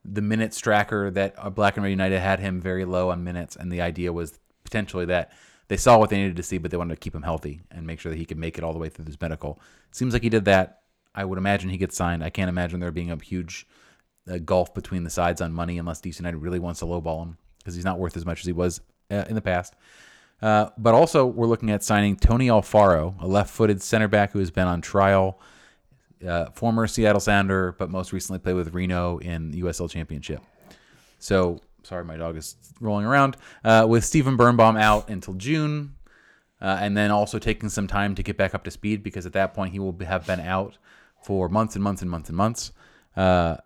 The 0.04 0.24
minutes 0.24 0.58
tracker 0.60 1.12
that 1.12 1.36
uh, 1.38 1.52
Black 1.52 1.78
and 1.78 1.84
Red 1.84 1.92
United 1.92 2.22
had 2.22 2.40
him 2.40 2.60
very 2.60 2.86
low 2.86 3.12
on 3.12 3.24
minutes, 3.24 3.56
and 3.56 3.72
the 3.72 3.82
idea 3.82 4.12
was 4.12 4.40
potentially 4.64 5.06
that 5.06 5.32
they 5.68 5.78
saw 5.78 6.00
what 6.00 6.10
they 6.10 6.18
needed 6.18 6.38
to 6.38 6.44
see, 6.44 6.58
but 6.58 6.72
they 6.72 6.78
wanted 6.78 6.96
to 6.96 7.00
keep 7.00 7.14
him 7.14 7.22
healthy 7.22 7.62
and 7.70 7.86
make 7.86 8.00
sure 8.00 8.12
that 8.12 8.18
he 8.18 8.26
could 8.26 8.40
make 8.40 8.58
it 8.58 8.64
all 8.64 8.74
the 8.74 8.80
way 8.80 8.90
through 8.90 9.06
this 9.06 9.22
medical. 9.22 9.62
Seems 9.92 10.14
like 10.14 10.24
he 10.24 10.30
did 10.30 10.46
that. 10.46 10.82
I 11.14 11.24
would 11.24 11.38
imagine 11.38 11.70
he 11.70 11.78
gets 11.78 11.96
signed. 11.96 12.24
I 12.24 12.32
can't 12.32 12.50
imagine 12.50 12.80
there 12.80 12.92
being 12.92 13.12
a 13.12 13.24
huge 13.24 13.68
uh, 14.28 14.40
gulf 14.40 14.74
between 14.74 15.04
the 15.04 15.12
sides 15.12 15.40
on 15.40 15.54
money 15.54 15.78
unless 15.78 16.02
DC 16.02 16.18
United 16.18 16.38
really 16.38 16.58
wants 16.58 16.80
to 16.80 16.88
lowball 16.88 17.22
him 17.22 17.38
because 17.60 17.76
he's 17.76 17.86
not 17.86 18.00
worth 18.00 18.18
as 18.18 18.26
much 18.26 18.40
as 18.40 18.48
he 18.48 18.54
was 18.54 18.82
uh, 19.12 19.26
in 19.30 19.36
the 19.36 19.42
past. 19.42 19.76
Uh, 20.42 20.70
but 20.78 20.94
also, 20.94 21.26
we're 21.26 21.48
looking 21.48 21.70
at 21.70 21.84
signing 21.84 22.16
Tony 22.16 22.48
Alfaro, 22.48 23.22
a 23.22 23.28
left-footed 23.28 23.82
center 23.82 24.08
back 24.08 24.32
who 24.32 24.40
has 24.40 24.52
been 24.52 24.68
on 24.68 24.82
trial 24.82 25.40
uh, 26.28 26.46
former 26.52 26.88
Seattle 26.88 27.20
Sounder, 27.20 27.76
but 27.78 27.90
most 27.90 28.12
recently 28.12 28.40
played 28.40 28.56
with 28.56 28.74
Reno 28.74 29.18
in 29.20 29.52
the 29.52 29.62
USL 29.62 29.90
Championship. 29.90 30.42
So, 31.20 31.60
sorry, 31.84 32.06
my 32.06 32.18
dog 32.18 32.38
is 32.38 32.56
rolling 32.80 33.06
around. 33.06 33.38
Uh, 33.64 33.86
with 33.88 34.04
Steven 34.04 34.36
Birnbaum 34.36 34.78
out 34.78 35.10
until 35.10 35.34
June, 35.36 35.96
uh, 36.62 36.78
and 36.82 36.96
then 36.96 37.12
also 37.12 37.40
taking 37.40 37.70
some 37.70 37.88
time 37.88 38.16
to 38.16 38.24
get 38.24 38.38
back 38.38 38.54
up 38.54 38.64
to 38.66 38.72
speed 38.72 39.04
because 39.04 39.26
at 39.26 39.34
that 39.34 39.54
point 39.54 39.72
he 39.72 39.80
will 39.80 39.98
have 40.06 40.26
been 40.26 40.42
out 40.42 40.78
for 41.24 41.48
months 41.48 41.76
and 41.76 41.84
months 41.84 42.02
and 42.02 42.12
months 42.12 42.30
and 42.30 42.38
months. 42.38 42.72
Uh, 43.16 43.58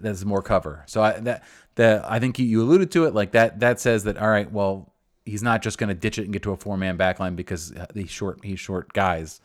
that's 0.00 0.24
more 0.24 0.42
cover. 0.42 0.84
So 0.86 1.02
I, 1.02 1.20
that 1.20 1.44
that 1.76 2.10
I 2.10 2.18
think 2.18 2.38
you, 2.38 2.46
you 2.46 2.62
alluded 2.62 2.90
to 2.92 3.04
it 3.04 3.14
like 3.14 3.32
that. 3.32 3.60
That 3.60 3.78
says 3.78 4.04
that 4.04 4.16
all 4.16 4.28
right. 4.28 4.50
Well, 4.50 4.91
he's 5.24 5.42
not 5.42 5.62
just 5.62 5.78
going 5.78 5.88
to 5.88 5.94
ditch 5.94 6.18
it 6.18 6.24
and 6.24 6.32
get 6.32 6.42
to 6.42 6.52
a 6.52 6.56
four 6.56 6.76
man 6.76 6.98
backline 6.98 7.36
because 7.36 7.72
uh, 7.72 7.86
he's 7.94 8.10
short. 8.10 8.40
He's 8.44 8.60
short 8.60 8.92
guys. 8.92 9.40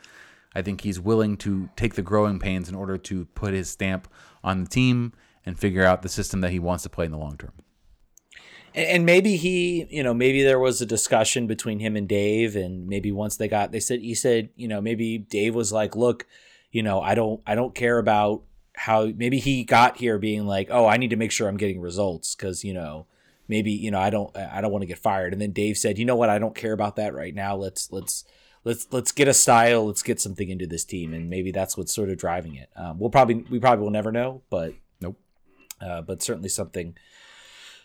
I 0.55 0.61
think 0.61 0.81
he's 0.81 0.99
willing 0.99 1.37
to 1.37 1.69
take 1.75 1.95
the 1.95 2.01
growing 2.01 2.39
pains 2.39 2.67
in 2.69 2.75
order 2.75 2.97
to 2.97 3.25
put 3.35 3.53
his 3.53 3.69
stamp 3.69 4.07
on 4.43 4.63
the 4.63 4.69
team 4.69 5.13
and 5.45 5.57
figure 5.57 5.83
out 5.83 6.01
the 6.01 6.09
system 6.09 6.41
that 6.41 6.51
he 6.51 6.59
wants 6.59 6.83
to 6.83 6.89
play 6.89 7.05
in 7.05 7.11
the 7.11 7.17
long 7.17 7.37
term. 7.37 7.53
And 8.73 9.05
maybe 9.05 9.37
he, 9.37 9.87
you 9.89 10.03
know, 10.03 10.13
maybe 10.13 10.43
there 10.43 10.59
was 10.59 10.81
a 10.81 10.85
discussion 10.85 11.47
between 11.47 11.79
him 11.79 11.95
and 11.95 12.07
Dave, 12.07 12.55
and 12.55 12.87
maybe 12.87 13.11
once 13.11 13.37
they 13.37 13.47
got, 13.47 13.71
they 13.71 13.79
said, 13.79 14.01
he 14.01 14.13
said, 14.13 14.49
you 14.55 14.67
know, 14.67 14.81
maybe 14.81 15.17
Dave 15.17 15.55
was 15.55 15.71
like, 15.71 15.95
look, 15.95 16.27
you 16.71 16.83
know, 16.83 17.01
I 17.01 17.15
don't, 17.15 17.41
I 17.47 17.55
don't 17.55 17.73
care 17.73 17.97
about 17.97 18.43
how. 18.75 19.05
Maybe 19.05 19.39
he 19.39 19.63
got 19.63 19.97
here 19.97 20.19
being 20.19 20.45
like, 20.45 20.67
oh, 20.69 20.85
I 20.85 20.97
need 20.97 21.09
to 21.09 21.15
make 21.15 21.31
sure 21.31 21.47
I'm 21.47 21.57
getting 21.57 21.81
results 21.81 22.35
because 22.35 22.63
you 22.63 22.73
know, 22.73 23.07
maybe 23.47 23.71
you 23.71 23.91
know, 23.91 23.99
I 23.99 24.09
don't, 24.09 24.35
I 24.35 24.61
don't 24.61 24.71
want 24.71 24.83
to 24.83 24.87
get 24.87 24.99
fired. 24.99 25.33
And 25.33 25.41
then 25.41 25.51
Dave 25.51 25.77
said, 25.77 25.97
you 25.97 26.05
know 26.05 26.15
what, 26.15 26.29
I 26.29 26.39
don't 26.39 26.55
care 26.55 26.73
about 26.73 26.95
that 26.97 27.13
right 27.13 27.33
now. 27.33 27.55
Let's, 27.55 27.91
let's, 27.91 28.23
let's 28.67 28.87
let's 28.91 29.11
get 29.13 29.29
a 29.29 29.33
style. 29.33 29.87
Let's 29.87 30.03
get 30.03 30.19
something 30.19 30.49
into 30.49 30.67
this 30.67 30.83
team. 30.83 31.13
And 31.13 31.29
maybe 31.29 31.51
that's 31.51 31.77
what's 31.77 31.93
sort 31.95 32.09
of 32.09 32.17
driving 32.17 32.55
it. 32.55 32.69
Um, 32.75 32.99
we'll 32.99 33.09
probably 33.09 33.45
we 33.49 33.59
probably 33.59 33.83
will 33.83 33.91
never 33.91 34.11
know 34.11 34.41
but 34.49 34.73
nope. 35.01 35.17
Uh, 35.81 36.01
but 36.01 36.21
certainly 36.21 36.49
something 36.49 36.95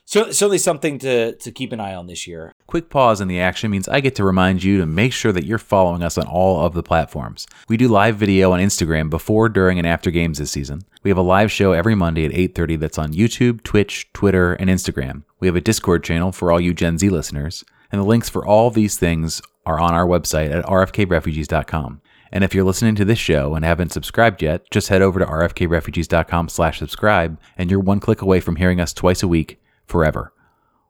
so, 0.04 0.30
certainly 0.30 0.58
something 0.58 0.98
to, 0.98 1.34
to 1.36 1.52
keep 1.52 1.72
an 1.72 1.80
eye 1.80 1.94
on 1.94 2.06
this 2.06 2.26
year. 2.26 2.52
Quick 2.66 2.90
pause 2.90 3.20
in 3.20 3.28
the 3.28 3.40
action 3.40 3.70
means 3.70 3.88
I 3.88 4.00
get 4.00 4.14
to 4.16 4.24
remind 4.24 4.62
you 4.62 4.78
to 4.78 4.86
make 4.86 5.12
sure 5.12 5.32
that 5.32 5.44
you're 5.44 5.58
following 5.58 6.02
us 6.02 6.18
on 6.18 6.26
all 6.26 6.60
of 6.64 6.74
the 6.74 6.82
platforms. 6.82 7.46
We 7.68 7.76
do 7.76 7.88
live 7.88 8.16
video 8.16 8.52
on 8.52 8.60
Instagram 8.60 9.10
before, 9.10 9.48
during, 9.48 9.78
and 9.78 9.86
after 9.86 10.10
games 10.10 10.38
this 10.38 10.50
season. 10.50 10.82
We 11.02 11.10
have 11.10 11.18
a 11.18 11.22
live 11.22 11.52
show 11.52 11.72
every 11.72 11.94
Monday 11.94 12.24
at 12.24 12.32
8:30 12.32 12.76
that's 12.76 12.98
on 12.98 13.12
YouTube, 13.12 13.62
Twitch, 13.62 14.12
Twitter, 14.12 14.54
and 14.54 14.68
Instagram. 14.68 15.22
We 15.40 15.46
have 15.46 15.56
a 15.56 15.60
Discord 15.60 16.04
channel 16.04 16.32
for 16.32 16.50
all 16.50 16.60
you 16.60 16.74
Gen 16.74 16.98
Z 16.98 17.08
listeners, 17.08 17.64
and 17.90 18.00
the 18.00 18.06
links 18.06 18.28
for 18.28 18.44
all 18.44 18.70
these 18.70 18.96
things 18.96 19.40
are 19.64 19.78
on 19.78 19.94
our 19.94 20.06
website 20.06 20.52
at 20.52 20.64
rfkrefugees.com. 20.64 22.00
And 22.32 22.42
if 22.42 22.54
you're 22.54 22.64
listening 22.64 22.94
to 22.96 23.04
this 23.04 23.18
show 23.18 23.54
and 23.54 23.64
haven't 23.64 23.92
subscribed 23.92 24.42
yet, 24.42 24.68
just 24.70 24.88
head 24.88 25.02
over 25.02 25.18
to 25.18 25.26
rfkrefugees.com 25.26 26.48
slash 26.48 26.78
subscribe, 26.80 27.38
and 27.56 27.70
you're 27.70 27.78
one 27.78 28.00
click 28.00 28.20
away 28.20 28.40
from 28.40 28.56
hearing 28.56 28.80
us 28.80 28.92
twice 28.92 29.22
a 29.22 29.28
week 29.28 29.58
forever 29.92 30.32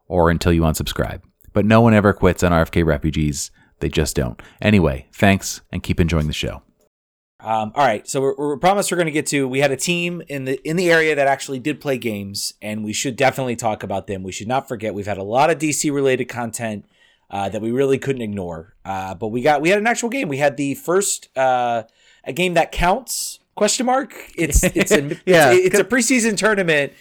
or 0.07 0.31
until 0.31 0.53
you 0.53 0.63
unsubscribe. 0.63 1.21
But 1.53 1.67
no 1.67 1.81
one 1.83 1.93
ever 1.93 2.13
quits 2.13 2.43
on 2.43 2.53
RFK 2.53 2.87
refugees. 2.87 3.51
They 3.81 3.89
just 3.89 4.17
don't. 4.17 4.41
Anyway, 4.61 5.09
thanks 5.13 5.61
and 5.71 5.83
keep 5.83 6.01
enjoying 6.01 6.29
the 6.29 6.33
show. 6.33 6.63
Um, 7.41 7.73
all 7.75 7.85
right, 7.85 8.07
so 8.09 8.21
we're, 8.21 8.37
we're 8.37 8.57
promised 8.57 8.93
we're 8.93 8.97
going 8.97 9.07
to 9.07 9.13
get 9.13 9.27
to. 9.27 9.49
We 9.49 9.59
had 9.59 9.73
a 9.73 9.77
team 9.77 10.23
in 10.29 10.45
the 10.45 10.61
in 10.67 10.77
the 10.77 10.91
area 10.93 11.17
that 11.17 11.27
actually 11.27 11.59
did 11.59 11.81
play 11.81 11.99
games, 11.99 12.55
and 12.63 12.85
we 12.85 12.93
should 12.93 13.17
definitely 13.17 13.57
talk 13.57 13.83
about 13.83 14.07
them. 14.07 14.23
We 14.23 14.31
should 14.31 14.47
not 14.47 14.69
forget 14.69 14.95
we've 14.95 15.07
had 15.07 15.19
a 15.19 15.25
lot 15.25 15.51
of 15.51 15.59
DC 15.59 15.93
related 15.93 16.27
content 16.27 16.87
uh, 17.33 17.49
that 17.49 17.61
we 17.61 17.73
really 17.73 17.99
couldn't 17.99 18.23
ignore. 18.23 18.77
Uh, 18.85 19.15
but 19.15 19.29
we 19.29 19.43
got 19.43 19.61
we 19.61 19.71
had 19.71 19.79
an 19.79 19.89
actual 19.89 20.09
game. 20.09 20.29
We 20.29 20.37
had 20.37 20.57
the 20.57 20.75
first 20.75 21.37
uh, 21.37 21.83
a 22.25 22.33
game 22.33 22.55
that 22.55 22.71
counts 22.71 23.41
question 23.57 23.87
mark. 23.87 24.15
It's 24.37 24.63
it's 24.63 24.93
a 24.93 25.03
yeah. 25.27 25.51
it's, 25.51 25.75
it's 25.75 25.79
a 25.81 25.85
preseason 25.85 26.37
tournament 26.37 26.93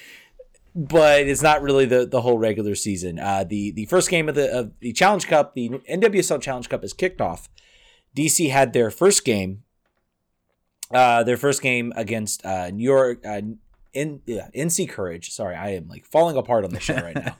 but 0.75 1.21
it's 1.27 1.41
not 1.41 1.61
really 1.61 1.85
the, 1.85 2.05
the 2.05 2.21
whole 2.21 2.37
regular 2.37 2.75
season. 2.75 3.19
Uh, 3.19 3.43
the 3.43 3.71
the 3.71 3.85
first 3.85 4.09
game 4.09 4.29
of 4.29 4.35
the 4.35 4.51
of 4.51 4.71
the 4.79 4.93
Challenge 4.93 5.27
Cup, 5.27 5.53
the 5.53 5.69
NWSL 5.69 6.41
Challenge 6.41 6.69
Cup, 6.69 6.83
is 6.83 6.93
kicked 6.93 7.21
off. 7.21 7.49
DC 8.15 8.49
had 8.49 8.73
their 8.73 8.91
first 8.91 9.23
game, 9.25 9.63
uh, 10.93 11.23
their 11.23 11.37
first 11.37 11.61
game 11.61 11.93
against 11.95 12.45
uh, 12.45 12.69
New 12.69 12.83
York, 12.83 13.25
uh, 13.25 13.41
in 13.93 14.21
yeah, 14.25 14.49
NC 14.55 14.89
Courage. 14.89 15.31
Sorry, 15.31 15.55
I 15.55 15.71
am 15.71 15.87
like 15.87 16.05
falling 16.05 16.37
apart 16.37 16.63
on 16.63 16.71
the 16.71 16.79
show 16.79 16.95
right 16.95 17.15
now. 17.15 17.35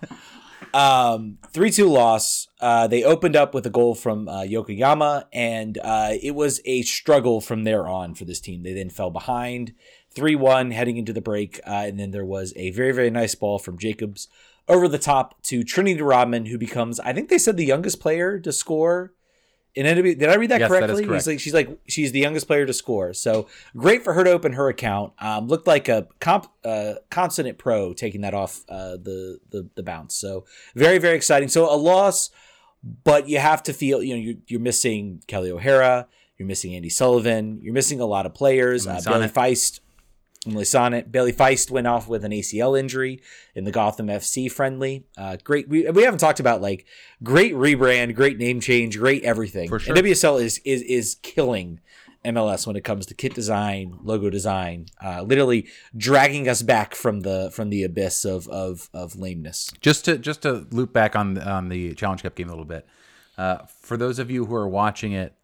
um, 1.13 1.37
three 1.51 1.71
two 1.71 1.89
loss. 1.89 2.47
Uh, 2.59 2.87
they 2.87 3.03
opened 3.03 3.35
up 3.35 3.53
with 3.53 3.65
a 3.65 3.69
goal 3.69 3.95
from 3.95 4.27
uh, 4.27 4.41
Yokoyama, 4.41 5.25
and 5.31 5.77
uh, 5.81 6.13
it 6.21 6.35
was 6.35 6.61
a 6.65 6.81
struggle 6.83 7.41
from 7.41 7.63
there 7.63 7.87
on 7.87 8.13
for 8.13 8.25
this 8.25 8.39
team. 8.39 8.63
They 8.63 8.73
then 8.73 8.89
fell 8.89 9.09
behind. 9.09 9.73
3 10.13 10.35
1 10.35 10.71
heading 10.71 10.97
into 10.97 11.13
the 11.13 11.21
break. 11.21 11.59
Uh, 11.65 11.85
and 11.87 11.99
then 11.99 12.11
there 12.11 12.25
was 12.25 12.53
a 12.55 12.71
very, 12.71 12.91
very 12.91 13.09
nice 13.09 13.35
ball 13.35 13.59
from 13.59 13.77
Jacobs 13.77 14.27
over 14.67 14.87
the 14.87 14.99
top 14.99 15.41
to 15.43 15.63
Trinity 15.63 16.01
Rodman, 16.01 16.45
who 16.45 16.57
becomes, 16.57 16.99
I 16.99 17.13
think 17.13 17.29
they 17.29 17.37
said, 17.37 17.57
the 17.57 17.65
youngest 17.65 17.99
player 17.99 18.39
to 18.39 18.51
score. 18.51 19.13
In 19.73 19.85
NW, 19.85 20.19
did 20.19 20.27
I 20.27 20.35
read 20.35 20.51
that 20.51 20.59
yes, 20.59 20.69
correctly? 20.69 21.05
That 21.05 21.13
He's 21.13 21.27
like 21.27 21.39
she's 21.39 21.53
like 21.53 21.79
she's 21.87 22.11
the 22.11 22.19
youngest 22.19 22.45
player 22.45 22.65
to 22.65 22.73
score. 22.73 23.13
So 23.13 23.47
great 23.75 24.03
for 24.03 24.11
her 24.13 24.25
to 24.25 24.29
open 24.29 24.51
her 24.53 24.67
account. 24.67 25.13
Um, 25.17 25.47
looked 25.47 25.65
like 25.65 25.87
a 25.87 26.09
comp, 26.19 26.47
uh, 26.65 26.95
consonant 27.09 27.57
pro 27.57 27.93
taking 27.93 28.19
that 28.21 28.33
off 28.33 28.65
uh, 28.67 28.97
the, 28.97 29.39
the 29.49 29.69
the 29.75 29.81
bounce. 29.81 30.13
So 30.13 30.43
very 30.75 30.97
very 30.97 31.15
exciting. 31.15 31.47
So 31.47 31.73
a 31.73 31.77
loss, 31.77 32.31
but 32.83 33.29
you 33.29 33.39
have 33.39 33.63
to 33.63 33.71
feel 33.71 34.03
you 34.03 34.13
know 34.13 34.21
you're, 34.21 34.35
you're 34.47 34.59
missing 34.59 35.23
Kelly 35.27 35.49
O'Hara, 35.49 36.05
you're 36.37 36.49
missing 36.49 36.73
Andi 36.73 36.91
Sullivan, 36.91 37.61
you're 37.61 37.73
missing 37.73 38.01
a 38.01 38.05
lot 38.05 38.25
of 38.25 38.33
players. 38.33 38.85
Uh, 38.85 38.99
Bayley 39.05 39.29
Feist 39.29 39.79
Emily 40.47 40.63
Sonnett, 40.63 41.11
Bayley 41.11 41.33
Feist 41.33 41.69
went 41.69 41.85
off 41.85 42.07
with 42.07 42.25
an 42.25 42.31
ACL 42.31 42.79
injury 42.79 43.21
in 43.53 43.63
the 43.63 43.71
Gotham 43.71 44.07
FC 44.07 44.51
friendly. 44.51 45.05
Uh, 45.15 45.37
great. 45.43 45.69
We, 45.69 45.87
we 45.91 46.03
haven't 46.03 46.19
talked 46.19 46.39
about 46.39 46.61
like 46.61 46.85
great 47.21 47.53
rebrand, 47.53 48.15
great 48.15 48.39
name 48.39 48.59
change, 48.59 48.97
great 48.97 49.23
everything. 49.23 49.69
For 49.69 49.77
sure. 49.77 49.95
And 49.95 50.03
WSL 50.03 50.41
is 50.41 50.59
is 50.65 50.81
is 50.81 51.15
killing 51.21 51.79
MLS 52.25 52.65
when 52.65 52.75
it 52.75 52.83
comes 52.83 53.05
to 53.07 53.13
kit 53.13 53.35
design, 53.35 53.99
logo 54.03 54.31
design, 54.31 54.87
uh, 55.03 55.21
literally 55.21 55.67
dragging 55.95 56.49
us 56.49 56.63
back 56.63 56.95
from 56.95 57.21
the 57.21 57.51
from 57.53 57.69
the 57.69 57.83
abyss 57.83 58.25
of 58.25 58.47
of 58.47 58.89
of 58.95 59.15
lameness. 59.15 59.71
Just 59.79 60.05
to 60.05 60.17
just 60.17 60.41
to 60.41 60.67
loop 60.71 60.91
back 60.91 61.15
on 61.15 61.37
on 61.37 61.69
the 61.69 61.93
Challenge 61.93 62.23
Cup 62.23 62.33
game 62.33 62.47
a 62.47 62.51
little 62.51 62.65
bit. 62.65 62.87
Uh, 63.37 63.59
for 63.67 63.95
those 63.95 64.17
of 64.17 64.31
you 64.31 64.45
who 64.45 64.55
are 64.55 64.67
watching 64.67 65.13
it, 65.13 65.35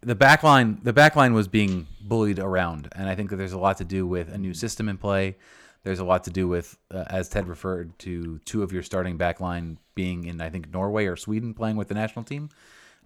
the 0.00 0.16
backline 0.16 0.82
the 0.82 0.92
backline 0.92 1.34
was 1.34 1.48
being 1.48 1.86
bullied 2.00 2.38
around, 2.38 2.88
and 2.94 3.08
I 3.08 3.14
think 3.14 3.30
that 3.30 3.36
there's 3.36 3.52
a 3.52 3.58
lot 3.58 3.78
to 3.78 3.84
do 3.84 4.06
with 4.06 4.32
a 4.32 4.38
new 4.38 4.54
system 4.54 4.88
in 4.88 4.96
play. 4.98 5.36
There's 5.84 6.00
a 6.00 6.04
lot 6.04 6.24
to 6.24 6.30
do 6.30 6.48
with, 6.48 6.76
uh, 6.90 7.04
as 7.06 7.28
Ted 7.28 7.48
referred 7.48 7.96
to, 8.00 8.40
two 8.44 8.62
of 8.62 8.72
your 8.72 8.82
starting 8.82 9.16
backline 9.16 9.76
being 9.94 10.24
in 10.24 10.40
I 10.40 10.50
think 10.50 10.72
Norway 10.72 11.06
or 11.06 11.16
Sweden 11.16 11.54
playing 11.54 11.76
with 11.76 11.88
the 11.88 11.94
national 11.94 12.24
team. 12.24 12.50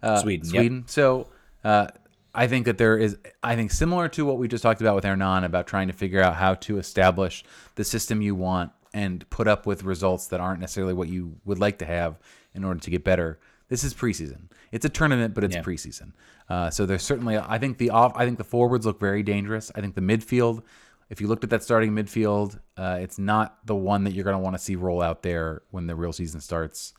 Uh, 0.01 0.19
Sweden, 0.19 0.45
Sweden. 0.45 0.77
Yep. 0.79 0.89
So 0.89 1.27
uh, 1.63 1.87
I 2.35 2.47
think 2.47 2.65
that 2.65 2.77
there 2.77 2.97
is, 2.97 3.17
I 3.41 3.55
think 3.55 3.71
similar 3.71 4.09
to 4.09 4.25
what 4.25 4.37
we 4.37 4.47
just 4.47 4.63
talked 4.63 4.81
about 4.81 4.95
with 4.95 5.03
Hernan 5.03 5.43
about 5.43 5.67
trying 5.67 5.87
to 5.87 5.93
figure 5.93 6.21
out 6.21 6.35
how 6.35 6.55
to 6.55 6.77
establish 6.77 7.43
the 7.75 7.83
system 7.83 8.21
you 8.21 8.35
want 8.35 8.71
and 8.93 9.27
put 9.29 9.47
up 9.47 9.65
with 9.65 9.83
results 9.83 10.27
that 10.27 10.39
aren't 10.39 10.59
necessarily 10.59 10.93
what 10.93 11.07
you 11.07 11.35
would 11.45 11.59
like 11.59 11.77
to 11.79 11.85
have 11.85 12.19
in 12.53 12.63
order 12.63 12.79
to 12.79 12.89
get 12.89 13.03
better. 13.03 13.39
This 13.69 13.83
is 13.83 13.93
preseason. 13.93 14.49
It's 14.71 14.85
a 14.85 14.89
tournament, 14.89 15.33
but 15.33 15.43
it's 15.43 15.55
yeah. 15.55 15.63
preseason. 15.63 16.11
Uh, 16.53 16.69
so 16.69 16.85
there's 16.85 17.01
certainly, 17.01 17.35
I 17.35 17.57
think 17.57 17.79
the 17.79 17.89
off, 17.89 18.13
I 18.15 18.25
think 18.25 18.37
the 18.37 18.43
forwards 18.43 18.85
look 18.85 18.99
very 18.99 19.23
dangerous. 19.23 19.71
I 19.73 19.81
think 19.81 19.95
the 19.95 20.01
midfield, 20.01 20.61
if 21.09 21.19
you 21.19 21.27
looked 21.27 21.43
at 21.43 21.49
that 21.49 21.63
starting 21.63 21.93
midfield, 21.93 22.59
uh, 22.77 22.99
it's 23.01 23.17
not 23.17 23.65
the 23.65 23.75
one 23.75 24.03
that 24.03 24.13
you're 24.13 24.23
going 24.23 24.35
to 24.35 24.43
want 24.43 24.55
to 24.55 24.61
see 24.61 24.75
roll 24.75 25.01
out 25.01 25.23
there 25.23 25.63
when 25.71 25.87
the 25.87 25.95
real 25.95 26.13
season 26.13 26.41
starts. 26.41 26.93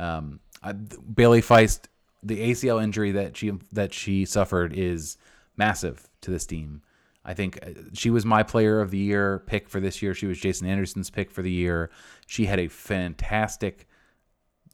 Um, 0.00 0.40
I, 0.60 0.72
Bayley 0.72 1.40
Feist, 1.40 1.82
the 2.24 2.50
ACL 2.50 2.82
injury 2.82 3.12
that 3.12 3.36
she 3.36 3.52
that 3.70 3.94
she 3.94 4.24
suffered 4.24 4.72
is 4.72 5.18
massive 5.56 6.08
to 6.22 6.32
this 6.32 6.44
team. 6.44 6.82
I 7.24 7.32
think 7.32 7.60
uh, 7.62 7.82
she 7.92 8.10
was 8.10 8.26
my 8.26 8.42
player 8.42 8.80
of 8.80 8.90
the 8.90 8.98
year 8.98 9.44
pick 9.46 9.68
for 9.68 9.78
this 9.78 10.02
year. 10.02 10.14
She 10.14 10.26
was 10.26 10.40
Jason 10.40 10.66
Anderson's 10.66 11.10
pick 11.10 11.30
for 11.30 11.42
the 11.42 11.52
year. 11.52 11.90
She 12.26 12.46
had 12.46 12.58
a 12.58 12.66
fantastic 12.66 13.86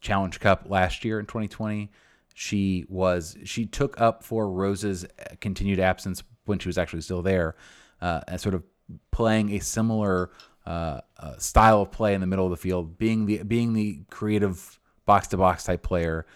Challenge 0.01 0.41
Cup 0.41 0.71
last 0.71 1.05
year 1.05 1.21
in 1.21 1.27
2020. 1.27 1.91
She 2.35 2.85
was 2.89 3.37
she 3.45 3.67
took 3.67 4.01
up 4.01 4.23
for 4.23 4.51
Rose's 4.51 5.07
continued 5.41 5.81
absence 5.81 6.23
when 6.45 6.59
she 6.59 6.69
was 6.69 6.79
actually 6.79 7.03
still 7.03 7.23
there, 7.23 7.57
uh, 8.01 8.21
and 8.29 8.41
sort 8.41 8.55
of 8.55 8.63
playing 9.11 9.53
a 9.53 9.61
similar 9.61 10.31
uh, 10.67 11.01
uh, 11.19 11.37
style 11.39 11.83
of 11.83 11.93
play 11.93 12.15
in 12.15 12.21
the 12.21 12.27
middle 12.27 12.45
of 12.45 12.51
the 12.51 12.57
field, 12.57 12.99
being 12.99 13.27
the 13.27 13.43
being 13.43 13.73
the 13.73 14.01
creative 14.11 14.79
box 15.05 15.29
to 15.29 15.37
box 15.37 15.65
type 15.65 15.83
player 15.83 16.27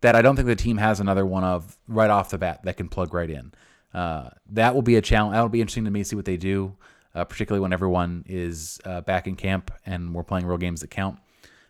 that 0.00 0.14
I 0.14 0.22
don't 0.22 0.36
think 0.36 0.46
the 0.46 0.56
team 0.56 0.76
has 0.76 1.00
another 1.00 1.24
one 1.24 1.44
of 1.44 1.76
right 1.88 2.10
off 2.10 2.30
the 2.30 2.38
bat 2.38 2.60
that 2.64 2.76
can 2.76 2.88
plug 2.88 3.14
right 3.14 3.30
in. 3.30 3.52
Uh, 3.94 4.30
that 4.50 4.74
will 4.74 4.82
be 4.82 4.96
a 4.96 5.02
challenge. 5.02 5.32
That'll 5.32 5.48
be 5.48 5.60
interesting 5.60 5.86
to 5.86 5.90
me 5.90 6.04
see 6.04 6.16
what 6.16 6.26
they 6.26 6.36
do, 6.36 6.76
uh, 7.14 7.24
particularly 7.24 7.62
when 7.62 7.72
everyone 7.72 8.24
is 8.28 8.78
uh, 8.84 9.00
back 9.00 9.26
in 9.26 9.36
camp 9.36 9.70
and 9.86 10.14
we're 10.14 10.22
playing 10.22 10.46
real 10.46 10.58
games 10.58 10.82
that 10.82 10.90
count. 10.90 11.18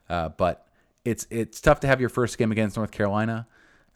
Uh, 0.09 0.31
but 0.31 0.66
it's 1.07 1.27
it's 1.31 1.61
tough 1.61 1.81
to 1.81 1.87
have 1.87 2.01
your 2.01 2.09
first 2.09 2.37
game 2.37 2.53
against 2.53 2.77
North 2.77 2.91
Carolina, 2.91 3.47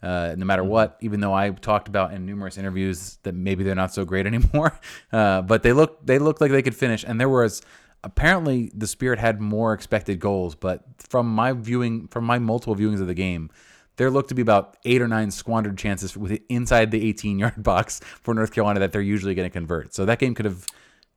uh, 0.03 0.35
no 0.37 0.47
matter 0.47 0.63
mm-hmm. 0.63 0.71
what. 0.71 0.97
Even 1.01 1.21
though 1.21 1.35
I 1.35 1.51
talked 1.51 1.89
about 1.89 2.13
in 2.13 2.25
numerous 2.25 2.57
interviews 2.57 3.19
that 3.25 3.35
maybe 3.35 3.65
they're 3.65 3.75
not 3.75 3.93
so 3.93 4.05
great 4.05 4.27
anymore, 4.33 4.79
uh, 5.13 5.43
but 5.43 5.63
they 5.63 5.73
look 5.73 6.05
they 6.07 6.19
looked 6.19 6.41
like 6.41 6.53
they 6.53 6.63
could 6.63 6.77
finish. 6.77 7.05
And 7.05 7.21
there 7.21 7.29
was 7.29 7.63
apparently 8.05 8.71
the 8.75 8.87
Spirit 8.87 9.19
had 9.19 9.41
more 9.41 9.73
expected 9.73 10.21
goals, 10.21 10.55
but 10.55 10.85
from 10.99 11.29
my 11.29 11.53
viewing, 11.53 12.07
from 12.09 12.25
my 12.25 12.39
multiple 12.39 12.77
viewings 12.77 13.01
of 13.01 13.09
the 13.09 13.15
game, 13.15 13.51
there 13.97 14.11
looked 14.11 14.29
to 14.31 14.35
be 14.35 14.43
about 14.43 14.77
eight 14.85 15.03
or 15.03 15.09
nine 15.09 15.31
squandered 15.31 15.77
chances 15.77 16.17
with 16.17 16.41
inside 16.49 16.91
the 16.91 17.07
18 17.09 17.39
yard 17.39 17.55
box 17.63 18.01
for 18.23 18.33
North 18.35 18.53
Carolina 18.53 18.81
that 18.81 18.93
they're 18.93 19.03
usually 19.03 19.35
going 19.35 19.49
to 19.49 19.53
convert. 19.53 19.95
So 19.95 20.07
that 20.07 20.19
game 20.19 20.35
could 20.35 20.47
have 20.47 20.67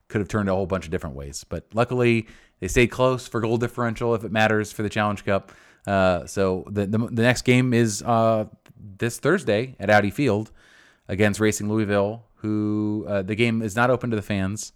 could 0.10 0.20
have 0.20 0.28
turned 0.28 0.50
a 0.50 0.54
whole 0.54 0.66
bunch 0.66 0.86
of 0.86 0.92
different 0.92 1.16
ways. 1.16 1.44
But 1.48 1.66
luckily, 1.74 2.28
they 2.60 2.68
stayed 2.68 2.88
close 2.88 3.28
for 3.28 3.42
goal 3.42 3.58
differential 3.58 4.16
if 4.16 4.24
it 4.24 4.32
matters 4.32 4.72
for 4.72 4.84
the 4.84 4.90
Challenge 4.90 5.24
Cup. 5.26 5.52
Uh, 5.86 6.26
so 6.26 6.66
the, 6.70 6.86
the, 6.86 6.98
the 6.98 7.22
next 7.22 7.44
game 7.44 7.74
is 7.74 8.02
uh, 8.04 8.46
this 8.76 9.20
Thursday 9.20 9.76
at 9.80 9.90
Audi 9.90 10.12
Field 10.12 10.52
against 11.08 11.40
Racing 11.40 11.70
Louisville, 11.70 12.26
who 12.36 13.06
uh, 13.08 13.22
the 13.22 13.36
game 13.36 13.62
is 13.62 13.76
not 13.76 13.90
open 13.90 14.10
to 14.10 14.16
the 14.16 14.22
fans. 14.22 14.74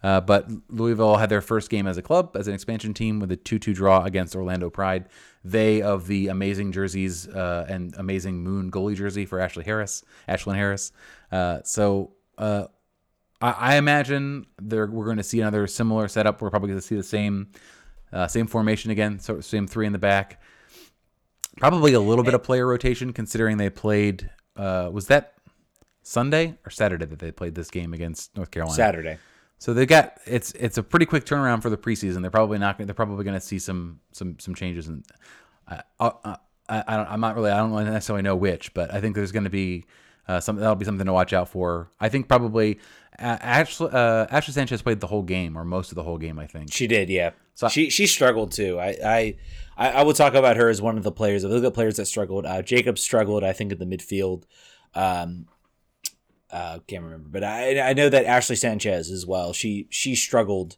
Uh, 0.00 0.20
but 0.20 0.48
Louisville 0.68 1.16
had 1.16 1.28
their 1.28 1.40
first 1.40 1.70
game 1.70 1.88
as 1.88 1.98
a 1.98 2.02
club, 2.02 2.36
as 2.36 2.46
an 2.46 2.54
expansion 2.54 2.94
team, 2.94 3.18
with 3.18 3.32
a 3.32 3.36
2 3.36 3.58
2 3.58 3.74
draw 3.74 4.04
against 4.04 4.36
Orlando 4.36 4.70
Pride. 4.70 5.06
They 5.42 5.82
of 5.82 6.06
the 6.06 6.28
amazing 6.28 6.70
jerseys 6.70 7.26
uh, 7.26 7.66
and 7.68 7.94
amazing 7.96 8.38
moon 8.44 8.70
goalie 8.70 8.94
jersey 8.94 9.26
for 9.26 9.40
Ashley 9.40 9.64
Harris, 9.64 10.04
Ashlyn 10.28 10.54
Harris. 10.54 10.92
So 11.64 12.12
I, 13.40 13.76
imagine 13.76 14.46
we're 14.60 14.86
going 14.86 15.16
to 15.16 15.22
see 15.22 15.40
another 15.40 15.66
similar 15.66 16.08
setup. 16.08 16.42
We're 16.42 16.50
probably 16.50 16.68
going 16.68 16.80
to 16.80 16.86
see 16.86 16.96
the 16.96 17.02
same 17.02 17.48
uh, 18.12 18.26
same 18.26 18.46
formation 18.46 18.90
again, 18.90 19.18
so 19.20 19.40
same 19.40 19.66
three 19.66 19.86
in 19.86 19.92
the 19.92 19.98
back. 19.98 20.40
Probably 21.60 21.92
a 21.92 22.00
little 22.00 22.24
bit 22.24 22.34
of 22.34 22.42
player 22.42 22.66
rotation, 22.66 23.12
considering 23.12 23.56
they 23.56 23.70
played. 23.70 24.30
Uh, 24.56 24.90
was 24.92 25.06
that 25.06 25.34
Sunday 26.02 26.56
or 26.66 26.70
Saturday 26.70 27.06
that 27.06 27.18
they 27.18 27.30
played 27.30 27.54
this 27.54 27.70
game 27.70 27.92
against 27.92 28.36
North 28.36 28.50
Carolina? 28.50 28.74
Saturday. 28.74 29.18
So 29.58 29.74
they 29.74 29.86
got 29.86 30.18
it's 30.24 30.52
it's 30.52 30.78
a 30.78 30.82
pretty 30.82 31.06
quick 31.06 31.24
turnaround 31.24 31.62
for 31.62 31.70
the 31.70 31.76
preseason. 31.76 32.22
They're 32.22 32.30
probably 32.30 32.58
not 32.58 32.78
they're 32.78 32.94
probably 32.94 33.24
going 33.24 33.38
to 33.38 33.44
see 33.44 33.58
some 33.58 34.00
some 34.12 34.38
some 34.38 34.54
changes 34.54 34.86
and 34.86 35.04
I, 35.66 35.82
I, 36.00 36.36
I 36.68 36.96
don't 36.96 37.08
I'm 37.10 37.20
not 37.20 37.34
really 37.34 37.50
I 37.50 37.58
don't 37.58 37.72
necessarily 37.72 38.22
know 38.22 38.36
which, 38.36 38.72
but 38.74 38.92
I 38.94 39.00
think 39.00 39.16
there's 39.16 39.32
going 39.32 39.44
to 39.44 39.50
be 39.50 39.84
uh, 40.28 40.40
something 40.40 40.60
that'll 40.60 40.76
be 40.76 40.84
something 40.84 41.06
to 41.06 41.12
watch 41.12 41.32
out 41.32 41.48
for. 41.48 41.90
I 41.98 42.08
think 42.08 42.28
probably 42.28 42.78
uh, 43.18 43.38
Ashley 43.40 43.88
uh, 43.92 44.26
Ashley 44.30 44.54
Sanchez 44.54 44.82
played 44.82 45.00
the 45.00 45.06
whole 45.06 45.22
game 45.22 45.56
or 45.56 45.64
most 45.64 45.90
of 45.90 45.96
the 45.96 46.02
whole 46.02 46.18
game. 46.18 46.38
I 46.38 46.46
think 46.46 46.72
she 46.72 46.86
did. 46.86 47.08
Yeah, 47.08 47.30
so 47.54 47.68
she 47.68 47.90
she 47.90 48.06
struggled 48.06 48.52
too. 48.52 48.78
I 48.78 48.96
I 49.04 49.36
I 49.78 50.02
will 50.02 50.12
talk 50.12 50.34
about 50.34 50.56
her 50.56 50.68
as 50.68 50.82
one 50.82 50.98
of 50.98 51.04
the 51.04 51.12
players. 51.12 51.44
Of 51.44 51.62
the 51.62 51.70
players 51.70 51.96
that 51.96 52.06
struggled, 52.06 52.44
uh, 52.44 52.62
Jacob 52.62 52.98
struggled. 52.98 53.44
I 53.44 53.52
think 53.52 53.70
in 53.70 53.78
the 53.78 53.86
midfield. 53.86 54.42
Um, 54.94 55.46
uh, 56.50 56.80
can't 56.86 57.04
remember, 57.04 57.28
but 57.28 57.44
I 57.44 57.90
I 57.90 57.92
know 57.92 58.08
that 58.08 58.24
Ashley 58.24 58.56
Sanchez 58.56 59.10
as 59.10 59.24
well. 59.24 59.52
She 59.52 59.86
she 59.90 60.16
struggled 60.16 60.76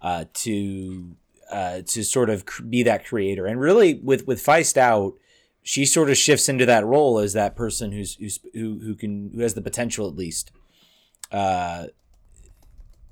uh, 0.00 0.24
to 0.32 1.16
uh, 1.50 1.82
to 1.82 2.04
sort 2.04 2.30
of 2.30 2.44
be 2.68 2.82
that 2.84 3.04
creator, 3.04 3.46
and 3.46 3.60
really 3.60 3.94
with 3.94 4.26
with 4.26 4.44
Feist 4.44 4.76
out, 4.76 5.14
she 5.62 5.84
sort 5.84 6.10
of 6.10 6.16
shifts 6.16 6.48
into 6.48 6.64
that 6.66 6.86
role 6.86 7.18
as 7.18 7.32
that 7.32 7.56
person 7.56 7.92
who's 7.92 8.14
who's 8.14 8.38
who 8.54 8.78
who 8.78 8.94
can 8.94 9.32
who 9.34 9.40
has 9.42 9.54
the 9.54 9.60
potential 9.60 10.08
at 10.08 10.16
least, 10.16 10.52
uh, 11.32 11.86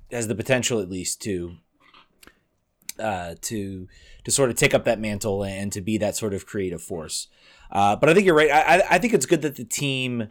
has 0.09 0.27
the 0.27 0.35
potential 0.35 0.79
at 0.79 0.89
least 0.89 1.21
to 1.23 1.57
uh, 2.99 3.35
to 3.41 3.87
to 4.23 4.31
sort 4.31 4.49
of 4.49 4.55
take 4.55 4.73
up 4.73 4.85
that 4.85 4.99
mantle 4.99 5.43
and 5.43 5.71
to 5.71 5.81
be 5.81 5.97
that 5.97 6.15
sort 6.15 6.33
of 6.33 6.45
creative 6.45 6.81
force. 6.81 7.27
Uh, 7.71 7.95
but 7.95 8.09
I 8.09 8.13
think 8.13 8.25
you're 8.25 8.35
right. 8.35 8.51
I, 8.51 8.83
I 8.89 8.97
think 8.97 9.13
it's 9.13 9.25
good 9.25 9.41
that 9.41 9.55
the 9.55 9.63
team 9.63 10.29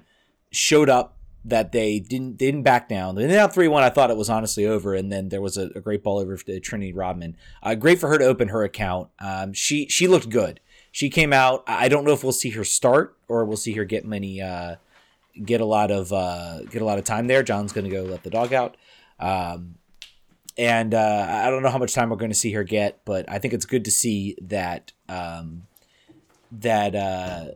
showed 0.51 0.89
up 0.89 1.16
that 1.45 1.73
they 1.73 1.99
didn't 2.01 2.39
they 2.39 2.47
didn't 2.47 2.62
back 2.62 2.89
down. 2.89 3.14
They 3.14 3.27
down 3.27 3.51
three 3.51 3.69
one. 3.69 3.83
I 3.83 3.91
thought 3.91 4.11
it 4.11 4.16
was 4.16 4.29
honestly 4.29 4.66
over, 4.66 4.95
and 4.95 5.11
then 5.11 5.29
there 5.29 5.41
was 5.41 5.57
a, 5.57 5.71
a 5.75 5.81
great 5.81 6.03
ball 6.03 6.19
over 6.19 6.37
to 6.37 6.61
Trinity 6.61 6.93
Rodman. 6.93 7.37
Uh, 7.62 7.75
great 7.75 7.99
for 7.99 8.09
her 8.09 8.19
to 8.19 8.25
open 8.25 8.49
her 8.49 8.64
account. 8.64 9.09
Um, 9.21 9.53
she 9.53 9.89
she 9.89 10.07
looked 10.07 10.31
good. 10.31 10.61
She 10.91 11.11
came 11.11 11.33
out. 11.33 11.62
I 11.66 11.89
don't 11.89 12.05
know 12.05 12.12
if 12.12 12.23
we'll 12.23 12.33
see 12.33 12.51
her 12.51 12.64
start 12.64 13.16
or 13.29 13.45
we'll 13.45 13.57
see 13.57 13.73
her 13.75 13.85
get 13.85 14.05
many 14.05 14.41
uh, 14.41 14.77
get 15.45 15.61
a 15.61 15.64
lot 15.64 15.91
of 15.91 16.12
uh, 16.12 16.62
get 16.64 16.83
a 16.83 16.85
lot 16.85 16.99
of 16.99 17.05
time 17.05 17.27
there. 17.27 17.43
John's 17.43 17.73
going 17.73 17.85
to 17.85 17.91
go 17.91 18.03
let 18.03 18.23
the 18.23 18.31
dog 18.31 18.53
out. 18.53 18.77
Um, 19.21 19.77
and 20.59 20.93
uh, 20.93 21.27
I 21.31 21.51
don't 21.51 21.63
know 21.63 21.71
how 21.71 21.79
much 21.79 21.95
time 21.95 22.11
we're 22.11 22.17
going 22.17 22.33
to 22.33 22.37
see 22.37 22.53
her 22.53 22.65
get, 22.65 23.05
but 23.05 23.31
I 23.31 23.39
think 23.39 23.55
it's 23.55 23.65
good 23.65 23.85
to 23.85 23.93
see 23.93 24.37
that 24.43 24.93
um, 25.09 25.63
that 26.51 26.97
uh, 26.97 27.53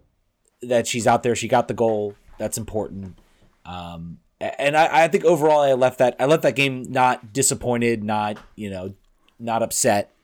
that 0.63 0.87
she's 0.87 1.07
out 1.07 1.25
there. 1.25 1.35
She 1.35 1.49
got 1.49 1.67
the 1.67 1.75
goal. 1.75 2.15
That's 2.39 2.57
important. 2.57 3.19
Um, 3.67 4.19
and 4.41 4.77
I, 4.77 5.05
I 5.05 5.09
think 5.09 5.25
overall, 5.25 5.61
I 5.61 5.73
left 5.73 5.99
that 5.99 6.15
I 6.21 6.27
left 6.27 6.45
that 6.45 6.55
game 6.55 6.85
not 6.89 7.33
disappointed, 7.33 8.05
not 8.05 8.39
you 8.55 8.71
know, 8.71 8.95
not 9.39 9.65
upset. 9.65 10.15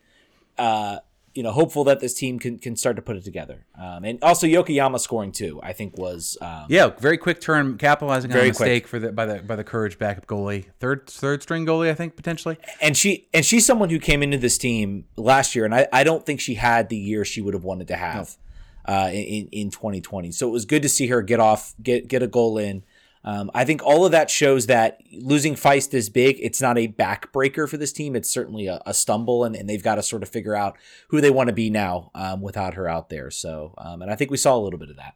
Uh, 0.56 0.98
you 1.38 1.44
know, 1.44 1.52
hopeful 1.52 1.84
that 1.84 2.00
this 2.00 2.14
team 2.14 2.40
can, 2.40 2.58
can 2.58 2.74
start 2.74 2.96
to 2.96 3.02
put 3.02 3.14
it 3.14 3.22
together. 3.22 3.64
Um, 3.80 4.02
and 4.02 4.18
also 4.24 4.44
Yokoyama 4.44 4.98
scoring 4.98 5.30
too, 5.30 5.60
I 5.62 5.72
think 5.72 5.96
was 5.96 6.36
um, 6.40 6.64
yeah, 6.68 6.88
very 6.98 7.16
quick 7.16 7.40
turn, 7.40 7.78
capitalizing 7.78 8.32
on 8.32 8.38
a 8.38 8.42
mistake 8.48 8.82
quick. 8.82 8.88
for 8.88 8.98
the 8.98 9.12
by 9.12 9.24
the 9.24 9.38
by 9.44 9.54
the 9.54 9.62
courage 9.62 10.00
backup 10.00 10.26
goalie, 10.26 10.64
third 10.80 11.06
third 11.06 11.44
string 11.44 11.64
goalie, 11.64 11.90
I 11.90 11.94
think 11.94 12.16
potentially. 12.16 12.56
And 12.80 12.96
she 12.96 13.28
and 13.32 13.46
she's 13.46 13.64
someone 13.64 13.88
who 13.88 14.00
came 14.00 14.24
into 14.24 14.36
this 14.36 14.58
team 14.58 15.04
last 15.16 15.54
year, 15.54 15.64
and 15.64 15.72
I, 15.72 15.86
I 15.92 16.02
don't 16.02 16.26
think 16.26 16.40
she 16.40 16.54
had 16.54 16.88
the 16.88 16.96
year 16.96 17.24
she 17.24 17.40
would 17.40 17.54
have 17.54 17.62
wanted 17.62 17.86
to 17.86 17.96
have 17.96 18.36
no. 18.88 18.94
uh, 18.94 19.10
in 19.10 19.48
in 19.52 19.70
2020. 19.70 20.32
So 20.32 20.48
it 20.48 20.50
was 20.50 20.64
good 20.64 20.82
to 20.82 20.88
see 20.88 21.06
her 21.06 21.22
get 21.22 21.38
off, 21.38 21.72
get 21.80 22.08
get 22.08 22.20
a 22.20 22.26
goal 22.26 22.58
in. 22.58 22.82
Um, 23.28 23.50
I 23.52 23.66
think 23.66 23.84
all 23.84 24.06
of 24.06 24.12
that 24.12 24.30
shows 24.30 24.68
that 24.68 25.02
losing 25.12 25.54
Feist 25.54 25.92
is 25.92 26.08
big. 26.08 26.38
It's 26.40 26.62
not 26.62 26.78
a 26.78 26.88
backbreaker 26.88 27.68
for 27.68 27.76
this 27.76 27.92
team. 27.92 28.16
It's 28.16 28.30
certainly 28.30 28.68
a, 28.68 28.80
a 28.86 28.94
stumble, 28.94 29.44
and, 29.44 29.54
and, 29.54 29.68
they've 29.68 29.82
got 29.82 29.96
to 29.96 30.02
sort 30.02 30.22
of 30.22 30.30
figure 30.30 30.54
out 30.54 30.78
who 31.08 31.20
they 31.20 31.28
want 31.28 31.48
to 31.48 31.52
be 31.52 31.68
now 31.68 32.10
um, 32.14 32.40
without 32.40 32.72
her 32.72 32.88
out 32.88 33.10
there. 33.10 33.30
So, 33.30 33.74
um, 33.76 34.00
and 34.00 34.10
I 34.10 34.16
think 34.16 34.30
we 34.30 34.38
saw 34.38 34.56
a 34.56 34.62
little 34.62 34.78
bit 34.78 34.88
of 34.88 34.96
that. 34.96 35.14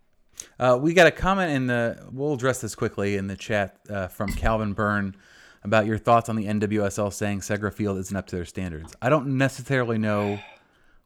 Uh, 0.60 0.78
we 0.78 0.92
got 0.92 1.06
a 1.06 1.10
comment 1.10 1.52
in 1.52 1.68
the. 1.68 2.06
We'll 2.12 2.34
address 2.34 2.60
this 2.60 2.74
quickly 2.74 3.16
in 3.16 3.28
the 3.28 3.36
chat 3.36 3.78
uh, 3.88 4.08
from 4.08 4.30
Calvin 4.34 4.74
Byrne 4.74 5.16
about 5.64 5.86
your 5.86 5.96
thoughts 5.96 6.28
on 6.28 6.36
the 6.36 6.44
NWSL 6.44 7.10
saying 7.14 7.40
Segra 7.40 7.72
Field 7.72 7.96
isn't 7.96 8.14
up 8.14 8.26
to 8.26 8.36
their 8.36 8.44
standards. 8.44 8.94
I 9.00 9.08
don't 9.08 9.38
necessarily 9.38 9.96
know. 9.96 10.38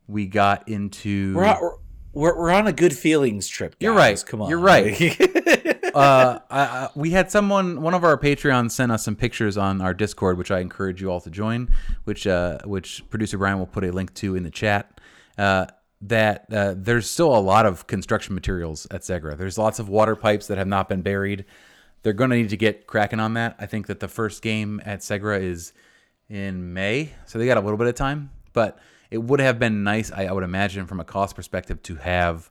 We 0.09 0.27
got 0.27 0.69
into. 0.69 1.37
We're, 1.37 1.57
we're, 1.61 1.77
we're 2.17 2.51
on 2.51 2.67
a 2.67 2.73
good 2.73 2.97
feelings 2.97 3.47
trip. 3.47 3.73
Guys. 3.73 3.79
You're 3.81 3.93
right. 3.93 4.25
Come 4.27 4.41
on. 4.41 4.49
You're 4.49 4.59
right. 4.59 5.21
uh, 5.95 6.39
I, 6.51 6.61
I, 6.61 6.89
we 6.95 7.11
had 7.11 7.31
someone, 7.31 7.83
one 7.83 7.93
of 7.93 8.05
our 8.05 8.17
Patreons, 8.17 8.71
sent 8.71 8.91
us 8.91 9.05
some 9.05 9.17
pictures 9.17 9.59
on 9.59 9.83
our 9.83 9.93
Discord, 9.93 10.39
which 10.39 10.51
I 10.51 10.61
encourage 10.61 11.03
you 11.03 11.11
all 11.11 11.21
to 11.21 11.31
join. 11.31 11.69
Which, 12.05 12.27
uh, 12.27 12.59
which 12.65 13.09
producer 13.11 13.37
Brian 13.37 13.59
will 13.59 13.67
put 13.67 13.85
a 13.85 13.93
link 13.93 14.15
to 14.15 14.35
in 14.35 14.45
the 14.45 14.51
chat. 14.51 14.99
Uh, 15.37 15.67
that 16.01 16.47
uh, 16.53 16.75
there's 16.77 17.09
still 17.09 17.35
a 17.37 17.41
lot 17.41 17.67
of 17.67 17.87
construction 17.87 18.35
materials 18.35 18.87
at 18.91 19.03
Segra. 19.03 19.37
There's 19.37 19.59
lots 19.59 19.79
of 19.79 19.89
water 19.89 20.17
pipes 20.17 20.47
that 20.47 20.59
have 20.59 20.69
not 20.69 20.89
been 20.89 21.03
buried. 21.03 21.45
They're 22.03 22.13
going 22.13 22.31
to 22.31 22.37
need 22.37 22.51
to 22.51 22.57
get 22.57 22.87
cracking 22.87 23.21
on 23.21 23.35
that. 23.35 23.57
I 23.59 23.67
think 23.67 23.89
that 23.89 24.01
the 24.01 24.09
first 24.09 24.43
game 24.43 24.81
at 24.85 25.01
Segra 25.01 25.41
is 25.41 25.73
in 26.29 26.73
May, 26.73 27.13
so 27.27 27.39
they 27.39 27.47
got 27.47 27.57
a 27.57 27.61
little 27.61 27.79
bit 27.79 27.89
of 27.89 27.95
time. 27.95 28.31
But 28.53 28.79
it 29.11 29.19
would 29.19 29.41
have 29.41 29.59
been 29.59 29.85
nice, 29.85 30.11
I, 30.13 30.27
I 30.27 30.33
would 30.33 30.45
imagine, 30.45 30.87
from 30.87 31.01
a 31.01 31.05
cost 31.05 31.37
perspective, 31.37 31.83
to 31.85 31.97
have 31.97 32.51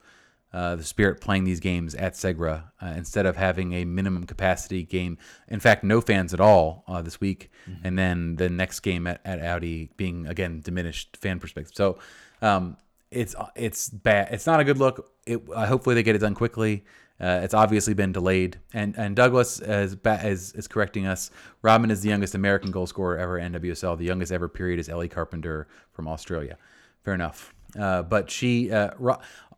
uh, 0.53 0.75
the 0.75 0.83
Spirit 0.83 1.19
playing 1.19 1.43
these 1.43 1.59
games 1.59 1.95
at 1.95 2.13
Segra 2.13 2.71
uh, 2.81 2.93
instead 2.95 3.25
of 3.25 3.35
having 3.35 3.73
a 3.73 3.83
minimum 3.83 4.25
capacity 4.25 4.83
game. 4.83 5.17
In 5.49 5.59
fact, 5.59 5.83
no 5.83 5.99
fans 5.99 6.33
at 6.33 6.39
all 6.39 6.85
uh, 6.87 7.01
this 7.01 7.19
week, 7.19 7.51
mm-hmm. 7.69 7.85
and 7.85 7.99
then 7.99 8.35
the 8.37 8.49
next 8.49 8.79
game 8.79 9.05
at, 9.05 9.19
at 9.25 9.43
Audi 9.43 9.91
being 9.97 10.27
again 10.27 10.61
diminished 10.63 11.17
fan 11.17 11.39
perspective. 11.39 11.73
So 11.75 11.99
um, 12.41 12.77
it's 13.11 13.35
it's 13.55 13.89
bad. 13.89 14.29
It's 14.31 14.45
not 14.45 14.61
a 14.61 14.63
good 14.63 14.77
look. 14.77 15.11
It, 15.25 15.41
hopefully 15.47 15.95
they 15.95 16.03
get 16.03 16.15
it 16.15 16.19
done 16.19 16.35
quickly. 16.35 16.85
Uh, 17.19 17.39
it's 17.43 17.53
obviously 17.53 17.93
been 17.93 18.11
delayed, 18.11 18.59
and 18.73 18.93
and 18.97 19.15
Douglas 19.15 19.61
is, 19.61 19.95
is 20.05 20.51
is 20.53 20.67
correcting 20.67 21.05
us. 21.05 21.31
Rodman 21.61 21.89
is 21.89 22.01
the 22.01 22.09
youngest 22.09 22.35
American 22.35 22.71
goal 22.71 22.87
scorer 22.87 23.17
ever 23.17 23.37
in 23.37 23.53
NWSL. 23.53 23.97
The 23.97 24.03
youngest 24.03 24.33
ever 24.33 24.49
period 24.49 24.79
is 24.79 24.89
Ellie 24.89 25.07
Carpenter 25.07 25.67
from 25.93 26.09
Australia. 26.09 26.57
Fair 27.03 27.13
enough. 27.13 27.53
Uh, 27.79 28.01
but 28.03 28.29
she, 28.29 28.71
uh, 28.71 28.91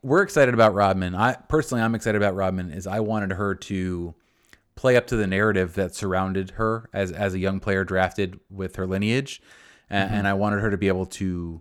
we're 0.04 0.22
excited 0.22 0.54
about 0.54 0.74
Rodman. 0.74 1.16
I 1.16 1.34
personally, 1.34 1.84
I'm 1.84 1.96
excited 1.96 2.22
about 2.22 2.36
Rodman. 2.36 2.72
Is 2.72 2.86
I 2.86 3.00
wanted 3.00 3.32
her 3.32 3.56
to 3.56 4.14
play 4.76 4.96
up 4.96 5.08
to 5.08 5.16
the 5.16 5.26
narrative 5.26 5.74
that 5.74 5.96
surrounded 5.96 6.52
her 6.52 6.90
as 6.94 7.12
as 7.12 7.34
a 7.34 7.40
young 7.40 7.60
player 7.60 7.84
drafted 7.84 8.40
with 8.52 8.76
her 8.76 8.86
lineage, 8.86 9.42
mm-hmm. 9.92 10.14
and 10.14 10.28
I 10.28 10.34
wanted 10.34 10.62
her 10.62 10.70
to 10.70 10.78
be 10.78 10.88
able 10.88 11.08
to 11.08 11.60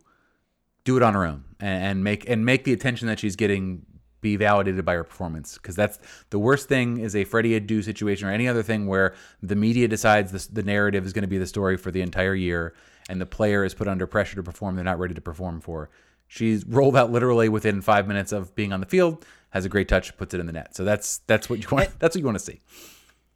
do 0.84 0.96
it 0.98 1.02
on 1.02 1.14
her 1.14 1.24
own 1.24 1.44
and, 1.58 1.84
and 1.84 2.04
make 2.04 2.28
and 2.28 2.44
make 2.44 2.64
the 2.64 2.74
attention 2.74 3.08
that 3.08 3.18
she's 3.18 3.34
getting 3.34 3.86
be 4.20 4.36
validated 4.36 4.84
by 4.84 4.94
her 4.94 5.04
performance 5.04 5.54
because 5.54 5.76
that's 5.76 5.98
the 6.30 6.38
worst 6.38 6.68
thing 6.68 6.98
is 6.98 7.14
a 7.14 7.24
Freddie 7.24 7.58
Adu 7.58 7.84
situation 7.84 8.28
or 8.28 8.32
any 8.32 8.48
other 8.48 8.62
thing 8.62 8.86
where 8.86 9.14
the 9.42 9.56
media 9.56 9.86
decides 9.88 10.32
this, 10.32 10.46
the 10.46 10.62
narrative 10.62 11.04
is 11.04 11.12
going 11.12 11.22
to 11.22 11.28
be 11.28 11.38
the 11.38 11.46
story 11.46 11.76
for 11.76 11.90
the 11.90 12.00
entire 12.00 12.34
year 12.34 12.74
and 13.08 13.20
the 13.20 13.26
player 13.26 13.64
is 13.64 13.74
put 13.74 13.88
under 13.88 14.06
pressure 14.06 14.36
to 14.36 14.42
perform 14.42 14.74
they're 14.74 14.84
not 14.84 14.98
ready 14.98 15.14
to 15.14 15.20
perform 15.20 15.60
for. 15.60 15.90
She's 16.28 16.64
rolled 16.66 16.96
out 16.96 17.12
literally 17.12 17.48
within 17.48 17.80
five 17.80 18.08
minutes 18.08 18.32
of 18.32 18.54
being 18.54 18.72
on 18.72 18.80
the 18.80 18.86
field, 18.86 19.24
has 19.50 19.64
a 19.64 19.68
great 19.68 19.88
touch, 19.88 20.16
puts 20.16 20.34
it 20.34 20.40
in 20.40 20.46
the 20.46 20.52
net. 20.52 20.74
So 20.74 20.84
that's 20.84 21.18
that's 21.26 21.48
what 21.48 21.62
you 21.62 21.68
want. 21.70 21.90
And, 21.90 21.94
that's 21.98 22.16
what 22.16 22.20
you 22.20 22.26
want 22.26 22.38
to 22.38 22.44
see. 22.44 22.60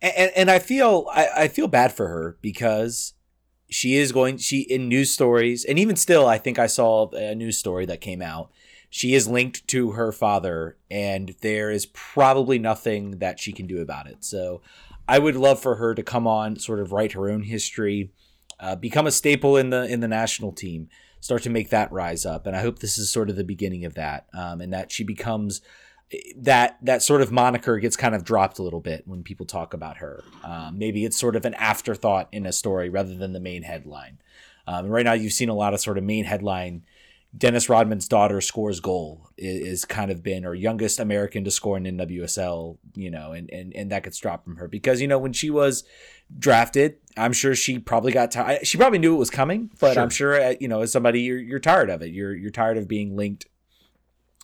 And, 0.03 0.33
and 0.35 0.51
I 0.51 0.59
feel 0.59 1.07
I, 1.13 1.29
I 1.37 1.49
feel 1.49 1.69
bad 1.69 1.93
for 1.93 2.09
her 2.09 2.37
because 2.41 3.15
she 3.69 3.95
is 3.95 4.11
going 4.11 4.39
she 4.39 4.63
in 4.63 4.89
news 4.89 5.13
stories 5.13 5.65
and 5.65 5.79
even 5.79 5.95
still 5.95 6.27
I 6.27 6.39
think 6.39 6.59
I 6.59 6.67
saw 6.67 7.09
a 7.11 7.35
news 7.35 7.57
story 7.57 7.87
that 7.87 8.01
came 8.01 8.23
out. 8.23 8.51
She 8.91 9.15
is 9.15 9.29
linked 9.29 9.67
to 9.69 9.93
her 9.93 10.11
father, 10.11 10.77
and 10.91 11.35
there 11.41 11.71
is 11.71 11.87
probably 11.87 12.59
nothing 12.59 13.19
that 13.19 13.39
she 13.39 13.53
can 13.53 13.67
do 13.67 13.81
about 13.81 14.09
it. 14.09 14.25
So 14.25 14.61
I 15.09 15.19
would 15.21 15.37
love 15.37 15.61
for 15.61 15.77
her 15.77 15.95
to 15.95 16.03
come 16.03 16.27
on, 16.27 16.57
sort 16.57 16.81
of 16.81 16.93
write 16.93 17.13
her 17.13 17.31
own 17.31 17.45
history, 17.45 18.11
uh, 18.59 18.77
become 18.77 19.07
a 19.07 19.13
staple 19.13 19.57
in 19.57 19.71
the 19.71 19.85
in 19.85 20.01
the 20.01 20.09
national 20.09 20.53
team, 20.53 20.89
start 21.21 21.45
to 21.45 21.51
make 21.51 21.71
that 21.71 21.93
rise 21.93 22.27
up. 22.27 22.47
And 22.47 22.57
I 22.57 22.63
hope 22.63 22.81
this 22.81 22.99
is 22.99 23.11
sort 23.11 23.31
of 23.31 23.37
the 23.37 23.45
beginning 23.45 23.85
of 23.85 23.95
that, 23.95 24.27
um, 24.35 24.61
and 24.61 24.73
that 24.73 24.91
she 24.91 25.05
becomes 25.05 25.61
that 26.37 26.77
that 26.83 27.03
sort 27.03 27.23
of 27.23 27.31
moniker 27.31 27.79
gets 27.79 27.97
kind 27.97 28.17
of 28.17 28.25
dropped 28.25 28.59
a 28.59 28.63
little 28.63 28.81
bit 28.81 29.07
when 29.07 29.23
people 29.23 29.47
talk 29.47 29.73
about 29.73 29.99
her. 29.99 30.25
Um, 30.43 30.79
maybe 30.79 31.05
it's 31.05 31.17
sort 31.17 31.37
of 31.37 31.45
an 31.45 31.55
afterthought 31.55 32.29
in 32.33 32.45
a 32.45 32.53
story 32.53 32.89
rather 32.89 33.15
than 33.15 33.33
the 33.33 33.41
main 33.41 33.63
headline. 33.63 34.19
Um, 34.67 34.89
right 34.89 35.05
now, 35.05 35.13
you've 35.13 35.33
seen 35.33 35.49
a 35.49 35.55
lot 35.55 35.75
of 35.75 35.81
sort 35.81 35.99
of 35.99 36.05
main 36.05 36.25
headline. 36.25 36.83
Dennis 37.37 37.69
Rodman's 37.69 38.09
daughter 38.09 38.41
scores 38.41 38.81
goal 38.81 39.29
is, 39.37 39.61
is, 39.61 39.85
kind 39.85 40.11
of 40.11 40.23
been 40.23 40.45
or 40.45 40.55
youngest 40.55 40.99
American 40.99 41.45
to 41.45 41.51
score 41.51 41.77
in 41.77 41.85
NWSL, 41.85 42.79
you 42.95 43.11
know, 43.11 43.33
and, 43.33 43.49
and 43.51 43.73
and 43.75 43.93
that 43.93 44.03
gets 44.03 44.19
dropped 44.19 44.45
from 44.45 44.57
her 44.57 44.67
because 44.67 45.01
you 45.01 45.07
know 45.07 45.19
when 45.19 45.33
she 45.33 45.49
was 45.49 45.85
drafted, 46.37 46.97
I'm 47.17 47.33
sure 47.33 47.55
she 47.55 47.79
probably 47.79 48.11
got 48.11 48.33
tired. 48.33 48.67
She 48.67 48.79
probably 48.79 48.99
knew 48.99 49.15
it 49.15 49.19
was 49.19 49.31
coming, 49.31 49.71
but 49.79 49.95
sure. 49.95 50.03
I'm 50.03 50.11
sure 50.11 50.43
uh, 50.43 50.55
you 50.59 50.67
know 50.67 50.81
as 50.81 50.91
somebody 50.91 51.21
you're 51.21 51.39
you're 51.39 51.61
tired 51.61 51.89
of 51.89 52.03
it. 52.03 52.13
You're 52.13 52.35
you're 52.35 52.51
tired 52.51 52.77
of 52.77 52.89
being 52.89 53.17
linked, 53.17 53.47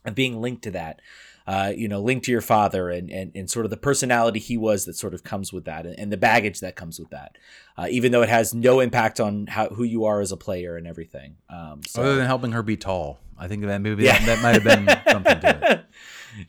of 0.05 0.15
being 0.15 0.41
linked 0.41 0.63
to 0.63 0.71
that 0.71 1.01
uh, 1.47 1.73
you 1.77 1.87
know, 1.87 2.01
linked 2.01 2.25
to 2.25 2.33
your 2.33 2.41
father 2.41 2.91
and, 2.91 3.11
and, 3.11 3.31
and 3.35 3.51
sort 3.51 3.65
of 3.65 3.71
the 3.71 3.77
personality 3.77 4.41
he 4.41 4.57
was 4.57 4.85
that 4.85 4.97
sort 4.97 5.15
of 5.15 5.23
comes 5.23 5.53
with 5.53 5.65
that 5.65 5.87
and, 5.87 5.99
and 5.99 6.13
the 6.13 6.17
baggage 6.17 6.61
that 6.61 6.75
comes 6.75 6.99
with 6.99 7.11
that, 7.11 7.37
uh, 7.77 7.87
even 7.89 8.11
though 8.11 8.23
it 8.23 8.29
has 8.29 8.53
no 8.53 8.81
impact 8.81 9.21
on 9.21 9.47
how 9.47 9.69
who 9.69 9.85
you 9.85 10.05
are 10.05 10.21
as 10.21 10.33
a 10.33 10.37
player 10.37 10.77
and 10.77 10.87
everything. 10.87 11.37
Um, 11.49 11.83
so, 11.87 12.03
Other 12.03 12.17
than 12.17 12.27
helping 12.27 12.53
her 12.53 12.63
be 12.63 12.77
tall, 12.77 13.21
I 13.39 13.47
think 13.47 13.65
that 13.65 13.81
maybe 13.81 14.05
yeah. 14.05 14.19
that, 14.19 14.27
that 14.27 14.43
might 14.43 14.61
have 14.61 14.65
been 14.65 15.13
something 15.13 15.41
to 15.41 15.73
it. 15.73 15.85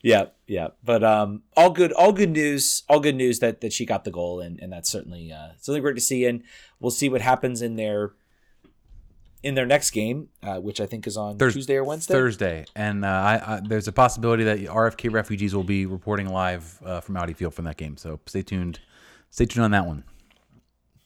Yeah, 0.02 0.26
yeah, 0.48 0.70
but 0.84 1.02
um, 1.02 1.44
all 1.56 1.70
good, 1.70 1.94
all 1.94 2.12
good 2.12 2.32
news, 2.32 2.84
all 2.90 3.00
good 3.00 3.16
news 3.16 3.40
that 3.40 3.62
that 3.62 3.72
she 3.72 3.86
got 3.86 4.04
the 4.04 4.12
goal, 4.12 4.42
and 4.42 4.60
and 4.60 4.70
that's 4.70 4.90
certainly 4.90 5.32
uh, 5.32 5.52
certainly 5.60 5.80
great 5.80 5.96
to 5.96 6.02
see, 6.02 6.26
and 6.26 6.44
we'll 6.82 6.92
see 6.92 7.08
what 7.08 7.22
happens 7.22 7.62
in 7.62 7.78
their 7.78 8.12
in 9.44 9.56
their 9.56 9.66
next 9.66 9.92
game, 9.92 10.30
uh, 10.44 10.58
which 10.60 10.82
I 10.82 10.86
think 10.86 11.08
is 11.08 11.18
on 11.18 11.38
Thurs- 11.38 11.54
Tuesday 11.54 11.76
or 11.76 11.84
Wednesday. 11.84 12.14
Thursday, 12.14 12.66
and 12.76 13.06
uh, 13.06 13.08
I, 13.08 13.56
I, 13.56 13.62
there's 13.64 13.88
a 13.88 13.92
possibility 13.92 14.44
that 14.46 14.60
RFK 14.60 15.12
refugees 15.12 15.56
will 15.56 15.64
be 15.64 15.86
reporting 15.86 16.30
live 16.30 16.80
uh, 16.84 17.02
from 17.02 17.18
Audi 17.18 17.34
Field 17.34 17.54
from 17.54 17.66
that 17.66 17.78
game. 17.78 17.98
So 17.98 18.20
stay 18.26 18.42
tuned. 18.42 18.80
Stay 19.30 19.46
tuned 19.46 19.64
on 19.66 19.72
that 19.72 19.86
one. 19.86 20.04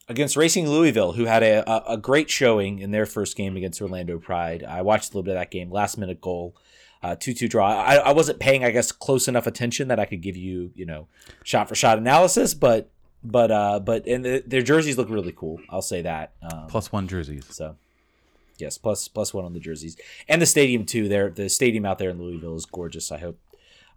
Against 0.07 0.35
Racing 0.35 0.67
Louisville, 0.69 1.13
who 1.13 1.25
had 1.25 1.41
a, 1.41 1.91
a 1.91 1.97
great 1.97 2.29
showing 2.29 2.79
in 2.79 2.91
their 2.91 3.05
first 3.05 3.37
game 3.37 3.55
against 3.55 3.81
Orlando 3.81 4.19
Pride. 4.19 4.63
I 4.63 4.81
watched 4.81 5.05
a 5.05 5.11
little 5.11 5.23
bit 5.23 5.31
of 5.31 5.39
that 5.39 5.51
game. 5.51 5.71
Last 5.71 5.97
minute 5.97 6.19
goal, 6.19 6.55
uh, 7.01 7.15
two 7.17 7.33
two 7.33 7.47
draw. 7.47 7.67
I, 7.81 7.95
I 7.95 8.11
wasn't 8.11 8.39
paying, 8.39 8.65
I 8.65 8.71
guess, 8.71 8.91
close 8.91 9.27
enough 9.27 9.47
attention 9.47 9.87
that 9.87 9.99
I 9.99 10.05
could 10.05 10.21
give 10.21 10.35
you, 10.35 10.71
you 10.75 10.85
know, 10.85 11.07
shot 11.43 11.69
for 11.69 11.75
shot 11.75 11.97
analysis, 11.97 12.53
but 12.53 12.91
but 13.23 13.51
uh 13.51 13.79
but 13.79 14.07
and 14.07 14.25
the, 14.25 14.43
their 14.45 14.63
jerseys 14.63 14.97
look 14.97 15.09
really 15.09 15.31
cool. 15.31 15.59
I'll 15.69 15.81
say 15.81 16.01
that. 16.01 16.33
Um, 16.41 16.67
Plus 16.67 16.91
one 16.91 17.07
jerseys. 17.07 17.45
So 17.49 17.75
yes, 18.61 18.77
plus 18.77 19.07
plus 19.07 19.33
one 19.33 19.45
on 19.45 19.53
the 19.53 19.59
jerseys 19.59 19.97
and 20.27 20.41
the 20.41 20.45
stadium 20.45 20.85
too. 20.85 21.07
There, 21.07 21.29
the 21.29 21.49
stadium 21.49 21.85
out 21.85 21.97
there 21.97 22.09
in 22.09 22.21
Louisville 22.21 22.55
is 22.55 22.65
gorgeous. 22.65 23.11
I 23.11 23.17
hope 23.17 23.39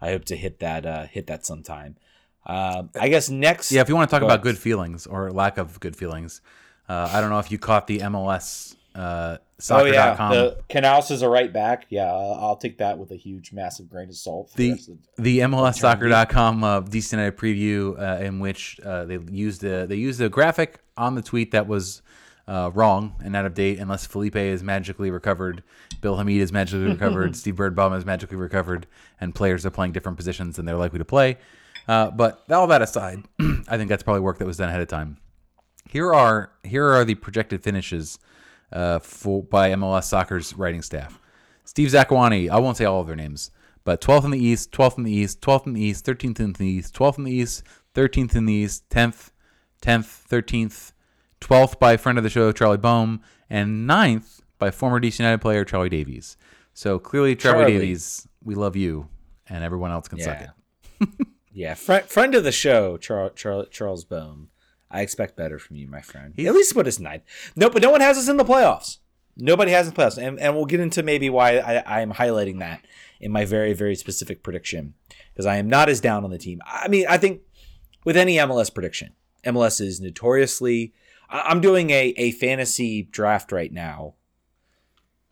I 0.00 0.10
hope 0.10 0.24
to 0.26 0.36
hit 0.36 0.60
that 0.60 0.86
uh, 0.86 1.06
hit 1.06 1.26
that 1.28 1.46
sometime. 1.46 1.96
Um, 2.46 2.90
I 2.98 3.08
guess 3.08 3.30
next. 3.30 3.72
Yeah, 3.72 3.80
if 3.80 3.88
you 3.88 3.94
want 3.94 4.10
to 4.10 4.14
talk 4.14 4.22
about 4.22 4.42
good 4.42 4.58
feelings 4.58 5.06
or 5.06 5.30
lack 5.30 5.56
of 5.56 5.80
good 5.80 5.96
feelings, 5.96 6.40
uh, 6.88 7.10
I 7.12 7.20
don't 7.20 7.30
know 7.30 7.38
if 7.38 7.50
you 7.50 7.58
caught 7.58 7.86
the 7.86 8.00
MLS 8.00 8.76
uh, 8.94 9.38
soccer. 9.58 9.88
Oh 9.88 9.90
yeah, 9.90 10.14
the 10.30 10.58
Canals 10.68 11.10
is 11.10 11.22
a 11.22 11.28
right 11.28 11.52
back. 11.52 11.86
Yeah, 11.88 12.12
I'll, 12.12 12.34
I'll, 12.40 12.56
take 12.56 12.78
that 12.78 12.98
with 12.98 13.10
a 13.10 13.16
huge, 13.16 13.52
massive 13.52 13.88
grain 13.88 14.08
of 14.08 14.16
salt. 14.16 14.52
the 14.56 14.74
the, 14.74 14.98
the 15.18 15.38
MLS 15.40 15.76
soccer.com 15.76 16.62
uh, 16.62 16.80
DC 16.82 17.12
United 17.12 17.36
preview 17.36 17.98
uh, 17.98 18.22
in 18.22 18.40
which 18.40 18.78
uh, 18.84 19.04
they 19.04 19.18
used 19.30 19.64
a 19.64 19.86
they 19.86 19.96
used 19.96 20.20
a 20.20 20.28
graphic 20.28 20.80
on 20.96 21.14
the 21.14 21.22
tweet 21.22 21.50
that 21.52 21.66
was 21.66 22.02
uh, 22.46 22.70
wrong 22.74 23.14
and 23.24 23.34
out 23.34 23.46
of 23.46 23.54
date 23.54 23.78
unless 23.78 24.06
Felipe 24.06 24.36
is 24.36 24.62
magically 24.62 25.10
recovered, 25.10 25.62
Bill 26.00 26.16
Hamid 26.16 26.40
is 26.40 26.52
magically 26.52 26.86
recovered, 26.92 27.36
Steve 27.36 27.56
Birnbaum 27.56 27.92
is 27.94 28.04
magically 28.04 28.36
recovered, 28.36 28.86
and 29.20 29.34
players 29.34 29.64
are 29.64 29.70
playing 29.70 29.92
different 29.92 30.18
positions 30.18 30.56
than 30.56 30.66
they're 30.66 30.76
likely 30.76 30.98
to 30.98 31.04
play. 31.04 31.38
Uh, 31.86 32.10
but 32.10 32.42
all 32.50 32.66
that 32.66 32.82
aside, 32.82 33.24
I 33.68 33.76
think 33.76 33.88
that's 33.88 34.02
probably 34.02 34.20
work 34.20 34.38
that 34.38 34.46
was 34.46 34.56
done 34.56 34.68
ahead 34.68 34.80
of 34.80 34.88
time. 34.88 35.18
Here 35.88 36.14
are 36.14 36.50
here 36.62 36.88
are 36.88 37.04
the 37.04 37.14
projected 37.14 37.62
finishes 37.62 38.18
uh, 38.72 38.98
for 38.98 39.42
by 39.42 39.70
MLS 39.70 40.04
Soccer's 40.04 40.54
writing 40.54 40.82
staff. 40.82 41.20
Steve 41.64 41.90
Zakuani, 41.90 42.48
I 42.50 42.58
won't 42.58 42.76
say 42.76 42.84
all 42.84 43.00
of 43.00 43.06
their 43.06 43.16
names, 43.16 43.50
but 43.84 44.00
12th 44.00 44.24
in 44.24 44.30
the 44.30 44.44
East, 44.44 44.72
12th 44.72 44.98
in 44.98 45.04
the 45.04 45.12
East, 45.12 45.40
12th 45.40 45.66
in 45.66 45.72
the 45.74 45.82
East, 45.82 46.06
13th 46.06 46.40
in 46.40 46.52
the 46.52 46.66
East, 46.66 46.94
12th 46.94 47.18
in 47.18 47.24
the 47.24 47.32
East, 47.32 47.62
13th 47.94 48.34
in 48.34 48.46
the 48.46 48.52
East, 48.52 48.88
10th, 48.90 49.30
10th, 49.82 50.26
13th, 50.28 50.92
12th 51.40 51.78
by 51.78 51.96
friend 51.96 52.18
of 52.18 52.24
the 52.24 52.30
show, 52.30 52.52
Charlie 52.52 52.76
Boehm, 52.76 53.20
and 53.50 53.88
9th 53.88 54.40
by 54.58 54.70
former 54.70 55.00
DC 55.00 55.18
United 55.18 55.40
player, 55.40 55.64
Charlie 55.64 55.88
Davies. 55.88 56.36
So 56.72 56.98
clearly, 56.98 57.36
Charlie, 57.36 57.64
Charlie. 57.64 57.72
Davies, 57.78 58.28
we 58.42 58.54
love 58.54 58.76
you, 58.76 59.08
and 59.48 59.62
everyone 59.62 59.90
else 59.90 60.08
can 60.08 60.18
yeah. 60.18 60.24
suck 60.24 60.40
it. 60.40 61.26
yeah, 61.52 61.74
friend, 61.74 62.04
friend 62.06 62.34
of 62.34 62.44
the 62.44 62.52
show, 62.52 62.96
Char- 62.96 63.30
Char- 63.30 63.66
Charles 63.66 64.04
Boehm. 64.04 64.50
I 64.90 65.00
expect 65.00 65.36
better 65.36 65.58
from 65.58 65.76
you, 65.76 65.88
my 65.88 66.00
friend. 66.00 66.34
He's, 66.36 66.46
At 66.46 66.54
least 66.54 66.74
put 66.74 66.86
us 66.86 67.00
ninth. 67.00 67.24
No, 67.56 67.68
but 67.68 67.82
no 67.82 67.90
one 67.90 68.00
has 68.00 68.16
us 68.16 68.28
in 68.28 68.36
the 68.36 68.44
playoffs. 68.44 68.98
Nobody 69.36 69.72
has 69.72 69.88
in 69.88 69.94
the 69.94 70.00
playoffs, 70.00 70.18
and, 70.18 70.38
and 70.38 70.54
we'll 70.54 70.66
get 70.66 70.78
into 70.78 71.02
maybe 71.02 71.28
why 71.28 71.58
I, 71.58 71.74
I 71.78 72.00
am 72.00 72.12
highlighting 72.12 72.60
that 72.60 72.84
in 73.20 73.32
my 73.32 73.44
very 73.44 73.72
very 73.72 73.96
specific 73.96 74.42
prediction 74.42 74.94
because 75.32 75.46
I 75.46 75.56
am 75.56 75.68
not 75.68 75.88
as 75.88 76.00
down 76.00 76.24
on 76.24 76.30
the 76.30 76.38
team. 76.38 76.60
I 76.64 76.88
mean, 76.88 77.06
I 77.08 77.18
think 77.18 77.40
with 78.04 78.16
any 78.16 78.36
MLS 78.36 78.72
prediction, 78.72 79.14
MLS 79.44 79.80
is 79.80 80.00
notoriously 80.00 80.92
I'm 81.34 81.60
doing 81.60 81.90
a, 81.90 82.14
a 82.16 82.30
fantasy 82.32 83.02
draft 83.02 83.50
right 83.50 83.72
now 83.72 84.14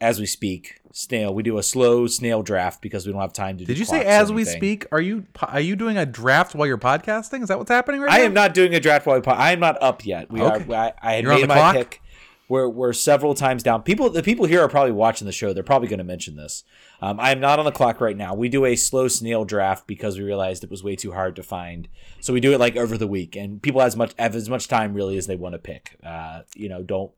as 0.01 0.19
we 0.19 0.27
speak. 0.27 0.81
Snail, 0.93 1.33
we 1.33 1.43
do 1.43 1.57
a 1.57 1.63
slow 1.63 2.07
snail 2.07 2.43
draft 2.43 2.83
because 2.83 3.07
we 3.07 3.13
don't 3.13 3.21
have 3.23 3.33
time 3.33 3.57
to. 3.57 3.65
Did 3.65 3.79
you 3.79 3.87
say 3.87 4.05
as 4.05 4.31
we 4.31 4.45
speak? 4.45 4.85
Are 4.93 5.01
you 5.01 5.27
are 5.41 5.61
you 5.61 5.75
doing 5.75 5.97
a 5.97 6.05
draft 6.05 6.55
while 6.55 6.67
you're 6.67 6.77
podcasting? 6.77 7.43
Is 7.43 7.49
that 7.49 7.57
what's 7.57 7.71
happening 7.71 8.03
right 8.03 8.13
I 8.13 8.17
now? 8.19 8.23
I 8.23 8.27
am 8.27 8.35
not 8.35 8.53
doing 8.53 8.75
a 8.75 8.81
draft 8.81 9.07
while 9.07 9.23
I 9.27 9.53
am 9.53 9.61
not 9.61 9.83
up 9.83 10.05
yet. 10.05 10.31
We 10.31 10.43
okay. 10.43 10.65
are. 10.71 10.77
I, 10.77 10.93
I 11.01 11.13
had 11.15 11.25
you're 11.25 11.35
made 11.35 11.49
my 11.49 11.55
clock? 11.55 11.75
pick. 11.77 12.03
We're, 12.49 12.69
we're 12.69 12.93
several 12.93 13.35
times 13.35 13.63
down. 13.63 13.83
People, 13.83 14.11
the 14.11 14.23
people 14.23 14.45
here 14.47 14.61
are 14.61 14.69
probably 14.69 14.93
watching 14.93 15.27
the 15.27 15.33
show. 15.33 15.53
They're 15.53 15.63
probably 15.63 15.89
going 15.89 15.99
to 15.99 16.05
mention 16.05 16.37
this. 16.37 16.65
Um, 17.01 17.19
I 17.19 17.33
am 17.33 17.41
not 17.41 17.59
on 17.59 17.65
the 17.65 17.73
clock 17.73 18.01
right 18.01 18.17
now. 18.17 18.35
We 18.35 18.49
do 18.49 18.65
a 18.65 18.77
slow 18.77 19.09
snail 19.09 19.45
draft 19.45 19.87
because 19.87 20.19
we 20.19 20.25
realized 20.25 20.63
it 20.63 20.71
was 20.71 20.85
way 20.85 20.95
too 20.95 21.13
hard 21.13 21.37
to 21.37 21.43
find. 21.43 21.89
So 22.21 22.33
we 22.33 22.41
do 22.41 22.53
it 22.53 22.61
like 22.61 22.77
over 22.77 22.99
the 22.99 23.07
week, 23.07 23.37
and 23.37 23.63
people 23.63 23.81
have 23.81 23.89
as 23.89 23.97
much 23.97 24.13
have 24.19 24.35
as 24.35 24.49
much 24.49 24.69
time 24.69 24.93
really 24.95 25.17
as 25.17 25.27
they 25.27 25.37
want 25.37 25.55
to 25.55 25.59
pick. 25.59 25.97
Uh, 26.05 26.43
you 26.55 26.69
know, 26.69 26.83
don't 26.83 27.13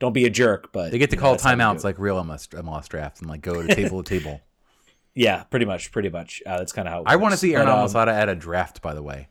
don't 0.00 0.12
be 0.12 0.24
a 0.24 0.30
jerk, 0.30 0.72
but 0.72 0.90
they 0.90 0.98
get 0.98 1.10
to 1.10 1.16
call 1.16 1.32
know, 1.32 1.38
timeouts 1.38 1.84
like 1.84 1.98
real 1.98 2.16
MLS, 2.22 2.48
MLS 2.48 2.88
drafts 2.88 3.20
and 3.20 3.30
like 3.30 3.42
go 3.42 3.62
to 3.62 3.74
table 3.74 4.02
to 4.02 4.18
table. 4.18 4.40
Yeah, 5.12 5.42
pretty 5.42 5.66
much, 5.66 5.90
pretty 5.90 6.08
much. 6.08 6.40
Uh, 6.46 6.58
that's 6.58 6.72
kind 6.72 6.86
of 6.86 6.94
how. 6.94 7.02
I 7.04 7.16
want 7.16 7.32
to 7.32 7.36
see 7.36 7.52
Aaron 7.56 7.68
um, 7.68 7.78
Almazada 7.80 8.12
at 8.12 8.28
a 8.28 8.34
draft. 8.36 8.80
By 8.80 8.94
the 8.94 9.02
way. 9.02 9.28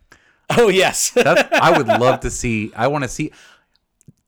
Oh 0.58 0.68
yes, 0.68 1.14
I 1.16 1.74
would 1.78 1.88
love 1.88 2.20
to 2.22 2.30
see. 2.30 2.74
I 2.76 2.88
want 2.88 3.06
to 3.06 3.08
see 3.08 3.32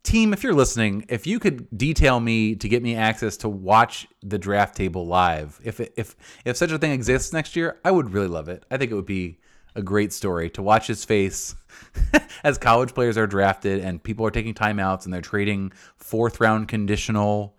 team, 0.03 0.33
if 0.33 0.43
you're 0.43 0.53
listening, 0.53 1.05
if 1.09 1.27
you 1.27 1.39
could 1.39 1.67
detail 1.77 2.19
me 2.19 2.55
to 2.55 2.67
get 2.67 2.81
me 2.81 2.95
access 2.95 3.37
to 3.37 3.49
watch 3.49 4.07
the 4.21 4.37
draft 4.37 4.75
table 4.75 5.05
live, 5.05 5.59
if 5.63 5.79
if 5.79 6.15
if 6.45 6.57
such 6.57 6.71
a 6.71 6.77
thing 6.77 6.91
exists 6.91 7.33
next 7.33 7.55
year, 7.55 7.79
I 7.85 7.91
would 7.91 8.11
really 8.11 8.27
love 8.27 8.49
it. 8.49 8.65
I 8.71 8.77
think 8.77 8.91
it 8.91 8.95
would 8.95 9.05
be 9.05 9.39
a 9.75 9.81
great 9.81 10.11
story 10.11 10.49
to 10.49 10.61
watch 10.61 10.87
his 10.87 11.05
face 11.05 11.55
as 12.43 12.57
college 12.57 12.93
players 12.93 13.17
are 13.17 13.27
drafted 13.27 13.81
and 13.81 14.03
people 14.03 14.25
are 14.25 14.31
taking 14.31 14.53
timeouts 14.53 15.05
and 15.05 15.13
they're 15.13 15.21
trading 15.21 15.71
fourth 15.95 16.41
round 16.41 16.67
conditional, 16.67 17.55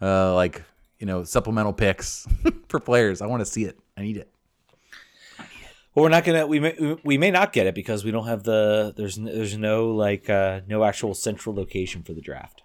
uh, 0.00 0.34
like 0.34 0.62
you 0.98 1.06
know, 1.06 1.24
supplemental 1.24 1.72
picks 1.72 2.26
for 2.68 2.78
players. 2.78 3.20
I 3.20 3.26
want 3.26 3.40
to 3.40 3.46
see 3.46 3.64
it. 3.64 3.78
I 3.96 4.02
need 4.02 4.16
it. 4.16 4.30
Well, 5.94 6.04
we're 6.04 6.10
not 6.10 6.24
gonna. 6.24 6.46
We 6.46 6.60
may 6.60 6.96
we 7.04 7.18
may 7.18 7.30
not 7.30 7.52
get 7.52 7.66
it 7.66 7.74
because 7.74 8.04
we 8.04 8.10
don't 8.10 8.26
have 8.26 8.44
the. 8.44 8.94
There's 8.96 9.16
there's 9.16 9.56
no 9.56 9.90
like 9.90 10.30
uh, 10.30 10.60
no 10.68 10.84
actual 10.84 11.14
central 11.14 11.54
location 11.54 12.02
for 12.02 12.12
the 12.12 12.20
draft. 12.20 12.62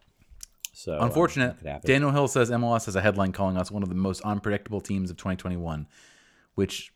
So 0.74 1.00
uh, 1.00 1.06
unfortunate. 1.06 1.56
Daniel 1.84 2.12
Hill 2.12 2.28
says 2.28 2.52
MLS 2.52 2.86
has 2.86 2.96
a 2.96 3.02
headline 3.02 3.32
calling 3.32 3.58
us 3.58 3.72
one 3.72 3.82
of 3.82 3.90
the 3.90 3.96
most 3.96 4.22
unpredictable 4.22 4.82
teams 4.82 5.10
of 5.10 5.18
2021, 5.18 5.88
which 6.54 6.94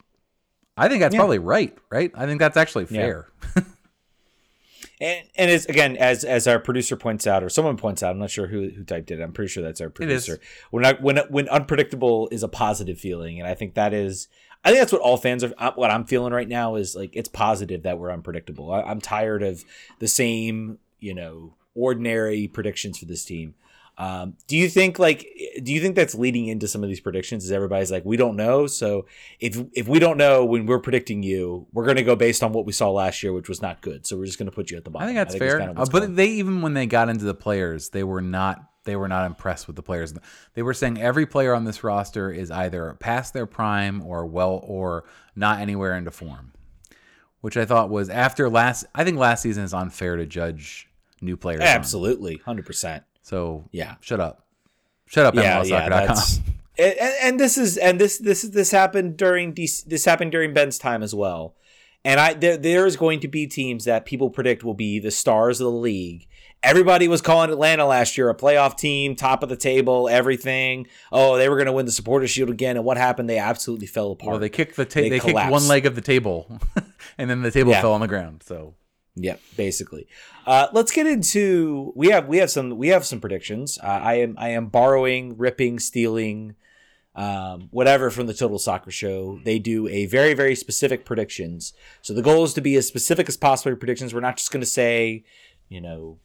I 0.77 0.87
think 0.87 0.99
that's 1.01 1.15
yeah. 1.15 1.19
probably 1.19 1.39
right. 1.39 1.75
Right. 1.89 2.11
I 2.13 2.25
think 2.25 2.39
that's 2.39 2.57
actually 2.57 2.85
fair. 2.85 3.29
Yeah. 3.55 3.63
and 5.01 5.27
and 5.35 5.51
it's 5.51 5.65
again 5.65 5.97
as 5.97 6.23
as 6.23 6.47
our 6.47 6.59
producer 6.59 6.95
points 6.95 7.25
out 7.25 7.43
or 7.43 7.49
someone 7.49 7.77
points 7.77 8.03
out. 8.03 8.11
I'm 8.11 8.19
not 8.19 8.29
sure 8.29 8.47
who 8.47 8.69
who 8.69 8.83
typed 8.83 9.11
it. 9.11 9.21
I'm 9.21 9.31
pretty 9.31 9.49
sure 9.49 9.63
that's 9.63 9.81
our 9.81 9.89
producer. 9.89 10.39
When 10.71 10.85
I, 10.85 10.93
when 10.93 11.17
when 11.29 11.49
unpredictable 11.49 12.29
is 12.31 12.43
a 12.43 12.47
positive 12.47 12.99
feeling, 12.99 13.39
and 13.39 13.47
I 13.47 13.55
think 13.55 13.73
that 13.73 13.93
is 13.93 14.27
I 14.63 14.69
think 14.69 14.81
that's 14.81 14.91
what 14.91 15.01
all 15.01 15.17
fans 15.17 15.43
are. 15.43 15.53
Uh, 15.57 15.71
what 15.75 15.91
I'm 15.91 16.05
feeling 16.05 16.33
right 16.33 16.47
now 16.47 16.75
is 16.75 16.95
like 16.95 17.15
it's 17.15 17.29
positive 17.29 17.83
that 17.83 17.97
we're 17.97 18.11
unpredictable. 18.11 18.71
I, 18.71 18.91
am 18.91 18.99
tired 18.99 19.41
of 19.41 19.63
the 19.99 20.07
same, 20.07 20.79
you 20.99 21.13
know, 21.13 21.55
ordinary 21.75 22.47
predictions 22.47 22.97
for 22.97 23.05
this 23.05 23.23
team. 23.23 23.55
Um, 23.97 24.35
do 24.47 24.55
you 24.55 24.69
think 24.69 24.97
like 24.97 25.27
do 25.61 25.73
you 25.73 25.81
think 25.81 25.95
that's 25.95 26.15
leading 26.15 26.47
into 26.47 26.69
some 26.69 26.83
of 26.83 26.89
these 26.89 27.01
predictions? 27.01 27.43
Is 27.43 27.51
everybody's 27.51 27.91
like 27.91 28.05
we 28.05 28.15
don't 28.15 28.37
know? 28.37 28.65
So 28.65 29.05
if 29.41 29.61
if 29.73 29.89
we 29.89 29.99
don't 29.99 30.17
know 30.17 30.45
when 30.45 30.65
we're 30.65 30.79
predicting 30.79 31.21
you, 31.21 31.67
we're 31.73 31.83
going 31.83 31.97
to 31.97 32.03
go 32.03 32.15
based 32.15 32.41
on 32.41 32.53
what 32.53 32.65
we 32.65 32.71
saw 32.71 32.91
last 32.91 33.23
year, 33.23 33.33
which 33.33 33.49
was 33.49 33.61
not 33.61 33.81
good. 33.81 34.07
So 34.07 34.17
we're 34.17 34.25
just 34.25 34.39
going 34.39 34.49
to 34.49 34.55
put 34.55 34.71
you 34.71 34.77
at 34.77 34.85
the 34.85 34.89
bottom. 34.89 35.05
I 35.05 35.07
think 35.07 35.17
that's 35.17 35.35
fair. 35.35 35.59
Kind 35.59 35.71
of 35.71 35.79
uh, 35.79 35.85
but 35.91 35.99
going. 35.99 36.15
they 36.15 36.27
even 36.27 36.61
when 36.61 36.73
they 36.73 36.85
got 36.85 37.09
into 37.09 37.25
the 37.25 37.33
players, 37.33 37.89
they 37.89 38.05
were 38.05 38.21
not 38.21 38.68
they 38.85 38.95
were 38.95 39.07
not 39.07 39.25
impressed 39.25 39.67
with 39.67 39.75
the 39.75 39.83
players. 39.83 40.13
They 40.53 40.61
were 40.61 40.73
saying 40.73 40.99
every 40.99 41.25
player 41.25 41.53
on 41.53 41.65
this 41.65 41.83
roster 41.83 42.31
is 42.31 42.49
either 42.51 42.95
past 42.99 43.33
their 43.33 43.45
prime 43.45 44.01
or 44.01 44.25
well 44.25 44.61
or 44.63 45.05
not 45.35 45.59
anywhere 45.59 45.95
into 45.95 46.11
form. 46.11 46.53
Which 47.41 47.55
I 47.55 47.65
thought 47.65 47.89
was 47.89 48.09
after 48.09 48.49
last 48.49 48.85
I 48.93 49.05
think 49.05 49.17
last 49.17 49.43
season 49.43 49.63
is 49.63 49.73
unfair 49.73 50.17
to 50.17 50.25
judge 50.25 50.89
new 51.21 51.37
players. 51.37 51.61
Absolutely, 51.61 52.37
hundred 52.37 52.65
percent. 52.65 53.03
So 53.21 53.65
yeah, 53.71 53.95
shut 54.01 54.19
up, 54.19 54.45
shut 55.05 55.25
up. 55.25 55.35
Yeah, 55.35 55.63
yeah. 55.63 56.15
and, 56.79 56.95
and 57.23 57.39
this 57.39 57.57
is 57.57 57.77
and 57.77 57.99
this 57.99 58.17
this 58.17 58.41
this 58.43 58.71
happened 58.71 59.17
during 59.17 59.53
this 59.53 60.05
happened 60.05 60.31
during 60.31 60.53
Ben's 60.53 60.77
time 60.77 61.03
as 61.03 61.13
well. 61.13 61.55
And 62.03 62.19
I 62.19 62.33
there 62.33 62.57
there 62.57 62.85
is 62.85 62.97
going 62.97 63.19
to 63.21 63.27
be 63.27 63.47
teams 63.47 63.85
that 63.85 64.05
people 64.05 64.29
predict 64.29 64.63
will 64.63 64.73
be 64.73 64.99
the 64.99 65.11
stars 65.11 65.59
of 65.61 65.65
the 65.65 65.77
league. 65.77 66.27
Everybody 66.61 67.07
was 67.07 67.21
calling 67.21 67.49
Atlanta 67.51 67.85
last 67.85 68.17
year 68.17 68.29
a 68.29 68.35
playoff 68.35 68.77
team, 68.77 69.15
top 69.15 69.43
of 69.43 69.49
the 69.49 69.55
table, 69.55 70.09
everything. 70.09 70.87
Oh, 71.11 71.37
they 71.37 71.47
were 71.47 71.55
going 71.55 71.67
to 71.67 71.73
win 71.73 71.85
the 71.85 71.91
Supporters 71.91 72.31
Shield 72.31 72.49
again, 72.49 72.75
and 72.75 72.85
what 72.85 72.97
happened? 72.97 73.29
They 73.29 73.37
absolutely 73.37 73.87
fell 73.87 74.11
apart. 74.11 74.31
Well, 74.31 74.39
they 74.39 74.49
kicked 74.49 74.75
the 74.75 74.85
ta- 74.85 74.99
they, 74.99 75.09
they 75.09 75.19
kicked 75.19 75.33
one 75.49 75.67
leg 75.67 75.85
of 75.85 75.95
the 75.95 76.01
table, 76.01 76.59
and 77.17 77.29
then 77.29 77.41
the 77.41 77.51
table 77.51 77.71
yeah. 77.71 77.81
fell 77.81 77.93
on 77.93 78.01
the 78.01 78.07
ground. 78.07 78.43
So 78.45 78.73
Yep, 79.21 79.41
basically. 79.57 80.07
Uh, 80.45 80.67
let's 80.71 80.91
get 80.91 81.05
into 81.05 81.91
we 81.95 82.09
have 82.09 82.27
we 82.27 82.37
have 82.37 82.49
some 82.49 82.77
we 82.77 82.87
have 82.89 83.05
some 83.05 83.19
predictions. 83.19 83.77
Uh, 83.81 83.87
I 83.87 84.15
am 84.15 84.35
I 84.37 84.49
am 84.49 84.67
borrowing, 84.67 85.37
ripping, 85.37 85.79
stealing, 85.79 86.55
um, 87.15 87.67
whatever 87.71 88.11
from 88.11 88.27
the 88.27 88.33
Total 88.33 88.57
Soccer 88.57 88.91
Show. 88.91 89.39
They 89.43 89.59
do 89.59 89.87
a 89.89 90.05
very 90.05 90.33
very 90.33 90.55
specific 90.55 91.05
predictions. 91.05 91.73
So 92.01 92.13
the 92.13 92.21
goal 92.21 92.45
is 92.45 92.53
to 92.53 92.61
be 92.61 92.75
as 92.77 92.87
specific 92.87 93.27
as 93.27 93.35
possible. 93.35 93.75
Predictions. 93.75 94.13
We're 94.13 94.21
not 94.21 94.37
just 94.37 94.51
going 94.51 94.61
to 94.61 94.67
say, 94.67 95.25
you 95.67 95.81
know, 95.81 96.17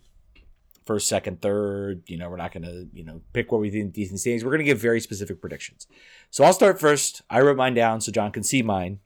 first, 0.85 1.09
second, 1.09 1.41
third. 1.41 2.03
You 2.07 2.17
know, 2.17 2.29
we're 2.29 2.37
not 2.37 2.53
going 2.53 2.65
to 2.65 2.89
you 2.93 3.05
know 3.05 3.21
pick 3.33 3.51
where 3.53 3.61
we 3.61 3.71
think 3.71 3.95
these 3.95 4.11
things. 4.23 4.45
We're 4.45 4.51
going 4.51 4.59
to 4.59 4.65
give 4.65 4.81
very 4.81 5.01
specific 5.01 5.41
predictions. 5.41 5.87
So 6.31 6.45
I'll 6.45 6.53
start 6.53 6.81
first. 6.81 7.23
I 7.31 7.41
wrote 7.41 7.57
mine 7.57 7.75
down 7.75 8.01
so 8.01 8.13
John 8.13 8.33
can 8.33 8.43
see 8.43 8.63
mine. 8.63 9.01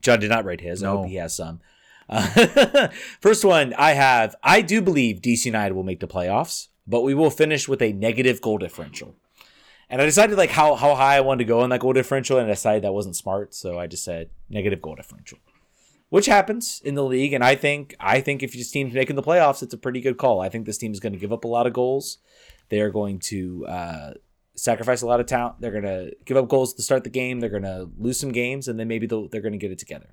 John 0.00 0.20
did 0.20 0.30
not 0.30 0.44
write 0.44 0.60
his. 0.60 0.82
No. 0.82 0.92
I 0.92 0.96
hope 0.96 1.06
he 1.08 1.16
has 1.16 1.36
some. 1.36 1.60
Uh, 2.08 2.88
first 3.20 3.44
one 3.44 3.74
I 3.74 3.92
have. 3.92 4.34
I 4.42 4.60
do 4.62 4.80
believe 4.80 5.20
DC 5.20 5.44
United 5.44 5.74
will 5.74 5.82
make 5.82 6.00
the 6.00 6.08
playoffs, 6.08 6.68
but 6.86 7.02
we 7.02 7.14
will 7.14 7.30
finish 7.30 7.68
with 7.68 7.82
a 7.82 7.92
negative 7.92 8.40
goal 8.40 8.58
differential. 8.58 9.14
And 9.90 10.02
I 10.02 10.04
decided 10.04 10.36
like 10.36 10.50
how 10.50 10.74
how 10.74 10.94
high 10.94 11.16
I 11.16 11.20
wanted 11.20 11.44
to 11.44 11.48
go 11.48 11.64
in 11.64 11.70
that 11.70 11.80
goal 11.80 11.92
differential, 11.92 12.38
and 12.38 12.46
I 12.46 12.52
decided 12.52 12.84
that 12.84 12.92
wasn't 12.92 13.16
smart, 13.16 13.54
so 13.54 13.78
I 13.78 13.86
just 13.86 14.04
said 14.04 14.30
negative 14.50 14.82
goal 14.82 14.94
differential, 14.94 15.38
which 16.10 16.26
happens 16.26 16.80
in 16.84 16.94
the 16.94 17.04
league. 17.04 17.32
And 17.32 17.44
I 17.44 17.54
think 17.54 17.94
I 18.00 18.20
think 18.20 18.42
if 18.42 18.52
this 18.52 18.70
team's 18.70 18.94
making 18.94 19.16
the 19.16 19.22
playoffs, 19.22 19.62
it's 19.62 19.74
a 19.74 19.78
pretty 19.78 20.00
good 20.00 20.16
call. 20.16 20.40
I 20.40 20.48
think 20.48 20.66
this 20.66 20.78
team 20.78 20.92
is 20.92 21.00
going 21.00 21.12
to 21.12 21.18
give 21.18 21.32
up 21.32 21.44
a 21.44 21.48
lot 21.48 21.66
of 21.66 21.72
goals. 21.72 22.18
They 22.68 22.80
are 22.80 22.90
going 22.90 23.18
to 23.20 23.66
uh, 23.66 24.10
sacrifice 24.54 25.02
a 25.02 25.06
lot 25.06 25.20
of 25.20 25.26
talent. 25.26 25.60
They're 25.60 25.72
going 25.72 25.84
to 25.84 26.14
give 26.24 26.36
up 26.36 26.48
goals 26.48 26.74
to 26.74 26.82
start 26.82 27.04
the 27.04 27.10
game. 27.10 27.40
They're 27.40 27.48
going 27.48 27.62
to 27.62 27.90
lose 27.96 28.20
some 28.20 28.32
games, 28.32 28.68
and 28.68 28.78
then 28.78 28.88
maybe 28.88 29.06
they're 29.06 29.40
going 29.40 29.52
to 29.52 29.58
get 29.58 29.70
it 29.70 29.78
together. 29.78 30.10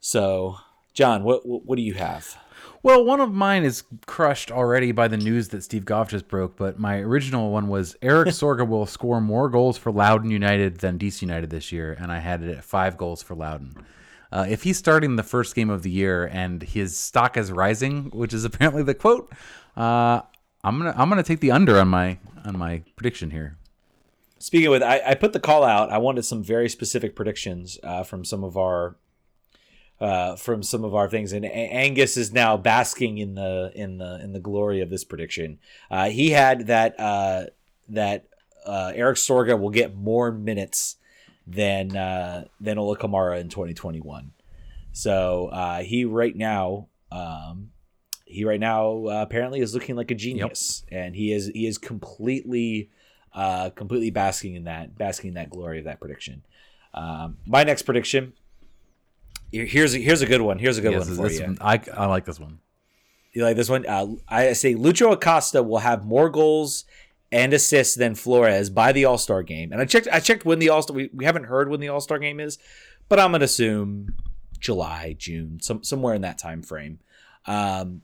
So, 0.00 0.58
John, 0.92 1.24
what 1.24 1.42
what 1.44 1.76
do 1.76 1.82
you 1.82 1.94
have? 1.94 2.36
Well, 2.82 3.02
one 3.02 3.20
of 3.20 3.32
mine 3.32 3.64
is 3.64 3.82
crushed 4.04 4.52
already 4.52 4.92
by 4.92 5.08
the 5.08 5.16
news 5.16 5.48
that 5.48 5.64
Steve 5.64 5.86
Goff 5.86 6.10
just 6.10 6.28
broke, 6.28 6.56
but 6.56 6.78
my 6.78 6.98
original 6.98 7.50
one 7.50 7.68
was 7.68 7.96
Erik 8.02 8.28
Sorga 8.28 8.68
will 8.68 8.84
score 8.84 9.22
more 9.22 9.48
goals 9.48 9.78
for 9.78 9.90
Loudoun 9.90 10.30
United 10.30 10.80
than 10.80 10.98
DC 10.98 11.22
United 11.22 11.48
this 11.48 11.72
year, 11.72 11.96
and 11.98 12.12
I 12.12 12.18
had 12.18 12.42
it 12.42 12.58
at 12.58 12.62
five 12.62 12.98
goals 12.98 13.22
for 13.22 13.34
Loudoun. 13.34 13.86
Uh, 14.34 14.44
if 14.48 14.64
he's 14.64 14.76
starting 14.76 15.14
the 15.14 15.22
first 15.22 15.54
game 15.54 15.70
of 15.70 15.84
the 15.84 15.90
year 15.90 16.26
and 16.26 16.60
his 16.60 16.98
stock 16.98 17.36
is 17.36 17.52
rising, 17.52 18.10
which 18.10 18.34
is 18.34 18.44
apparently 18.50 18.82
the 18.82 18.94
quote, 18.94 19.32
uh, 19.76 20.20
I'm 20.64 20.78
gonna 20.78 20.94
I'm 20.96 21.08
gonna 21.08 21.22
take 21.22 21.38
the 21.38 21.52
under 21.52 21.78
on 21.78 21.88
my 21.88 22.18
on 22.44 22.58
my 22.58 22.82
prediction 22.96 23.30
here. 23.30 23.56
Speaking 24.38 24.70
with, 24.70 24.82
I, 24.82 25.00
I 25.06 25.14
put 25.14 25.32
the 25.32 25.40
call 25.40 25.62
out. 25.62 25.90
I 25.90 25.98
wanted 25.98 26.24
some 26.24 26.42
very 26.42 26.68
specific 26.68 27.14
predictions 27.14 27.78
uh, 27.84 28.02
from 28.02 28.24
some 28.24 28.42
of 28.42 28.56
our 28.56 28.96
uh, 30.00 30.34
from 30.34 30.64
some 30.64 30.82
of 30.82 30.96
our 30.96 31.08
things, 31.08 31.32
and 31.32 31.44
Angus 31.46 32.16
is 32.16 32.32
now 32.32 32.56
basking 32.56 33.18
in 33.18 33.36
the 33.36 33.70
in 33.74 33.98
the 33.98 34.20
in 34.20 34.32
the 34.32 34.40
glory 34.40 34.80
of 34.80 34.90
this 34.90 35.04
prediction. 35.04 35.60
Uh, 35.90 36.08
he 36.10 36.30
had 36.30 36.66
that 36.66 36.98
uh, 36.98 37.44
that 37.88 38.26
uh, 38.66 38.90
Erik 38.96 39.16
Sorga 39.16 39.58
will 39.58 39.70
get 39.70 39.94
more 39.94 40.32
minutes 40.32 40.96
than 41.46 41.96
uh, 41.96 42.44
than 42.60 42.78
Ola 42.78 42.96
Kamara 42.96 43.40
in 43.40 43.48
2021. 43.48 44.32
So 44.92 45.48
uh, 45.48 45.80
he 45.80 46.04
right 46.04 46.34
now. 46.34 46.88
Um, 47.10 47.70
he 48.26 48.44
right 48.44 48.58
now 48.58 49.06
uh, 49.06 49.22
apparently 49.22 49.60
is 49.60 49.74
looking 49.74 49.94
like 49.94 50.10
a 50.10 50.14
genius, 50.14 50.82
yep. 50.90 51.04
and 51.04 51.14
he 51.14 51.32
is 51.32 51.46
he 51.48 51.66
is 51.66 51.78
completely, 51.78 52.90
uh, 53.32 53.70
completely 53.70 54.10
basking 54.10 54.54
in 54.56 54.64
that 54.64 54.96
basking 54.98 55.28
in 55.28 55.34
that 55.34 55.50
glory 55.50 55.78
of 55.78 55.84
that 55.84 56.00
prediction. 56.00 56.44
Um, 56.94 57.36
my 57.46 57.62
next 57.62 57.82
prediction 57.82 58.32
Here's 59.54 59.94
a, 59.94 59.98
here's 59.98 60.20
a 60.20 60.26
good 60.26 60.40
one. 60.40 60.58
Here's 60.58 60.78
a 60.78 60.80
good 60.80 60.92
yes, 60.92 61.06
one 61.06 61.16
for 61.16 61.30
you. 61.30 61.42
One, 61.42 61.58
I 61.60 61.80
I 61.96 62.06
like 62.06 62.24
this 62.24 62.40
one. 62.40 62.58
You 63.32 63.44
like 63.44 63.56
this 63.56 63.68
one? 63.68 63.86
Uh, 63.86 64.06
I 64.28 64.52
say 64.52 64.74
Lucho 64.74 65.12
Acosta 65.12 65.62
will 65.62 65.78
have 65.78 66.04
more 66.04 66.28
goals 66.28 66.84
and 67.34 67.52
assists 67.52 67.96
than 67.96 68.14
Flores 68.14 68.70
by 68.70 68.92
the 68.92 69.06
All 69.06 69.18
Star 69.18 69.42
game. 69.42 69.72
And 69.72 69.80
I 69.82 69.86
checked. 69.86 70.06
I 70.10 70.20
checked 70.20 70.44
when 70.44 70.60
the 70.60 70.68
All 70.68 70.82
Star. 70.82 70.94
We, 70.94 71.10
we 71.12 71.24
haven't 71.24 71.44
heard 71.44 71.68
when 71.68 71.80
the 71.80 71.88
All 71.88 72.00
Star 72.00 72.20
game 72.20 72.38
is, 72.38 72.58
but 73.08 73.18
I'm 73.18 73.32
gonna 73.32 73.44
assume 73.44 74.14
July, 74.60 75.16
June, 75.18 75.58
some 75.60 75.82
somewhere 75.82 76.14
in 76.14 76.22
that 76.22 76.38
time 76.38 76.62
frame. 76.62 77.00
Um, 77.44 78.02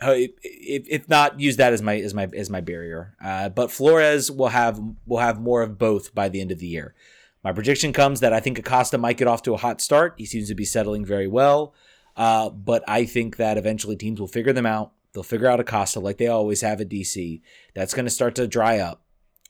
if, 0.00 0.86
if 0.88 1.08
not, 1.08 1.40
use 1.40 1.56
that 1.56 1.72
as 1.72 1.82
my 1.82 1.96
as 1.96 2.14
my 2.14 2.28
as 2.32 2.48
my 2.48 2.60
barrier. 2.60 3.16
Uh, 3.22 3.48
but 3.48 3.72
Flores 3.72 4.30
will 4.30 4.48
have 4.48 4.80
will 5.06 5.18
have 5.18 5.40
more 5.40 5.62
of 5.62 5.76
both 5.76 6.14
by 6.14 6.28
the 6.28 6.40
end 6.40 6.52
of 6.52 6.60
the 6.60 6.68
year. 6.68 6.94
My 7.42 7.52
prediction 7.52 7.92
comes 7.92 8.20
that 8.20 8.32
I 8.32 8.38
think 8.38 8.60
Acosta 8.60 8.96
might 8.96 9.16
get 9.16 9.26
off 9.26 9.42
to 9.42 9.54
a 9.54 9.58
hot 9.58 9.80
start. 9.80 10.14
He 10.18 10.24
seems 10.24 10.46
to 10.48 10.54
be 10.54 10.64
settling 10.64 11.04
very 11.04 11.26
well. 11.26 11.74
Uh, 12.16 12.48
but 12.50 12.84
I 12.86 13.06
think 13.06 13.38
that 13.38 13.58
eventually 13.58 13.96
teams 13.96 14.20
will 14.20 14.28
figure 14.28 14.52
them 14.52 14.66
out. 14.66 14.92
They'll 15.18 15.24
figure 15.24 15.48
out 15.48 15.58
Acosta 15.58 15.98
like 15.98 16.18
they 16.18 16.28
always 16.28 16.60
have 16.60 16.80
at 16.80 16.88
DC. 16.88 17.40
That's 17.74 17.92
going 17.92 18.04
to 18.04 18.10
start 18.10 18.36
to 18.36 18.46
dry 18.46 18.78
up. 18.78 19.02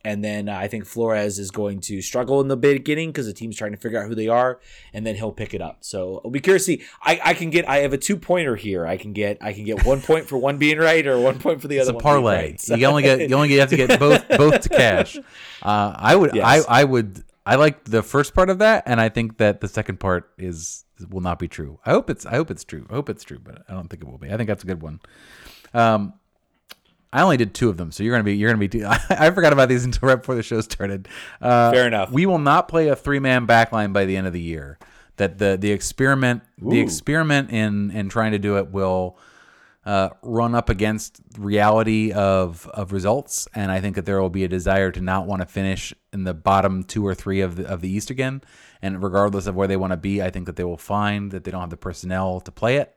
And 0.02 0.24
then 0.24 0.48
uh, 0.48 0.56
I 0.56 0.66
think 0.66 0.86
Flores 0.86 1.38
is 1.38 1.50
going 1.50 1.80
to 1.80 2.00
struggle 2.00 2.40
in 2.40 2.48
the 2.48 2.56
beginning 2.56 3.10
because 3.10 3.26
the 3.26 3.34
team's 3.34 3.54
trying 3.54 3.72
to 3.72 3.76
figure 3.76 4.02
out 4.02 4.08
who 4.08 4.14
they 4.14 4.28
are, 4.28 4.60
and 4.94 5.06
then 5.06 5.16
he'll 5.16 5.30
pick 5.30 5.52
it 5.52 5.60
up. 5.60 5.84
So 5.84 6.22
I'll 6.24 6.30
be 6.30 6.40
curious 6.40 6.64
to 6.64 6.78
see. 6.78 6.84
I, 7.02 7.20
I 7.22 7.34
can 7.34 7.50
get 7.50 7.68
I 7.68 7.80
have 7.80 7.92
a 7.92 7.98
two 7.98 8.16
pointer 8.16 8.56
here. 8.56 8.86
I 8.86 8.96
can 8.96 9.12
get 9.12 9.36
I 9.42 9.52
can 9.52 9.64
get 9.64 9.84
one 9.84 10.00
point 10.00 10.26
for 10.26 10.38
one 10.38 10.56
being 10.56 10.78
right 10.78 11.06
or 11.06 11.20
one 11.20 11.38
point 11.38 11.60
for 11.60 11.68
the 11.68 11.80
other. 11.80 11.90
It's 11.90 12.00
a 12.00 12.02
parlay. 12.02 12.36
Right. 12.36 12.60
So. 12.62 12.76
You 12.76 12.86
only 12.86 13.02
get 13.02 13.28
you 13.28 13.36
only 13.36 13.54
have 13.58 13.68
to 13.68 13.76
get 13.76 14.00
both 14.00 14.26
both 14.38 14.62
to 14.62 14.68
cash. 14.70 15.18
Uh, 15.62 15.92
I 15.94 16.16
would 16.16 16.34
yes. 16.34 16.64
I 16.66 16.80
I 16.80 16.84
would 16.84 17.24
I 17.44 17.56
like 17.56 17.84
the 17.84 18.02
first 18.02 18.34
part 18.34 18.48
of 18.48 18.60
that, 18.60 18.84
and 18.86 19.02
I 19.02 19.10
think 19.10 19.36
that 19.36 19.60
the 19.60 19.68
second 19.68 20.00
part 20.00 20.30
is 20.38 20.86
will 21.10 21.20
not 21.20 21.38
be 21.38 21.48
true. 21.48 21.78
I 21.84 21.90
hope 21.90 22.08
it's 22.10 22.24
I 22.24 22.36
hope 22.36 22.50
it's 22.50 22.64
true. 22.64 22.86
I 22.90 22.94
hope 22.94 23.08
it's 23.08 23.24
true, 23.24 23.38
but 23.42 23.62
I 23.68 23.74
don't 23.74 23.88
think 23.88 24.02
it 24.02 24.08
will 24.08 24.18
be. 24.18 24.32
I 24.32 24.36
think 24.36 24.48
that's 24.48 24.64
a 24.64 24.66
good 24.66 24.82
one. 24.82 25.00
Um, 25.74 26.14
I 27.12 27.22
only 27.22 27.38
did 27.38 27.54
two 27.54 27.70
of 27.70 27.76
them, 27.76 27.90
so 27.90 28.02
you're 28.02 28.14
gonna 28.14 28.24
be 28.24 28.36
you're 28.36 28.52
gonna 28.52 28.68
be. 28.68 28.84
I 28.86 29.30
forgot 29.30 29.52
about 29.52 29.68
these 29.68 29.84
until 29.84 30.08
right 30.08 30.16
before 30.16 30.34
the 30.34 30.42
show 30.42 30.60
started. 30.60 31.08
Uh, 31.40 31.72
Fair 31.72 31.86
enough. 31.86 32.10
We 32.10 32.26
will 32.26 32.38
not 32.38 32.68
play 32.68 32.88
a 32.88 32.96
three 32.96 33.18
man 33.18 33.46
backline 33.46 33.92
by 33.92 34.04
the 34.04 34.16
end 34.16 34.26
of 34.26 34.32
the 34.32 34.40
year. 34.40 34.78
That 35.16 35.38
the 35.38 35.56
the 35.58 35.72
experiment 35.72 36.42
Ooh. 36.64 36.70
the 36.70 36.80
experiment 36.80 37.50
in 37.50 37.90
in 37.90 38.08
trying 38.08 38.32
to 38.32 38.38
do 38.38 38.58
it 38.58 38.70
will 38.70 39.18
uh, 39.86 40.10
run 40.22 40.54
up 40.54 40.68
against 40.68 41.22
reality 41.38 42.12
of 42.12 42.68
of 42.68 42.92
results, 42.92 43.48
and 43.54 43.72
I 43.72 43.80
think 43.80 43.96
that 43.96 44.04
there 44.04 44.20
will 44.20 44.28
be 44.28 44.44
a 44.44 44.48
desire 44.48 44.92
to 44.92 45.00
not 45.00 45.26
want 45.26 45.40
to 45.40 45.46
finish 45.46 45.94
in 46.12 46.24
the 46.24 46.34
bottom 46.34 46.84
two 46.84 47.06
or 47.06 47.14
three 47.14 47.40
of 47.40 47.56
the 47.56 47.66
of 47.66 47.80
the 47.80 47.88
East 47.88 48.10
again. 48.10 48.42
And 48.82 49.02
regardless 49.02 49.46
of 49.46 49.56
where 49.56 49.66
they 49.66 49.78
want 49.78 49.92
to 49.92 49.96
be, 49.96 50.22
I 50.22 50.28
think 50.30 50.44
that 50.44 50.56
they 50.56 50.62
will 50.62 50.76
find 50.76 51.32
that 51.32 51.44
they 51.44 51.50
don't 51.50 51.62
have 51.62 51.70
the 51.70 51.78
personnel 51.78 52.40
to 52.40 52.52
play 52.52 52.76
it 52.76 52.94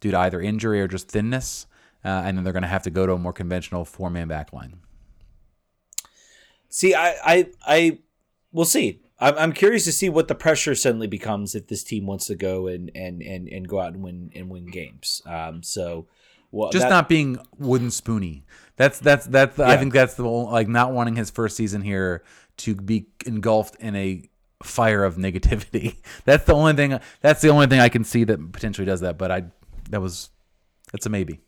due 0.00 0.12
to 0.12 0.18
either 0.18 0.40
injury 0.40 0.80
or 0.80 0.86
just 0.86 1.08
thinness, 1.08 1.66
uh, 2.04 2.22
and 2.24 2.36
then 2.36 2.44
they're 2.44 2.52
going 2.52 2.62
to 2.62 2.68
have 2.68 2.82
to 2.84 2.90
go 2.90 3.06
to 3.06 3.12
a 3.12 3.18
more 3.18 3.32
conventional 3.32 3.84
four 3.84 4.10
man 4.10 4.28
back 4.28 4.52
line. 4.52 4.76
See, 6.68 6.94
I, 6.94 7.14
I, 7.24 7.46
I, 7.66 7.98
we'll 8.52 8.64
see. 8.64 9.00
I'm, 9.18 9.36
I'm 9.38 9.52
curious 9.52 9.84
to 9.84 9.92
see 9.92 10.08
what 10.08 10.28
the 10.28 10.34
pressure 10.34 10.74
suddenly 10.74 11.06
becomes 11.06 11.54
if 11.54 11.66
this 11.66 11.82
team 11.82 12.06
wants 12.06 12.26
to 12.26 12.36
go 12.36 12.66
and 12.66 12.90
and 12.94 13.22
and, 13.22 13.48
and 13.48 13.66
go 13.66 13.80
out 13.80 13.94
and 13.94 14.02
win 14.02 14.30
and 14.34 14.48
win 14.48 14.66
games. 14.66 15.22
Um, 15.26 15.62
so 15.62 16.06
well, 16.50 16.70
just 16.70 16.84
that, 16.84 16.90
not 16.90 17.08
being 17.08 17.38
wooden 17.58 17.90
spoony. 17.90 18.44
That's 18.76 18.98
that's 18.98 19.26
that's. 19.26 19.58
Yeah. 19.58 19.68
I 19.68 19.76
think 19.76 19.92
that's 19.92 20.14
the 20.14 20.24
like 20.24 20.68
not 20.68 20.92
wanting 20.92 21.16
his 21.16 21.30
first 21.30 21.56
season 21.56 21.82
here 21.82 22.22
to 22.58 22.74
be 22.74 23.06
engulfed 23.26 23.76
in 23.76 23.96
a 23.96 24.28
fire 24.62 25.04
of 25.04 25.16
negativity. 25.16 25.96
That's 26.24 26.44
the 26.44 26.54
only 26.54 26.74
thing. 26.74 26.98
That's 27.20 27.40
the 27.40 27.48
only 27.48 27.66
thing 27.66 27.80
I 27.80 27.88
can 27.88 28.04
see 28.04 28.24
that 28.24 28.52
potentially 28.52 28.84
does 28.84 29.00
that. 29.00 29.16
But 29.18 29.30
I, 29.30 29.44
that 29.90 30.02
was, 30.02 30.30
that's 30.92 31.06
a 31.06 31.08
maybe. 31.08 31.40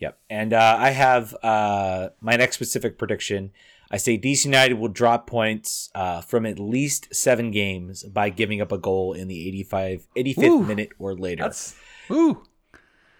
Yep. 0.00 0.18
And 0.28 0.52
uh, 0.52 0.76
I 0.78 0.90
have 0.90 1.34
uh, 1.42 2.08
my 2.20 2.36
next 2.36 2.56
specific 2.56 2.98
prediction. 2.98 3.52
I 3.90 3.96
say 3.96 4.18
DC 4.18 4.44
United 4.44 4.74
will 4.74 4.88
drop 4.88 5.26
points 5.26 5.90
uh, 5.94 6.20
from 6.22 6.46
at 6.46 6.58
least 6.58 7.14
seven 7.14 7.50
games 7.50 8.02
by 8.04 8.30
giving 8.30 8.60
up 8.60 8.72
a 8.72 8.78
goal 8.78 9.12
in 9.12 9.28
the 9.28 9.48
85, 9.48 10.06
85th 10.16 10.44
Ooh. 10.44 10.62
minute 10.64 10.90
or 10.98 11.14
later. 11.14 11.44
That's 11.44 11.76
ooh. 12.10 12.42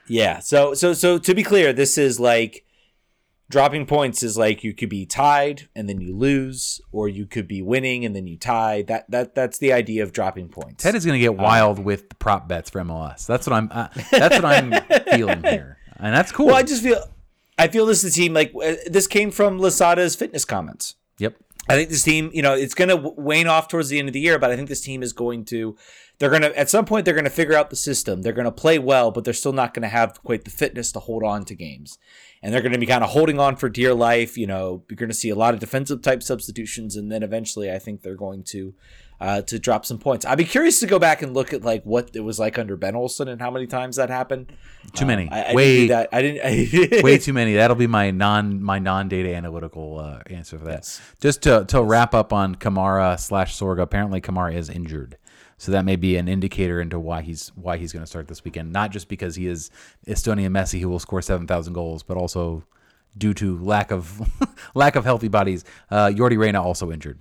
Yeah. 0.06 0.40
So 0.40 0.74
so 0.74 0.92
so 0.92 1.18
to 1.18 1.34
be 1.34 1.42
clear, 1.42 1.72
this 1.72 1.98
is 1.98 2.18
like 2.18 2.64
dropping 3.50 3.84
points 3.84 4.22
is 4.22 4.38
like 4.38 4.64
you 4.64 4.72
could 4.72 4.88
be 4.88 5.04
tied 5.04 5.68
and 5.74 5.88
then 5.88 6.00
you 6.00 6.16
lose, 6.16 6.80
or 6.92 7.08
you 7.08 7.26
could 7.26 7.48
be 7.48 7.60
winning 7.60 8.04
and 8.04 8.14
then 8.16 8.26
you 8.26 8.38
tie. 8.38 8.82
That 8.82 9.10
that 9.10 9.34
that's 9.34 9.58
the 9.58 9.72
idea 9.72 10.02
of 10.02 10.12
dropping 10.12 10.48
points. 10.48 10.82
Ted 10.82 10.94
is 10.94 11.04
going 11.04 11.18
to 11.18 11.20
get 11.20 11.36
wild 11.36 11.78
with 11.78 12.08
the 12.08 12.14
prop 12.14 12.48
bets 12.48 12.70
for 12.70 12.80
MLS. 12.80 13.26
That's 13.26 13.46
what 13.46 13.54
I'm. 13.54 13.68
Uh, 13.70 13.88
that's 14.10 14.40
what 14.40 14.44
I'm 14.44 14.72
feeling 15.12 15.42
here, 15.42 15.76
and 16.00 16.14
that's 16.14 16.32
cool. 16.32 16.46
well, 16.46 16.56
I 16.56 16.62
just 16.62 16.82
feel 16.82 17.02
I 17.58 17.68
feel 17.68 17.86
this 17.86 18.04
is 18.04 18.12
a 18.12 18.16
team 18.16 18.32
like 18.32 18.52
uh, 18.54 18.76
this 18.86 19.06
came 19.06 19.30
from 19.30 19.58
Losada's 19.58 20.16
fitness 20.16 20.44
comments. 20.44 20.94
yep. 21.18 21.36
I 21.68 21.74
think 21.74 21.90
this 21.90 22.02
team, 22.02 22.30
you 22.32 22.42
know, 22.42 22.54
it's 22.54 22.74
going 22.74 22.88
to 22.88 23.12
wane 23.16 23.46
off 23.46 23.68
towards 23.68 23.90
the 23.90 23.98
end 23.98 24.08
of 24.08 24.12
the 24.12 24.20
year, 24.20 24.38
but 24.38 24.50
I 24.50 24.56
think 24.56 24.68
this 24.68 24.80
team 24.80 25.02
is 25.02 25.12
going 25.12 25.44
to, 25.46 25.76
they're 26.18 26.30
going 26.30 26.42
to, 26.42 26.58
at 26.58 26.70
some 26.70 26.84
point, 26.84 27.04
they're 27.04 27.14
going 27.14 27.24
to 27.24 27.30
figure 27.30 27.54
out 27.54 27.70
the 27.70 27.76
system. 27.76 28.22
They're 28.22 28.32
going 28.32 28.46
to 28.46 28.50
play 28.50 28.78
well, 28.78 29.10
but 29.10 29.24
they're 29.24 29.34
still 29.34 29.52
not 29.52 29.74
going 29.74 29.82
to 29.82 29.88
have 29.88 30.20
quite 30.22 30.44
the 30.44 30.50
fitness 30.50 30.90
to 30.92 31.00
hold 31.00 31.22
on 31.22 31.44
to 31.44 31.54
games. 31.54 31.98
And 32.42 32.52
they're 32.52 32.62
going 32.62 32.72
to 32.72 32.78
be 32.78 32.86
kind 32.86 33.04
of 33.04 33.10
holding 33.10 33.38
on 33.38 33.56
for 33.56 33.68
dear 33.68 33.94
life. 33.94 34.36
You 34.36 34.46
know, 34.46 34.82
you're 34.88 34.96
going 34.96 35.10
to 35.10 35.14
see 35.14 35.28
a 35.28 35.36
lot 35.36 35.54
of 35.54 35.60
defensive 35.60 36.02
type 36.02 36.22
substitutions. 36.22 36.96
And 36.96 37.12
then 37.12 37.22
eventually, 37.22 37.70
I 37.70 37.78
think 37.78 38.02
they're 38.02 38.16
going 38.16 38.42
to, 38.44 38.74
uh, 39.20 39.42
to 39.42 39.58
drop 39.58 39.84
some 39.84 39.98
points. 39.98 40.24
I'd 40.24 40.38
be 40.38 40.44
curious 40.44 40.80
to 40.80 40.86
go 40.86 40.98
back 40.98 41.20
and 41.22 41.34
look 41.34 41.52
at 41.52 41.62
like 41.62 41.82
what 41.84 42.10
it 42.14 42.20
was 42.20 42.38
like 42.38 42.58
under 42.58 42.76
Ben 42.76 42.96
Olsen 42.96 43.28
and 43.28 43.40
how 43.40 43.50
many 43.50 43.66
times 43.66 43.96
that 43.96 44.08
happened. 44.08 44.52
Too 44.94 45.04
many. 45.04 45.24
Um, 45.28 45.34
I, 45.34 45.42
I 45.42 45.54
Way- 45.54 45.86
didn't 45.86 45.88
that. 45.88 46.08
I 46.12 46.22
didn't. 46.22 47.02
Way 47.04 47.18
too 47.18 47.32
many. 47.34 47.54
That'll 47.54 47.76
be 47.76 47.86
my 47.86 48.10
non 48.10 48.62
my 48.62 48.78
non 48.78 49.08
data 49.08 49.34
analytical 49.34 49.98
uh, 49.98 50.20
answer 50.26 50.58
for 50.58 50.64
that. 50.64 51.00
Just 51.20 51.42
to 51.42 51.64
to 51.66 51.82
wrap 51.82 52.14
up 52.14 52.32
on 52.32 52.54
Kamara 52.54 53.20
slash 53.20 53.58
Sorga. 53.58 53.82
Apparently, 53.82 54.20
Kamara 54.22 54.54
is 54.54 54.70
injured, 54.70 55.18
so 55.58 55.70
that 55.72 55.84
may 55.84 55.96
be 55.96 56.16
an 56.16 56.26
indicator 56.26 56.80
into 56.80 56.98
why 56.98 57.20
he's 57.20 57.52
why 57.54 57.76
he's 57.76 57.92
going 57.92 58.02
to 58.02 58.06
start 58.08 58.26
this 58.28 58.42
weekend. 58.42 58.72
Not 58.72 58.90
just 58.90 59.08
because 59.08 59.36
he 59.36 59.46
is 59.46 59.70
Estonian 60.06 60.50
Messi 60.50 60.80
who 60.80 60.88
will 60.88 60.98
score 60.98 61.20
seven 61.20 61.46
thousand 61.46 61.74
goals, 61.74 62.02
but 62.02 62.16
also 62.16 62.64
due 63.18 63.34
to 63.34 63.58
lack 63.58 63.90
of 63.90 64.20
lack 64.74 64.96
of 64.96 65.04
healthy 65.04 65.28
bodies. 65.28 65.64
Uh, 65.90 66.06
Yordy 66.06 66.38
Reyna 66.38 66.62
also 66.62 66.90
injured. 66.90 67.18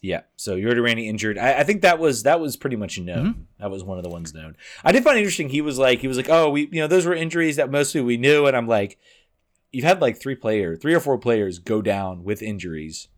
Yeah, 0.00 0.22
so 0.36 0.56
Yordy 0.56 0.82
Reyna 0.82 1.00
injured. 1.00 1.38
I, 1.38 1.60
I 1.60 1.64
think 1.64 1.82
that 1.82 1.98
was 1.98 2.22
that 2.22 2.40
was 2.40 2.56
pretty 2.56 2.76
much 2.76 3.00
known. 3.00 3.26
Mm-hmm. 3.26 3.40
That 3.58 3.70
was 3.70 3.82
one 3.82 3.98
of 3.98 4.04
the 4.04 4.10
ones 4.10 4.32
known. 4.32 4.56
I 4.84 4.92
did 4.92 5.02
find 5.02 5.16
it 5.16 5.20
interesting. 5.20 5.48
He 5.48 5.60
was 5.60 5.76
like, 5.78 6.00
he 6.00 6.08
was 6.08 6.16
like, 6.16 6.28
oh, 6.28 6.50
we, 6.50 6.68
you 6.70 6.80
know, 6.80 6.86
those 6.86 7.04
were 7.04 7.14
injuries 7.14 7.56
that 7.56 7.70
mostly 7.70 8.00
we 8.00 8.16
knew, 8.16 8.46
and 8.46 8.56
I'm 8.56 8.68
like, 8.68 8.98
you've 9.72 9.84
had 9.84 10.00
like 10.00 10.20
three 10.20 10.36
player, 10.36 10.76
three 10.76 10.94
or 10.94 11.00
four 11.00 11.18
players 11.18 11.58
go 11.58 11.82
down 11.82 12.22
with 12.22 12.42
injuries. 12.42 13.08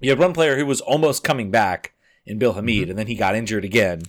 You 0.00 0.10
had 0.10 0.18
one 0.18 0.32
player 0.32 0.56
who 0.56 0.66
was 0.66 0.80
almost 0.80 1.24
coming 1.24 1.50
back 1.50 1.92
in 2.26 2.38
Bill 2.38 2.54
Hamid, 2.54 2.82
mm-hmm. 2.82 2.90
and 2.90 2.98
then 2.98 3.06
he 3.06 3.14
got 3.14 3.36
injured 3.36 3.64
again. 3.64 4.02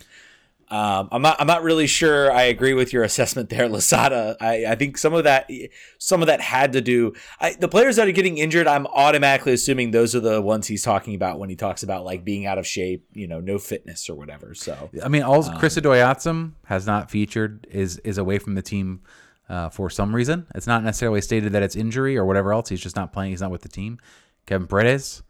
Um, 0.72 1.10
I'm 1.12 1.22
not. 1.24 1.42
I'm 1.42 1.48
not 1.48 1.64
really 1.64 1.88
sure. 1.88 2.32
I 2.32 2.44
agree 2.44 2.74
with 2.74 2.94
your 2.94 3.04
assessment 3.04 3.50
there, 3.50 3.68
Losada. 3.68 4.38
I, 4.40 4.66
I 4.68 4.76
think 4.76 5.00
some 5.00 5.14
of 5.16 5.24
that, 5.24 5.50
some 5.98 6.22
of 6.22 6.28
that 6.28 6.42
had 6.42 6.74
to 6.74 6.82
do. 6.82 7.14
I, 7.40 7.54
the 7.54 7.68
players 7.68 7.96
that 7.96 8.08
are 8.08 8.12
getting 8.12 8.38
injured, 8.38 8.68
I'm 8.68 8.86
automatically 8.88 9.54
assuming 9.54 9.92
those 9.92 10.16
are 10.16 10.20
the 10.20 10.42
ones 10.42 10.68
he's 10.68 10.84
talking 10.84 11.16
about 11.16 11.40
when 11.40 11.50
he 11.50 11.56
talks 11.56 11.82
about 11.82 12.06
like 12.06 12.24
being 12.24 12.46
out 12.46 12.60
of 12.60 12.68
shape, 12.68 13.06
you 13.14 13.28
know, 13.28 13.40
no 13.40 13.58
fitness 13.58 14.10
or 14.10 14.16
whatever. 14.16 14.54
So 14.54 14.92
I 15.04 15.08
mean, 15.08 15.24
also 15.24 15.52
Chris 15.58 15.76
Odoi-Atsem 15.76 16.52
has 16.66 16.86
not 16.86 17.10
featured 17.10 17.66
is 17.72 17.98
is 18.00 18.20
away 18.20 18.38
from 18.38 18.54
the 18.54 18.62
team 18.62 19.02
uh, 19.50 19.70
for 19.70 19.90
some 19.90 20.14
reason. 20.14 20.46
It's 20.54 20.68
not 20.68 20.84
necessarily 20.84 21.22
stated 21.22 21.54
that 21.54 21.64
it's 21.64 21.76
injury 21.76 22.16
or 22.16 22.26
whatever 22.26 22.54
else. 22.54 22.70
He's 22.70 22.82
just 22.82 22.96
not 22.96 23.12
playing. 23.12 23.32
He's 23.32 23.42
not 23.42 23.52
with 23.52 23.64
the 23.64 23.70
team. 23.70 23.98
Kevin 24.46 24.68
Paredes 24.68 25.24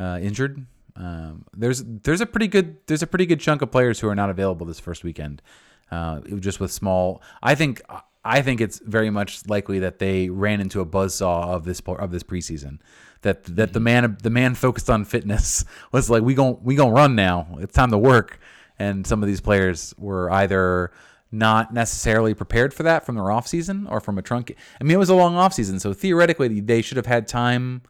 uh, 0.00 0.18
injured. 0.22 0.64
Um, 0.96 1.44
there's 1.56 1.84
there's 1.84 2.20
a 2.20 2.26
pretty 2.26 2.48
good 2.48 2.76
there's 2.86 3.02
a 3.02 3.06
pretty 3.06 3.26
good 3.26 3.40
chunk 3.40 3.62
of 3.62 3.70
players 3.70 4.00
who 4.00 4.08
are 4.08 4.14
not 4.14 4.30
available 4.30 4.66
this 4.66 4.80
first 4.80 5.04
weekend. 5.04 5.42
Uh, 5.90 6.20
just 6.38 6.60
with 6.60 6.70
small. 6.70 7.22
I 7.42 7.54
think 7.54 7.80
I 8.24 8.42
think 8.42 8.60
it's 8.60 8.78
very 8.80 9.08
much 9.08 9.46
likely 9.48 9.78
that 9.78 9.98
they 9.98 10.28
ran 10.28 10.60
into 10.60 10.80
a 10.80 10.86
buzzsaw 10.86 11.44
of 11.54 11.64
this 11.64 11.80
of 11.80 12.10
this 12.10 12.22
preseason. 12.22 12.78
That 13.22 13.44
that 13.44 13.72
the 13.72 13.80
man 13.80 14.18
the 14.22 14.30
man 14.30 14.54
focused 14.54 14.90
on 14.90 15.04
fitness 15.04 15.64
was 15.92 16.10
like 16.10 16.22
we 16.22 16.34
gon' 16.34 16.58
we 16.62 16.74
gonna 16.74 16.92
run 16.92 17.14
now. 17.14 17.46
It's 17.58 17.74
time 17.74 17.90
to 17.90 17.98
work. 17.98 18.38
And 18.78 19.06
some 19.06 19.22
of 19.22 19.26
these 19.26 19.40
players 19.40 19.94
were 19.98 20.30
either 20.30 20.92
not 21.32 21.74
necessarily 21.74 22.32
prepared 22.32 22.72
for 22.72 22.84
that 22.84 23.04
from 23.04 23.16
their 23.16 23.30
off 23.30 23.46
season 23.46 23.86
or 23.88 24.00
from 24.00 24.18
a 24.18 24.22
trunk. 24.22 24.54
I 24.80 24.84
mean, 24.84 24.94
it 24.94 24.98
was 24.98 25.08
a 25.08 25.14
long 25.14 25.36
off 25.36 25.52
season, 25.52 25.80
so 25.80 25.92
theoretically 25.92 26.60
they 26.60 26.80
should 26.80 26.96
have 26.96 27.06
had 27.06 27.26
time 27.26 27.82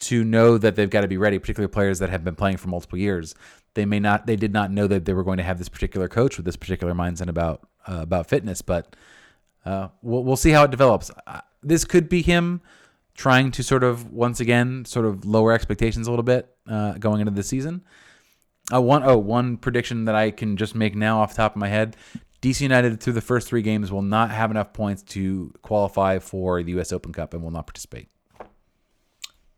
to 0.00 0.24
know 0.24 0.58
that 0.58 0.76
they've 0.76 0.90
got 0.90 1.00
to 1.00 1.08
be 1.08 1.16
ready, 1.16 1.38
particularly 1.38 1.70
players 1.70 1.98
that 1.98 2.10
have 2.10 2.24
been 2.24 2.36
playing 2.36 2.56
for 2.56 2.68
multiple 2.68 2.98
years. 2.98 3.34
They 3.74 3.84
may 3.84 4.00
not, 4.00 4.26
they 4.26 4.36
did 4.36 4.52
not 4.52 4.70
know 4.70 4.86
that 4.86 5.04
they 5.04 5.12
were 5.12 5.24
going 5.24 5.38
to 5.38 5.42
have 5.42 5.58
this 5.58 5.68
particular 5.68 6.08
coach 6.08 6.36
with 6.36 6.46
this 6.46 6.56
particular 6.56 6.94
mindset 6.94 7.28
about 7.28 7.68
uh, 7.86 8.00
about 8.02 8.28
fitness, 8.28 8.62
but 8.62 8.94
uh, 9.64 9.88
we'll 10.02 10.22
we'll 10.24 10.36
see 10.36 10.50
how 10.50 10.64
it 10.64 10.70
develops. 10.70 11.10
Uh, 11.26 11.40
this 11.62 11.84
could 11.84 12.08
be 12.08 12.22
him 12.22 12.60
trying 13.14 13.50
to 13.50 13.62
sort 13.62 13.82
of 13.82 14.12
once 14.12 14.40
again 14.40 14.84
sort 14.84 15.04
of 15.04 15.24
lower 15.24 15.52
expectations 15.52 16.06
a 16.06 16.10
little 16.10 16.24
bit 16.24 16.54
uh, 16.68 16.92
going 16.92 17.20
into 17.20 17.32
the 17.32 17.42
season. 17.42 17.82
Uh, 18.72 18.80
one 18.80 19.02
oh 19.02 19.16
one 19.16 19.56
prediction 19.56 20.04
that 20.04 20.14
I 20.14 20.30
can 20.30 20.56
just 20.56 20.74
make 20.74 20.94
now 20.94 21.20
off 21.20 21.30
the 21.30 21.38
top 21.38 21.56
of 21.56 21.60
my 21.60 21.68
head: 21.68 21.96
DC 22.42 22.60
United 22.60 23.00
through 23.00 23.14
the 23.14 23.20
first 23.20 23.48
three 23.48 23.62
games 23.62 23.90
will 23.90 24.02
not 24.02 24.30
have 24.30 24.50
enough 24.50 24.72
points 24.72 25.02
to 25.02 25.52
qualify 25.62 26.18
for 26.18 26.62
the 26.62 26.72
U.S. 26.72 26.92
Open 26.92 27.12
Cup 27.12 27.34
and 27.34 27.42
will 27.42 27.50
not 27.50 27.66
participate. 27.66 28.08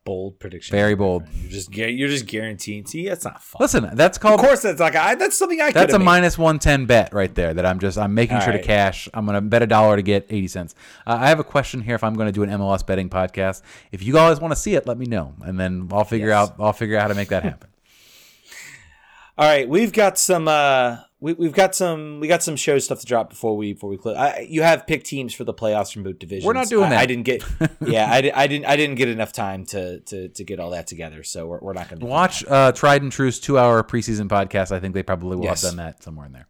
Bold 0.04 0.38
prediction. 0.40 0.74
Very 0.74 0.94
bold. 0.94 1.24
You're 1.42 1.50
just 1.50 1.74
you're 1.74 2.08
just 2.08 2.26
guaranteeing. 2.26 2.86
See, 2.86 3.06
that's 3.08 3.24
not 3.24 3.42
fun. 3.42 3.58
Listen, 3.60 3.90
that's 3.94 4.18
called 4.18 4.40
Of 4.40 4.46
course, 4.46 4.62
that's 4.62 4.80
like 4.80 4.96
I, 4.96 5.14
that's 5.14 5.36
something 5.36 5.60
I. 5.60 5.70
That's 5.72 5.94
a 5.94 5.98
minus 5.98 6.36
one 6.38 6.58
ten 6.58 6.86
bet 6.86 7.12
right 7.12 7.34
there. 7.34 7.52
That 7.54 7.66
I'm 7.66 7.78
just 7.78 7.98
I'm 7.98 8.14
making 8.14 8.36
All 8.36 8.42
sure 8.42 8.52
right. 8.52 8.60
to 8.62 8.66
cash. 8.66 9.08
I'm 9.14 9.26
gonna 9.26 9.40
bet 9.40 9.62
a 9.62 9.66
dollar 9.66 9.96
to 9.96 10.02
get 10.02 10.26
eighty 10.30 10.48
cents. 10.48 10.74
Uh, 11.06 11.18
I 11.20 11.28
have 11.28 11.38
a 11.38 11.44
question 11.44 11.80
here. 11.80 11.94
If 11.94 12.04
I'm 12.04 12.14
gonna 12.14 12.32
do 12.32 12.42
an 12.42 12.50
MLS 12.50 12.84
betting 12.86 13.08
podcast, 13.10 13.62
if 13.92 14.02
you 14.02 14.12
guys 14.14 14.40
want 14.40 14.52
to 14.52 14.60
see 14.60 14.74
it, 14.74 14.86
let 14.86 14.98
me 14.98 15.06
know, 15.06 15.34
and 15.42 15.58
then 15.60 15.88
I'll 15.92 16.04
figure 16.04 16.28
Yes. 16.28 16.50
out 16.50 16.56
I'll 16.58 16.72
figure 16.72 16.96
out 16.96 17.02
how 17.02 17.08
to 17.08 17.14
make 17.14 17.28
that 17.28 17.42
happen. 17.42 17.68
All 19.38 19.46
right, 19.46 19.68
we've 19.68 19.92
got 19.92 20.18
some. 20.18 20.48
uh 20.48 20.98
we, 21.20 21.34
We've 21.34 21.52
got 21.52 21.74
some. 21.74 22.18
We 22.20 22.28
got 22.28 22.42
some 22.42 22.56
show 22.56 22.78
stuff 22.78 23.00
to 23.00 23.06
drop 23.06 23.30
before 23.30 23.56
we 23.56 23.74
before 23.74 23.90
we 23.90 23.98
close. 23.98 24.16
I, 24.16 24.46
you 24.48 24.62
have 24.62 24.86
picked 24.86 25.06
teams 25.06 25.34
for 25.34 25.44
the 25.44 25.52
playoffs 25.54 25.92
from 25.92 26.02
both 26.02 26.18
divisions. 26.18 26.46
We're 26.46 26.54
not 26.54 26.68
doing 26.68 26.86
I, 26.86 26.90
that. 26.90 26.98
I 27.00 27.06
didn't 27.06 27.24
get. 27.24 27.44
yeah, 27.80 28.06
I, 28.10 28.16
I 28.34 28.46
didn't. 28.46 28.64
I 28.64 28.76
didn't 28.76 28.96
get 28.96 29.08
enough 29.08 29.32
time 29.32 29.66
to 29.66 30.00
to, 30.00 30.28
to 30.28 30.44
get 30.44 30.58
all 30.60 30.70
that 30.70 30.86
together. 30.86 31.22
So 31.22 31.46
we're, 31.46 31.60
we're 31.60 31.72
not 31.74 31.88
going 31.88 32.00
to 32.00 32.06
Watch 32.06 32.44
uh, 32.46 32.72
Tried 32.72 33.02
and 33.02 33.12
True's 33.12 33.38
two 33.38 33.58
hour 33.58 33.82
preseason 33.82 34.28
podcast. 34.28 34.72
I 34.72 34.80
think 34.80 34.94
they 34.94 35.02
probably 35.02 35.36
will 35.36 35.44
Yes. 35.44 35.62
have 35.62 35.72
done 35.72 35.76
that 35.84 36.02
somewhere 36.02 36.26
in 36.26 36.32
there. 36.32 36.46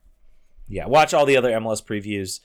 Yeah, 0.69 0.87
watch 0.87 1.15
all 1.15 1.27
the 1.27 1.37
other 1.37 1.51
MLS 1.51 1.85
previews. 1.85 2.39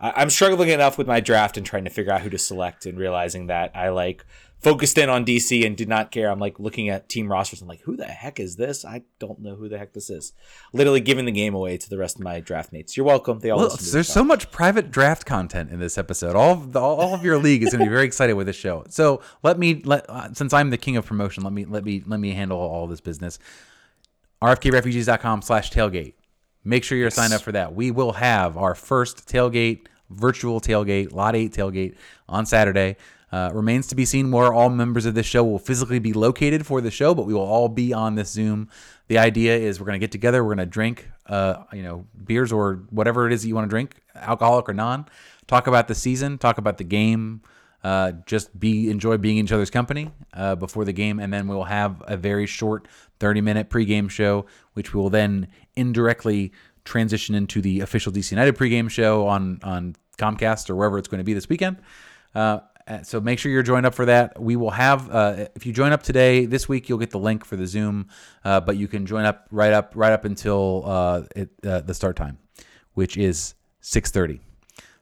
I, 0.00 0.12
I'm 0.16 0.30
struggling 0.30 0.70
enough 0.70 0.98
with 0.98 1.06
my 1.06 1.20
draft 1.20 1.56
and 1.56 1.64
trying 1.64 1.84
to 1.84 1.90
figure 1.90 2.12
out 2.12 2.22
who 2.22 2.30
to 2.30 2.38
select 2.38 2.86
and 2.86 2.98
realizing 2.98 3.46
that 3.46 3.70
I 3.76 3.90
like 3.90 4.24
focused 4.60 4.98
in 4.98 5.08
on 5.08 5.24
DC 5.24 5.64
and 5.64 5.76
did 5.76 5.88
not 5.88 6.10
care. 6.10 6.30
I'm 6.30 6.38
like 6.38 6.58
looking 6.58 6.88
at 6.88 7.08
team 7.08 7.30
rosters. 7.30 7.62
I'm 7.62 7.68
like, 7.68 7.82
who 7.82 7.96
the 7.96 8.06
heck 8.06 8.40
is 8.40 8.56
this? 8.56 8.84
I 8.84 9.02
don't 9.18 9.40
know 9.40 9.54
who 9.54 9.68
the 9.68 9.78
heck 9.78 9.92
this 9.92 10.10
is. 10.10 10.32
Literally 10.72 11.00
giving 11.00 11.24
the 11.26 11.32
game 11.32 11.54
away 11.54 11.76
to 11.76 11.88
the 11.88 11.98
rest 11.98 12.16
of 12.16 12.22
my 12.22 12.40
draft 12.40 12.72
mates. 12.72 12.96
You're 12.96 13.06
welcome. 13.06 13.38
They 13.38 13.50
all 13.50 13.60
Well, 13.60 13.76
there's 13.92 14.08
so 14.08 14.24
much 14.24 14.50
private 14.50 14.90
draft 14.90 15.26
content 15.26 15.70
in 15.70 15.78
this 15.78 15.96
episode. 15.96 16.34
All 16.34 16.52
of 16.52 16.72
the, 16.72 16.80
all 16.80 17.14
of 17.14 17.24
your 17.24 17.38
league 17.38 17.62
is 17.62 17.70
going 17.70 17.80
to 17.80 17.86
be 17.86 17.92
very 17.92 18.04
excited 18.04 18.34
with 18.34 18.46
this 18.46 18.56
show. 18.56 18.84
So 18.88 19.22
let 19.42 19.58
me 19.58 19.80
let 19.84 20.08
uh, 20.10 20.32
since 20.34 20.52
I'm 20.52 20.70
the 20.70 20.78
king 20.78 20.96
of 20.96 21.06
promotion, 21.06 21.44
let 21.44 21.52
me 21.52 21.64
let 21.64 21.84
me 21.84 22.02
let 22.06 22.20
me 22.20 22.32
handle 22.32 22.58
all 22.58 22.86
this 22.86 23.00
business. 23.00 23.38
rfkrefugees.com 24.42 25.42
slash 25.42 25.70
tailgate. 25.70 26.14
Make 26.64 26.84
sure 26.84 26.98
you're 26.98 27.10
signed 27.10 27.32
up 27.32 27.40
for 27.40 27.52
that. 27.52 27.74
We 27.74 27.90
will 27.90 28.12
have 28.12 28.56
our 28.56 28.74
first 28.74 29.28
tailgate, 29.28 29.86
virtual 30.10 30.60
tailgate, 30.60 31.12
lot 31.12 31.36
eight 31.36 31.52
tailgate 31.52 31.96
on 32.28 32.44
Saturday. 32.44 32.96
Uh, 33.30 33.50
remains 33.52 33.86
to 33.86 33.94
be 33.94 34.06
seen 34.06 34.30
where 34.30 34.54
all 34.54 34.70
members 34.70 35.04
of 35.04 35.14
this 35.14 35.26
show 35.26 35.44
will 35.44 35.58
physically 35.58 35.98
be 35.98 36.14
located 36.14 36.66
for 36.66 36.80
the 36.80 36.90
show, 36.90 37.14
but 37.14 37.26
we 37.26 37.34
will 37.34 37.42
all 37.42 37.68
be 37.68 37.92
on 37.92 38.14
this 38.14 38.30
Zoom. 38.30 38.68
The 39.08 39.18
idea 39.18 39.56
is 39.56 39.78
we're 39.78 39.86
going 39.86 40.00
to 40.00 40.02
get 40.02 40.12
together, 40.12 40.42
we're 40.42 40.54
going 40.54 40.66
to 40.66 40.66
drink, 40.66 41.10
uh, 41.26 41.64
you 41.72 41.82
know, 41.82 42.06
beers 42.24 42.52
or 42.52 42.84
whatever 42.88 43.26
it 43.26 43.34
is 43.34 43.42
that 43.42 43.48
you 43.48 43.54
want 43.54 43.66
to 43.66 43.68
drink, 43.68 43.96
alcoholic 44.14 44.68
or 44.68 44.72
non. 44.72 45.06
Talk 45.46 45.66
about 45.66 45.88
the 45.88 45.94
season, 45.94 46.38
talk 46.38 46.56
about 46.56 46.78
the 46.78 46.84
game, 46.84 47.42
uh, 47.84 48.12
just 48.26 48.58
be 48.58 48.90
enjoy 48.90 49.18
being 49.18 49.36
in 49.36 49.44
each 49.44 49.52
other's 49.52 49.70
company 49.70 50.10
uh, 50.32 50.54
before 50.54 50.84
the 50.84 50.92
game, 50.92 51.20
and 51.20 51.32
then 51.32 51.46
we'll 51.48 51.64
have 51.64 52.02
a 52.06 52.16
very 52.16 52.46
short 52.46 52.88
30 53.20 53.42
minute 53.42 53.68
pregame 53.68 54.10
show, 54.10 54.46
which 54.72 54.94
we 54.94 55.00
will 55.00 55.10
then 55.10 55.48
indirectly 55.76 56.52
transition 56.84 57.34
into 57.34 57.60
the 57.60 57.80
official 57.80 58.10
DC 58.10 58.30
United 58.30 58.56
pregame 58.56 58.90
show 58.90 59.26
on 59.26 59.60
on 59.62 59.94
Comcast 60.16 60.70
or 60.70 60.76
wherever 60.76 60.98
it's 60.98 61.08
going 61.08 61.18
to 61.18 61.24
be 61.24 61.34
this 61.34 61.48
weekend. 61.48 61.76
Uh, 62.34 62.60
so 63.02 63.20
make 63.20 63.38
sure 63.38 63.52
you're 63.52 63.62
joined 63.62 63.86
up 63.86 63.94
for 63.94 64.06
that. 64.06 64.40
We 64.40 64.56
will 64.56 64.70
have 64.70 65.10
uh, 65.10 65.46
if 65.54 65.66
you 65.66 65.72
join 65.72 65.92
up 65.92 66.02
today 66.02 66.46
this 66.46 66.68
week, 66.68 66.88
you'll 66.88 66.98
get 66.98 67.10
the 67.10 67.18
link 67.18 67.44
for 67.44 67.56
the 67.56 67.66
Zoom, 67.66 68.08
uh, 68.44 68.60
but 68.60 68.76
you 68.76 68.88
can 68.88 69.06
join 69.06 69.24
up 69.24 69.46
right 69.50 69.72
up 69.72 69.92
right 69.94 70.12
up 70.12 70.24
until 70.24 70.82
uh, 70.86 71.22
it, 71.36 71.50
uh, 71.66 71.80
the 71.80 71.94
start 71.94 72.16
time, 72.16 72.38
which 72.94 73.16
is 73.16 73.54
6:30. 73.82 74.40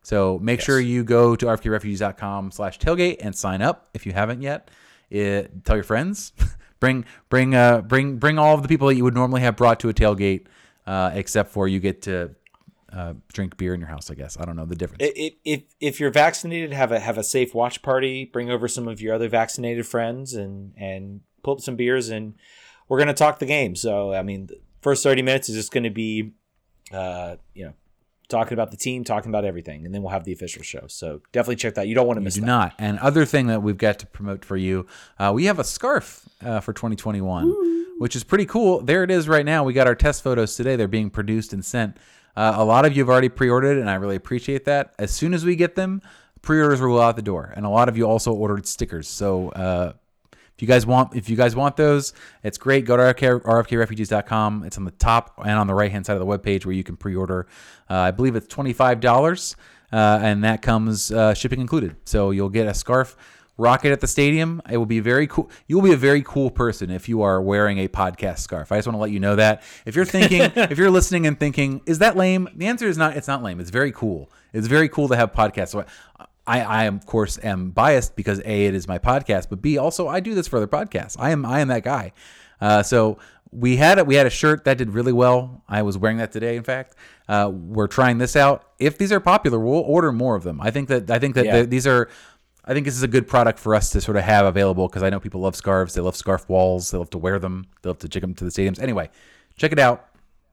So 0.03 0.39
make 0.41 0.61
sure 0.61 0.79
you 0.79 1.03
go 1.03 1.35
to 1.35 1.47
rfkrefugees.com 1.47 2.53
slash 2.53 2.79
tailgate 2.79 3.17
and 3.21 3.35
sign 3.35 3.61
up 3.61 3.89
if 3.93 4.07
you 4.07 4.13
haven't 4.13 4.41
yet. 4.41 4.71
It, 5.11 5.65
tell 5.65 5.77
your 5.77 5.85
friends. 5.85 6.33
bring 6.81 7.05
bring 7.29 7.55
uh 7.55 7.83
bring 7.83 8.17
bring 8.17 8.39
all 8.39 8.55
of 8.55 8.63
the 8.63 8.69
people 8.69 8.89
that 8.89 8.97
you 8.97 9.05
would 9.05 9.15
normally 9.15 9.41
have 9.41 9.57
brought 9.57 9.81
to 9.81 9.89
a 9.89 9.95
tailgate, 9.95 10.47
uh, 10.87 11.11
except 11.15 11.51
for 11.51 11.67
you 11.69 11.81
get 11.81 12.03
to 12.03 12.35
uh, 12.97 13.13
drink 13.33 13.59
beer 13.59 13.75
in 13.75 13.81
your 13.81 13.91
house. 13.91 14.11
I 14.11 14.15
guess 14.15 14.39
I 14.41 14.47
don't 14.47 14.57
know 14.57 14.65
the 14.65 14.75
difference. 14.75 15.03
If, 15.05 15.35
if 15.45 15.63
if 15.81 16.01
you're 16.01 16.11
vaccinated, 16.11 16.73
have 16.73 16.93
a 16.93 16.99
have 16.99 17.19
a 17.19 17.23
safe 17.23 17.55
watch 17.55 17.83
party. 17.83 18.25
Bring 18.25 18.51
over 18.51 18.69
some 18.69 18.89
of 18.89 19.01
your 19.03 19.15
other 19.15 19.29
vaccinated 19.29 19.87
friends 19.87 20.33
and 20.33 20.73
and 20.79 21.21
pull 21.43 21.55
up 21.55 21.61
some 21.61 21.77
beers 21.77 22.09
and 22.09 22.35
we're 22.89 22.99
gonna 22.99 23.13
talk 23.13 23.39
the 23.39 23.47
game. 23.47 23.77
So 23.77 24.15
I 24.15 24.23
mean, 24.23 24.47
the 24.47 24.61
first 24.81 25.03
thirty 25.03 25.21
minutes 25.21 25.51
is 25.51 25.57
just 25.57 25.73
gonna 25.73 25.91
be, 25.91 26.33
uh, 26.91 27.37
you 27.53 27.67
know, 27.67 27.75
talking 28.29 28.55
about 28.55 28.71
the 28.71 28.79
team, 28.79 29.05
talking 29.05 29.31
about 29.31 29.45
everything, 29.45 29.85
and 29.85 29.95
then 29.95 30.03
we'll 30.03 30.13
have 30.13 30.25
the 30.25 30.33
official 30.33 30.63
show. 30.63 30.87
So 30.87 31.21
definitely 31.33 31.57
check 31.57 31.75
that. 31.75 31.89
You 31.89 31.95
don't 31.95 32.07
want 32.07 32.17
to 32.17 32.23
miss 32.23 32.37
do 32.37 32.41
that. 32.41 32.47
not. 32.47 32.75
And 32.79 32.99
other 33.01 33.27
thing 33.27 33.49
that 33.49 33.63
we've 33.63 33.77
got 33.77 33.99
to 33.99 34.07
promote 34.07 34.43
for 34.43 34.57
you, 34.57 34.87
uh, 35.19 35.33
we 35.35 35.45
have 35.45 35.59
a 35.59 35.65
scarf 35.65 36.27
uh, 36.43 36.61
for 36.61 36.73
2021, 36.73 37.85
which 37.99 38.17
is 38.17 38.25
pretty 38.25 38.47
cool. 38.47 38.81
There 38.81 39.05
it 39.05 39.11
is 39.11 39.29
right 39.29 39.45
now. 39.45 39.65
We 39.65 39.75
got 39.75 39.87
our 39.87 39.95
test 39.95 40.23
photos 40.23 40.57
today. 40.57 40.77
They're 40.77 40.89
being 40.89 41.11
produced 41.11 41.53
and 41.53 41.63
sent. 41.65 41.99
Uh, 42.37 42.55
a 42.57 42.65
lot 42.65 42.85
of 42.85 42.97
you 42.97 43.03
have 43.03 43.09
already 43.09 43.29
pre-ordered, 43.29 43.79
and 43.79 43.89
I 43.89 43.95
really 43.95 44.17
appreciate 44.17 44.65
that. 44.67 44.95
As 44.99 45.11
soon 45.11 45.33
as 45.35 45.45
we 45.45 45.57
get 45.57 45.75
them, 45.75 46.03
pre-orders 46.43 46.81
will 46.81 46.89
go 46.89 47.01
out 47.01 47.17
the 47.17 47.23
door, 47.23 47.53
and 47.57 47.65
a 47.65 47.69
lot 47.69 47.89
of 47.89 47.97
you 47.97 48.05
also 48.05 48.33
ordered 48.33 48.67
stickers. 48.67 49.09
So 49.09 49.51
uh, 49.51 49.93
if 50.33 50.63
you 50.63 50.69
guys 50.69 50.87
want, 50.87 51.15
if 51.15 51.29
you 51.29 51.37
guys 51.37 51.55
want 51.55 51.77
those, 51.77 52.13
it's 52.43 52.57
great. 52.57 52.85
Go 52.85 52.97
to 52.97 53.03
RFK, 53.03 53.43
rfkrefugees.com. 53.43 54.65
It's 54.65 54.79
on 54.79 54.85
the 54.85 54.91
top 54.93 55.35
and 55.45 55.59
on 55.59 55.67
the 55.67 55.75
right 55.75 55.91
hand 55.91 56.07
side 56.07 56.15
of 56.15 56.21
the 56.21 56.27
webpage 56.27 56.65
where 56.65 56.75
you 56.75 56.85
can 56.85 56.97
pre-order. 56.97 57.47
Uh, 57.91 57.95
I 57.95 58.11
believe 58.11 58.37
it's 58.37 58.47
twenty 58.47 58.73
five 58.73 59.01
dollars, 59.01 59.57
uh, 59.93 60.19
and 60.23 60.45
that 60.45 60.63
comes 60.63 61.11
uh, 61.11 61.35
shipping 61.35 61.61
included. 61.61 61.97
So 62.05 62.31
you'll 62.31 62.49
get 62.49 62.67
a 62.67 62.75
scarf. 62.75 63.17
Rock 63.59 63.85
it 63.85 63.93
at 63.93 64.01
the 64.01 64.07
stadium. 64.07 64.61
It 64.71 64.77
will 64.77 64.85
be 64.87 65.01
very 65.01 65.27
cool. 65.27 65.51
You 65.67 65.77
will 65.77 65.83
be 65.85 65.93
a 65.95 65.97
very 65.97 66.23
cool 66.23 66.51
person 66.51 66.91
if 66.91 67.09
you 67.09 67.23
are 67.23 67.41
wearing 67.41 67.79
a 67.79 67.89
podcast 67.89 68.41
scarf. 68.41 68.71
I 68.71 68.77
just 68.77 68.87
want 68.87 68.97
to 68.97 69.01
let 69.01 69.11
you 69.11 69.21
know 69.21 69.37
that. 69.37 69.63
If 69.87 69.97
you're 69.97 70.05
thinking, 70.05 70.43
if 70.57 70.77
you're 70.77 70.91
listening 70.91 71.27
and 71.27 71.41
thinking, 71.41 71.81
is 71.87 72.01
that 72.01 72.17
lame? 72.17 72.49
The 72.55 72.67
answer 72.67 72.87
is 72.87 72.99
not. 72.99 73.17
It's 73.17 73.29
not 73.29 73.43
lame. 73.43 73.59
It's 73.61 73.71
very 73.71 73.93
cool. 73.93 74.31
It's 74.53 74.67
very 74.67 74.89
cool 74.91 75.09
to 75.09 75.17
have 75.17 75.33
podcasts. 75.33 75.69
So 75.69 75.85
I, 76.47 76.61
I 76.61 76.85
of 76.85 77.07
course 77.07 77.39
am 77.43 77.71
biased 77.71 78.15
because 78.15 78.41
a 78.45 78.67
it 78.67 78.75
is 78.75 78.87
my 78.87 78.99
podcast, 78.99 79.49
but 79.49 79.63
b 79.63 79.79
also 79.79 80.07
I 80.07 80.21
do 80.21 80.35
this 80.35 80.47
for 80.47 80.59
other 80.59 80.69
podcasts. 80.69 81.17
I 81.19 81.31
am 81.31 81.45
I 81.47 81.61
am 81.61 81.69
that 81.69 81.83
guy. 81.83 82.13
Uh, 82.61 82.83
so 82.83 83.19
we 83.53 83.77
had 83.77 83.99
a, 83.99 84.05
we 84.05 84.17
had 84.17 84.27
a 84.27 84.31
shirt 84.31 84.65
that 84.65 84.77
did 84.77 84.91
really 84.91 85.13
well. 85.13 85.63
I 85.69 85.83
was 85.83 85.97
wearing 85.97 86.19
that 86.19 86.31
today. 86.33 86.57
In 86.57 86.63
fact, 86.63 86.95
uh, 87.29 87.51
we're 87.53 87.87
trying 87.87 88.19
this 88.19 88.37
out. 88.37 88.65
If 88.79 88.99
these 88.99 89.13
are 89.13 89.21
popular, 89.21 89.59
we'll 89.59 89.81
order 89.81 90.13
more 90.13 90.37
of 90.37 90.43
them. 90.43 90.61
I 90.61 90.71
think 90.71 90.89
that 90.89 91.11
I 91.11 91.19
think 91.19 91.35
that 91.37 91.45
Yeah. 91.47 91.61
the, 91.63 91.67
these 91.67 91.87
are. 91.87 92.09
I 92.67 92.75
think 92.75 92.85
this 92.85 92.97
is 92.97 93.03
a 93.03 93.09
good 93.09 93.29
product 93.29 93.59
for 93.59 93.75
us 93.75 93.91
to 93.91 94.01
sort 94.01 94.17
of 94.17 94.25
have 94.25 94.45
available 94.45 94.89
because 94.89 95.03
I 95.03 95.11
know 95.11 95.21
people 95.21 95.41
love 95.41 95.55
scarves. 95.55 95.95
They 95.95 96.01
love 96.01 96.17
scarf 96.17 96.49
walls. 96.49 96.91
They 96.91 96.99
love 96.99 97.11
to 97.11 97.19
wear 97.19 97.39
them. 97.39 97.67
They 97.83 97.89
love 97.89 97.99
to 98.01 98.09
check 98.09 98.23
them 98.23 98.35
to 98.35 98.45
the 98.45 98.51
stadiums. 98.51 98.81
Anyway, 98.81 99.09
check 99.57 99.71
it 99.71 99.79
out. 99.79 100.09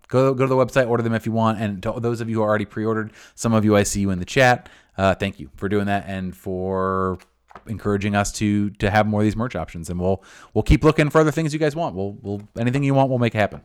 Go 0.10 0.34
go 0.36 0.44
to 0.44 0.48
the 0.48 0.56
website, 0.56 0.88
order 0.88 1.02
them 1.02 1.14
if 1.14 1.26
you 1.26 1.32
want. 1.32 1.60
And 1.60 1.82
to 1.84 1.94
those 1.98 2.22
of 2.22 2.30
you 2.30 2.36
who 2.38 2.42
already 2.44 2.66
pre-ordered, 2.66 3.14
some 3.34 3.54
of 3.54 3.66
you 3.66 3.76
I 3.76 3.84
see 3.84 4.02
you 4.02 4.12
in 4.12 4.20
the 4.20 4.26
chat. 4.26 4.70
Uh, 4.96 5.16
thank 5.16 5.40
you 5.40 5.50
for 5.56 5.68
doing 5.68 5.88
that 5.88 6.06
and 6.08 6.36
for 6.38 7.18
encouraging 7.66 8.16
us 8.16 8.32
to 8.34 8.70
to 8.72 8.92
have 8.92 9.08
more 9.08 9.22
of 9.22 9.26
these 9.26 9.36
merch 9.36 9.56
options. 9.56 9.90
And 9.90 10.00
we'll 10.00 10.24
we'll 10.54 10.64
keep 10.64 10.84
looking 10.84 11.10
for 11.10 11.22
other 11.22 11.32
things 11.32 11.52
you 11.52 11.60
guys 11.60 11.76
want. 11.76 11.96
We'll 11.96 12.16
we'll 12.22 12.42
anything 12.60 12.84
you 12.84 12.94
want, 12.94 13.10
we'll 13.10 13.20
make 13.20 13.34
it 13.34 13.40
happen. 13.40 13.62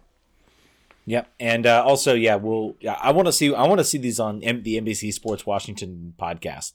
Yep, 1.05 1.27
and 1.41 1.67
uh, 1.67 1.83
also, 1.87 2.15
yeah, 2.15 2.35
we'll. 2.37 2.77
Yeah, 2.81 2.99
I 3.01 3.13
want 3.13 3.27
to 3.27 3.33
see. 3.33 3.55
I 3.55 3.67
want 3.67 3.79
to 3.79 3.85
see 3.85 3.97
these 3.97 4.21
on 4.21 4.43
M- 4.43 4.63
the 4.63 4.79
NBC 4.79 5.13
Sports 5.15 5.47
Washington 5.47 6.13
podcast 6.19 6.73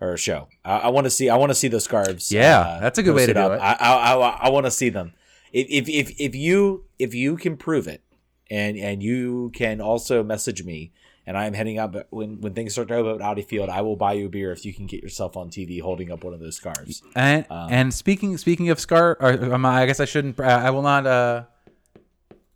or 0.00 0.16
show. 0.16 0.48
I, 0.64 0.78
I 0.78 0.88
want 0.88 1.04
to 1.04 1.10
see. 1.10 1.28
I 1.30 1.36
want 1.36 1.50
to 1.50 1.54
see 1.54 1.68
those 1.68 1.84
scarves. 1.84 2.32
uh, 2.32 2.36
Yeah, 2.36 2.78
that's 2.80 2.98
a 2.98 3.02
good 3.02 3.14
way 3.14 3.26
to 3.26 3.34
do 3.34 3.40
up. 3.40 3.52
it. 3.52 3.60
I 3.62 3.72
I, 3.74 4.14
I, 4.14 4.28
I 4.44 4.48
want 4.50 4.66
to 4.66 4.70
see 4.70 4.88
them. 4.88 5.14
If, 5.52 5.66
if 5.68 5.88
if 5.88 6.20
if 6.20 6.34
you 6.34 6.84
if 6.98 7.14
you 7.14 7.36
can 7.36 7.56
prove 7.56 7.86
it, 7.86 8.02
and 8.50 8.76
and 8.76 9.02
you 9.02 9.50
can 9.54 9.80
also 9.80 10.22
message 10.24 10.64
me, 10.64 10.92
and 11.26 11.38
I'm 11.38 11.54
heading 11.54 11.78
up 11.78 11.94
when 12.10 12.40
when 12.40 12.54
things 12.54 12.72
start 12.72 12.88
to 12.88 12.94
open 12.96 13.12
up 13.12 13.20
at 13.20 13.24
Audi 13.26 13.42
Field, 13.42 13.68
I 13.68 13.80
will 13.82 13.96
buy 13.96 14.14
you 14.14 14.26
a 14.26 14.28
beer 14.28 14.50
if 14.52 14.64
you 14.66 14.74
can 14.74 14.86
get 14.86 15.02
yourself 15.02 15.36
on 15.36 15.48
TV 15.50 15.80
holding 15.80 16.10
up 16.10 16.24
one 16.24 16.34
of 16.34 16.40
those 16.40 16.56
scarves. 16.56 17.02
And 17.14 17.46
Um, 17.50 17.68
and 17.70 17.94
speaking 17.94 18.36
speaking 18.36 18.68
of 18.70 18.80
scar, 18.80 19.16
um, 19.20 19.64
I 19.64 19.86
guess 19.86 20.00
I 20.00 20.06
shouldn't. 20.06 20.40
Uh, 20.40 20.42
I 20.42 20.70
will 20.70 20.82
not. 20.82 21.06
Uh, 21.06 21.44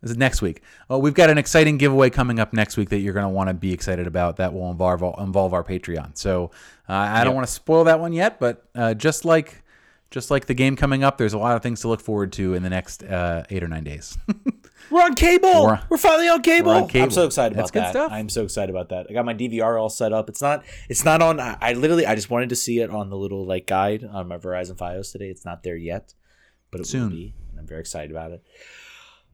this 0.00 0.10
is 0.12 0.16
next 0.16 0.42
week. 0.42 0.62
Oh, 0.88 0.98
we've 0.98 1.14
got 1.14 1.28
an 1.30 1.38
exciting 1.38 1.76
giveaway 1.78 2.10
coming 2.10 2.38
up 2.38 2.52
next 2.52 2.76
week 2.76 2.88
that 2.90 2.98
you're 2.98 3.14
going 3.14 3.24
to 3.24 3.28
want 3.30 3.48
to 3.48 3.54
be 3.54 3.72
excited 3.72 4.06
about. 4.06 4.36
That 4.36 4.52
will 4.54 4.70
involve 4.70 5.02
involve 5.18 5.52
our 5.54 5.64
Patreon. 5.64 6.16
So 6.16 6.50
uh, 6.88 6.92
I 6.92 7.24
don't 7.24 7.34
want 7.34 7.46
to 7.46 7.52
spoil 7.52 7.84
that 7.84 7.98
one 8.00 8.12
yet, 8.12 8.38
but 8.38 8.68
uh, 8.74 8.94
just 8.94 9.24
like 9.24 9.62
just 10.10 10.30
like 10.30 10.46
the 10.46 10.54
game 10.54 10.74
coming 10.76 11.04
up, 11.04 11.18
there's 11.18 11.34
a 11.34 11.38
lot 11.38 11.54
of 11.56 11.62
things 11.62 11.80
to 11.82 11.88
look 11.88 12.00
forward 12.00 12.32
to 12.32 12.54
in 12.54 12.62
the 12.62 12.70
next 12.70 13.02
uh, 13.02 13.44
eight 13.50 13.62
or 13.62 13.68
nine 13.68 13.84
days. 13.84 14.16
We're 14.90 15.02
on 15.02 15.14
cable. 15.14 15.66
We're- 15.66 15.80
We're, 15.90 15.98
finally 15.98 16.28
on 16.30 16.40
cable. 16.40 16.68
we're 16.72 16.76
on 16.82 16.88
cable. 16.88 17.04
I'm 17.04 17.10
so 17.10 17.26
excited 17.26 17.58
That's 17.58 17.68
about 17.68 17.74
good 17.74 17.84
that. 17.88 17.90
stuff. 17.90 18.12
I'm 18.12 18.30
so 18.30 18.44
excited 18.44 18.70
about 18.74 18.88
that. 18.88 19.06
I 19.10 19.12
got 19.12 19.26
my 19.26 19.34
DVR 19.34 19.78
all 19.78 19.90
set 19.90 20.14
up. 20.14 20.30
It's 20.30 20.40
not. 20.40 20.64
It's 20.88 21.04
not 21.04 21.20
on. 21.20 21.38
I, 21.40 21.58
I 21.60 21.72
literally. 21.74 22.06
I 22.06 22.14
just 22.14 22.30
wanted 22.30 22.48
to 22.50 22.56
see 22.56 22.78
it 22.80 22.88
on 22.88 23.10
the 23.10 23.16
little 23.16 23.44
like 23.44 23.66
guide 23.66 24.02
on 24.02 24.28
my 24.28 24.38
Verizon 24.38 24.76
FiOS 24.76 25.12
today. 25.12 25.28
It's 25.28 25.44
not 25.44 25.62
there 25.62 25.76
yet, 25.76 26.14
but 26.70 26.80
it 26.80 26.86
Soon. 26.86 27.02
will 27.02 27.10
be. 27.10 27.34
And 27.50 27.60
I'm 27.60 27.66
very 27.66 27.80
excited 27.80 28.10
about 28.10 28.30
it. 28.30 28.42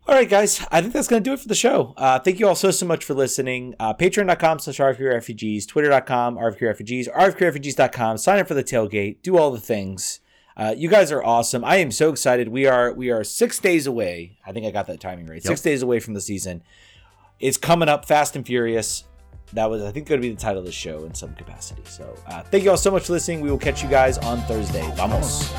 All 0.06 0.14
right, 0.14 0.28
guys. 0.28 0.64
I 0.70 0.82
think 0.82 0.92
that's 0.92 1.08
going 1.08 1.22
to 1.22 1.28
do 1.28 1.32
it 1.32 1.40
for 1.40 1.48
the 1.48 1.54
show. 1.54 1.94
Uh, 1.96 2.18
thank 2.18 2.38
you 2.38 2.46
all 2.46 2.54
so, 2.54 2.70
so 2.70 2.84
much 2.84 3.04
for 3.04 3.14
listening. 3.14 3.74
Uh, 3.80 3.94
Patreon.com 3.94 4.58
slash 4.58 4.76
RFKRefugees, 4.76 5.66
Twitter.com, 5.66 6.36
RFKRefugees, 6.36 7.08
RFKRefugees.com. 7.10 8.18
Sign 8.18 8.38
up 8.38 8.46
for 8.46 8.54
the 8.54 8.64
tailgate. 8.64 9.22
Do 9.22 9.38
all 9.38 9.50
the 9.50 9.60
things. 9.60 10.20
Uh, 10.56 10.74
you 10.76 10.88
guys 10.88 11.10
are 11.10 11.24
awesome. 11.24 11.64
I 11.64 11.76
am 11.76 11.90
so 11.90 12.10
excited. 12.10 12.48
We 12.48 12.66
are 12.66 12.92
we 12.92 13.10
are 13.10 13.24
six 13.24 13.58
days 13.58 13.86
away. 13.86 14.38
I 14.46 14.52
think 14.52 14.66
I 14.66 14.70
got 14.70 14.86
that 14.86 15.00
timing 15.00 15.26
right. 15.26 15.42
Six 15.42 15.60
days 15.62 15.82
away 15.82 16.00
from 16.00 16.14
the 16.14 16.20
season. 16.20 16.62
It's 17.40 17.56
coming 17.56 17.88
up 17.88 18.06
fast 18.06 18.36
and 18.36 18.46
furious. 18.46 19.04
That 19.52 19.68
was, 19.68 19.82
I 19.82 19.90
think, 19.90 20.06
going 20.08 20.20
to 20.20 20.28
be 20.28 20.34
the 20.34 20.40
title 20.40 20.60
of 20.60 20.66
the 20.66 20.72
show 20.72 21.04
in 21.04 21.14
some 21.14 21.34
capacity. 21.34 21.82
So, 21.84 22.16
uh, 22.26 22.42
thank 22.42 22.64
you 22.64 22.70
all 22.70 22.76
so 22.76 22.90
much 22.90 23.06
for 23.06 23.12
listening. 23.12 23.40
We 23.40 23.50
will 23.50 23.58
catch 23.58 23.82
you 23.82 23.88
guys 23.88 24.18
on 24.18 24.40
Thursday. 24.42 24.90
Vamos. 24.96 25.52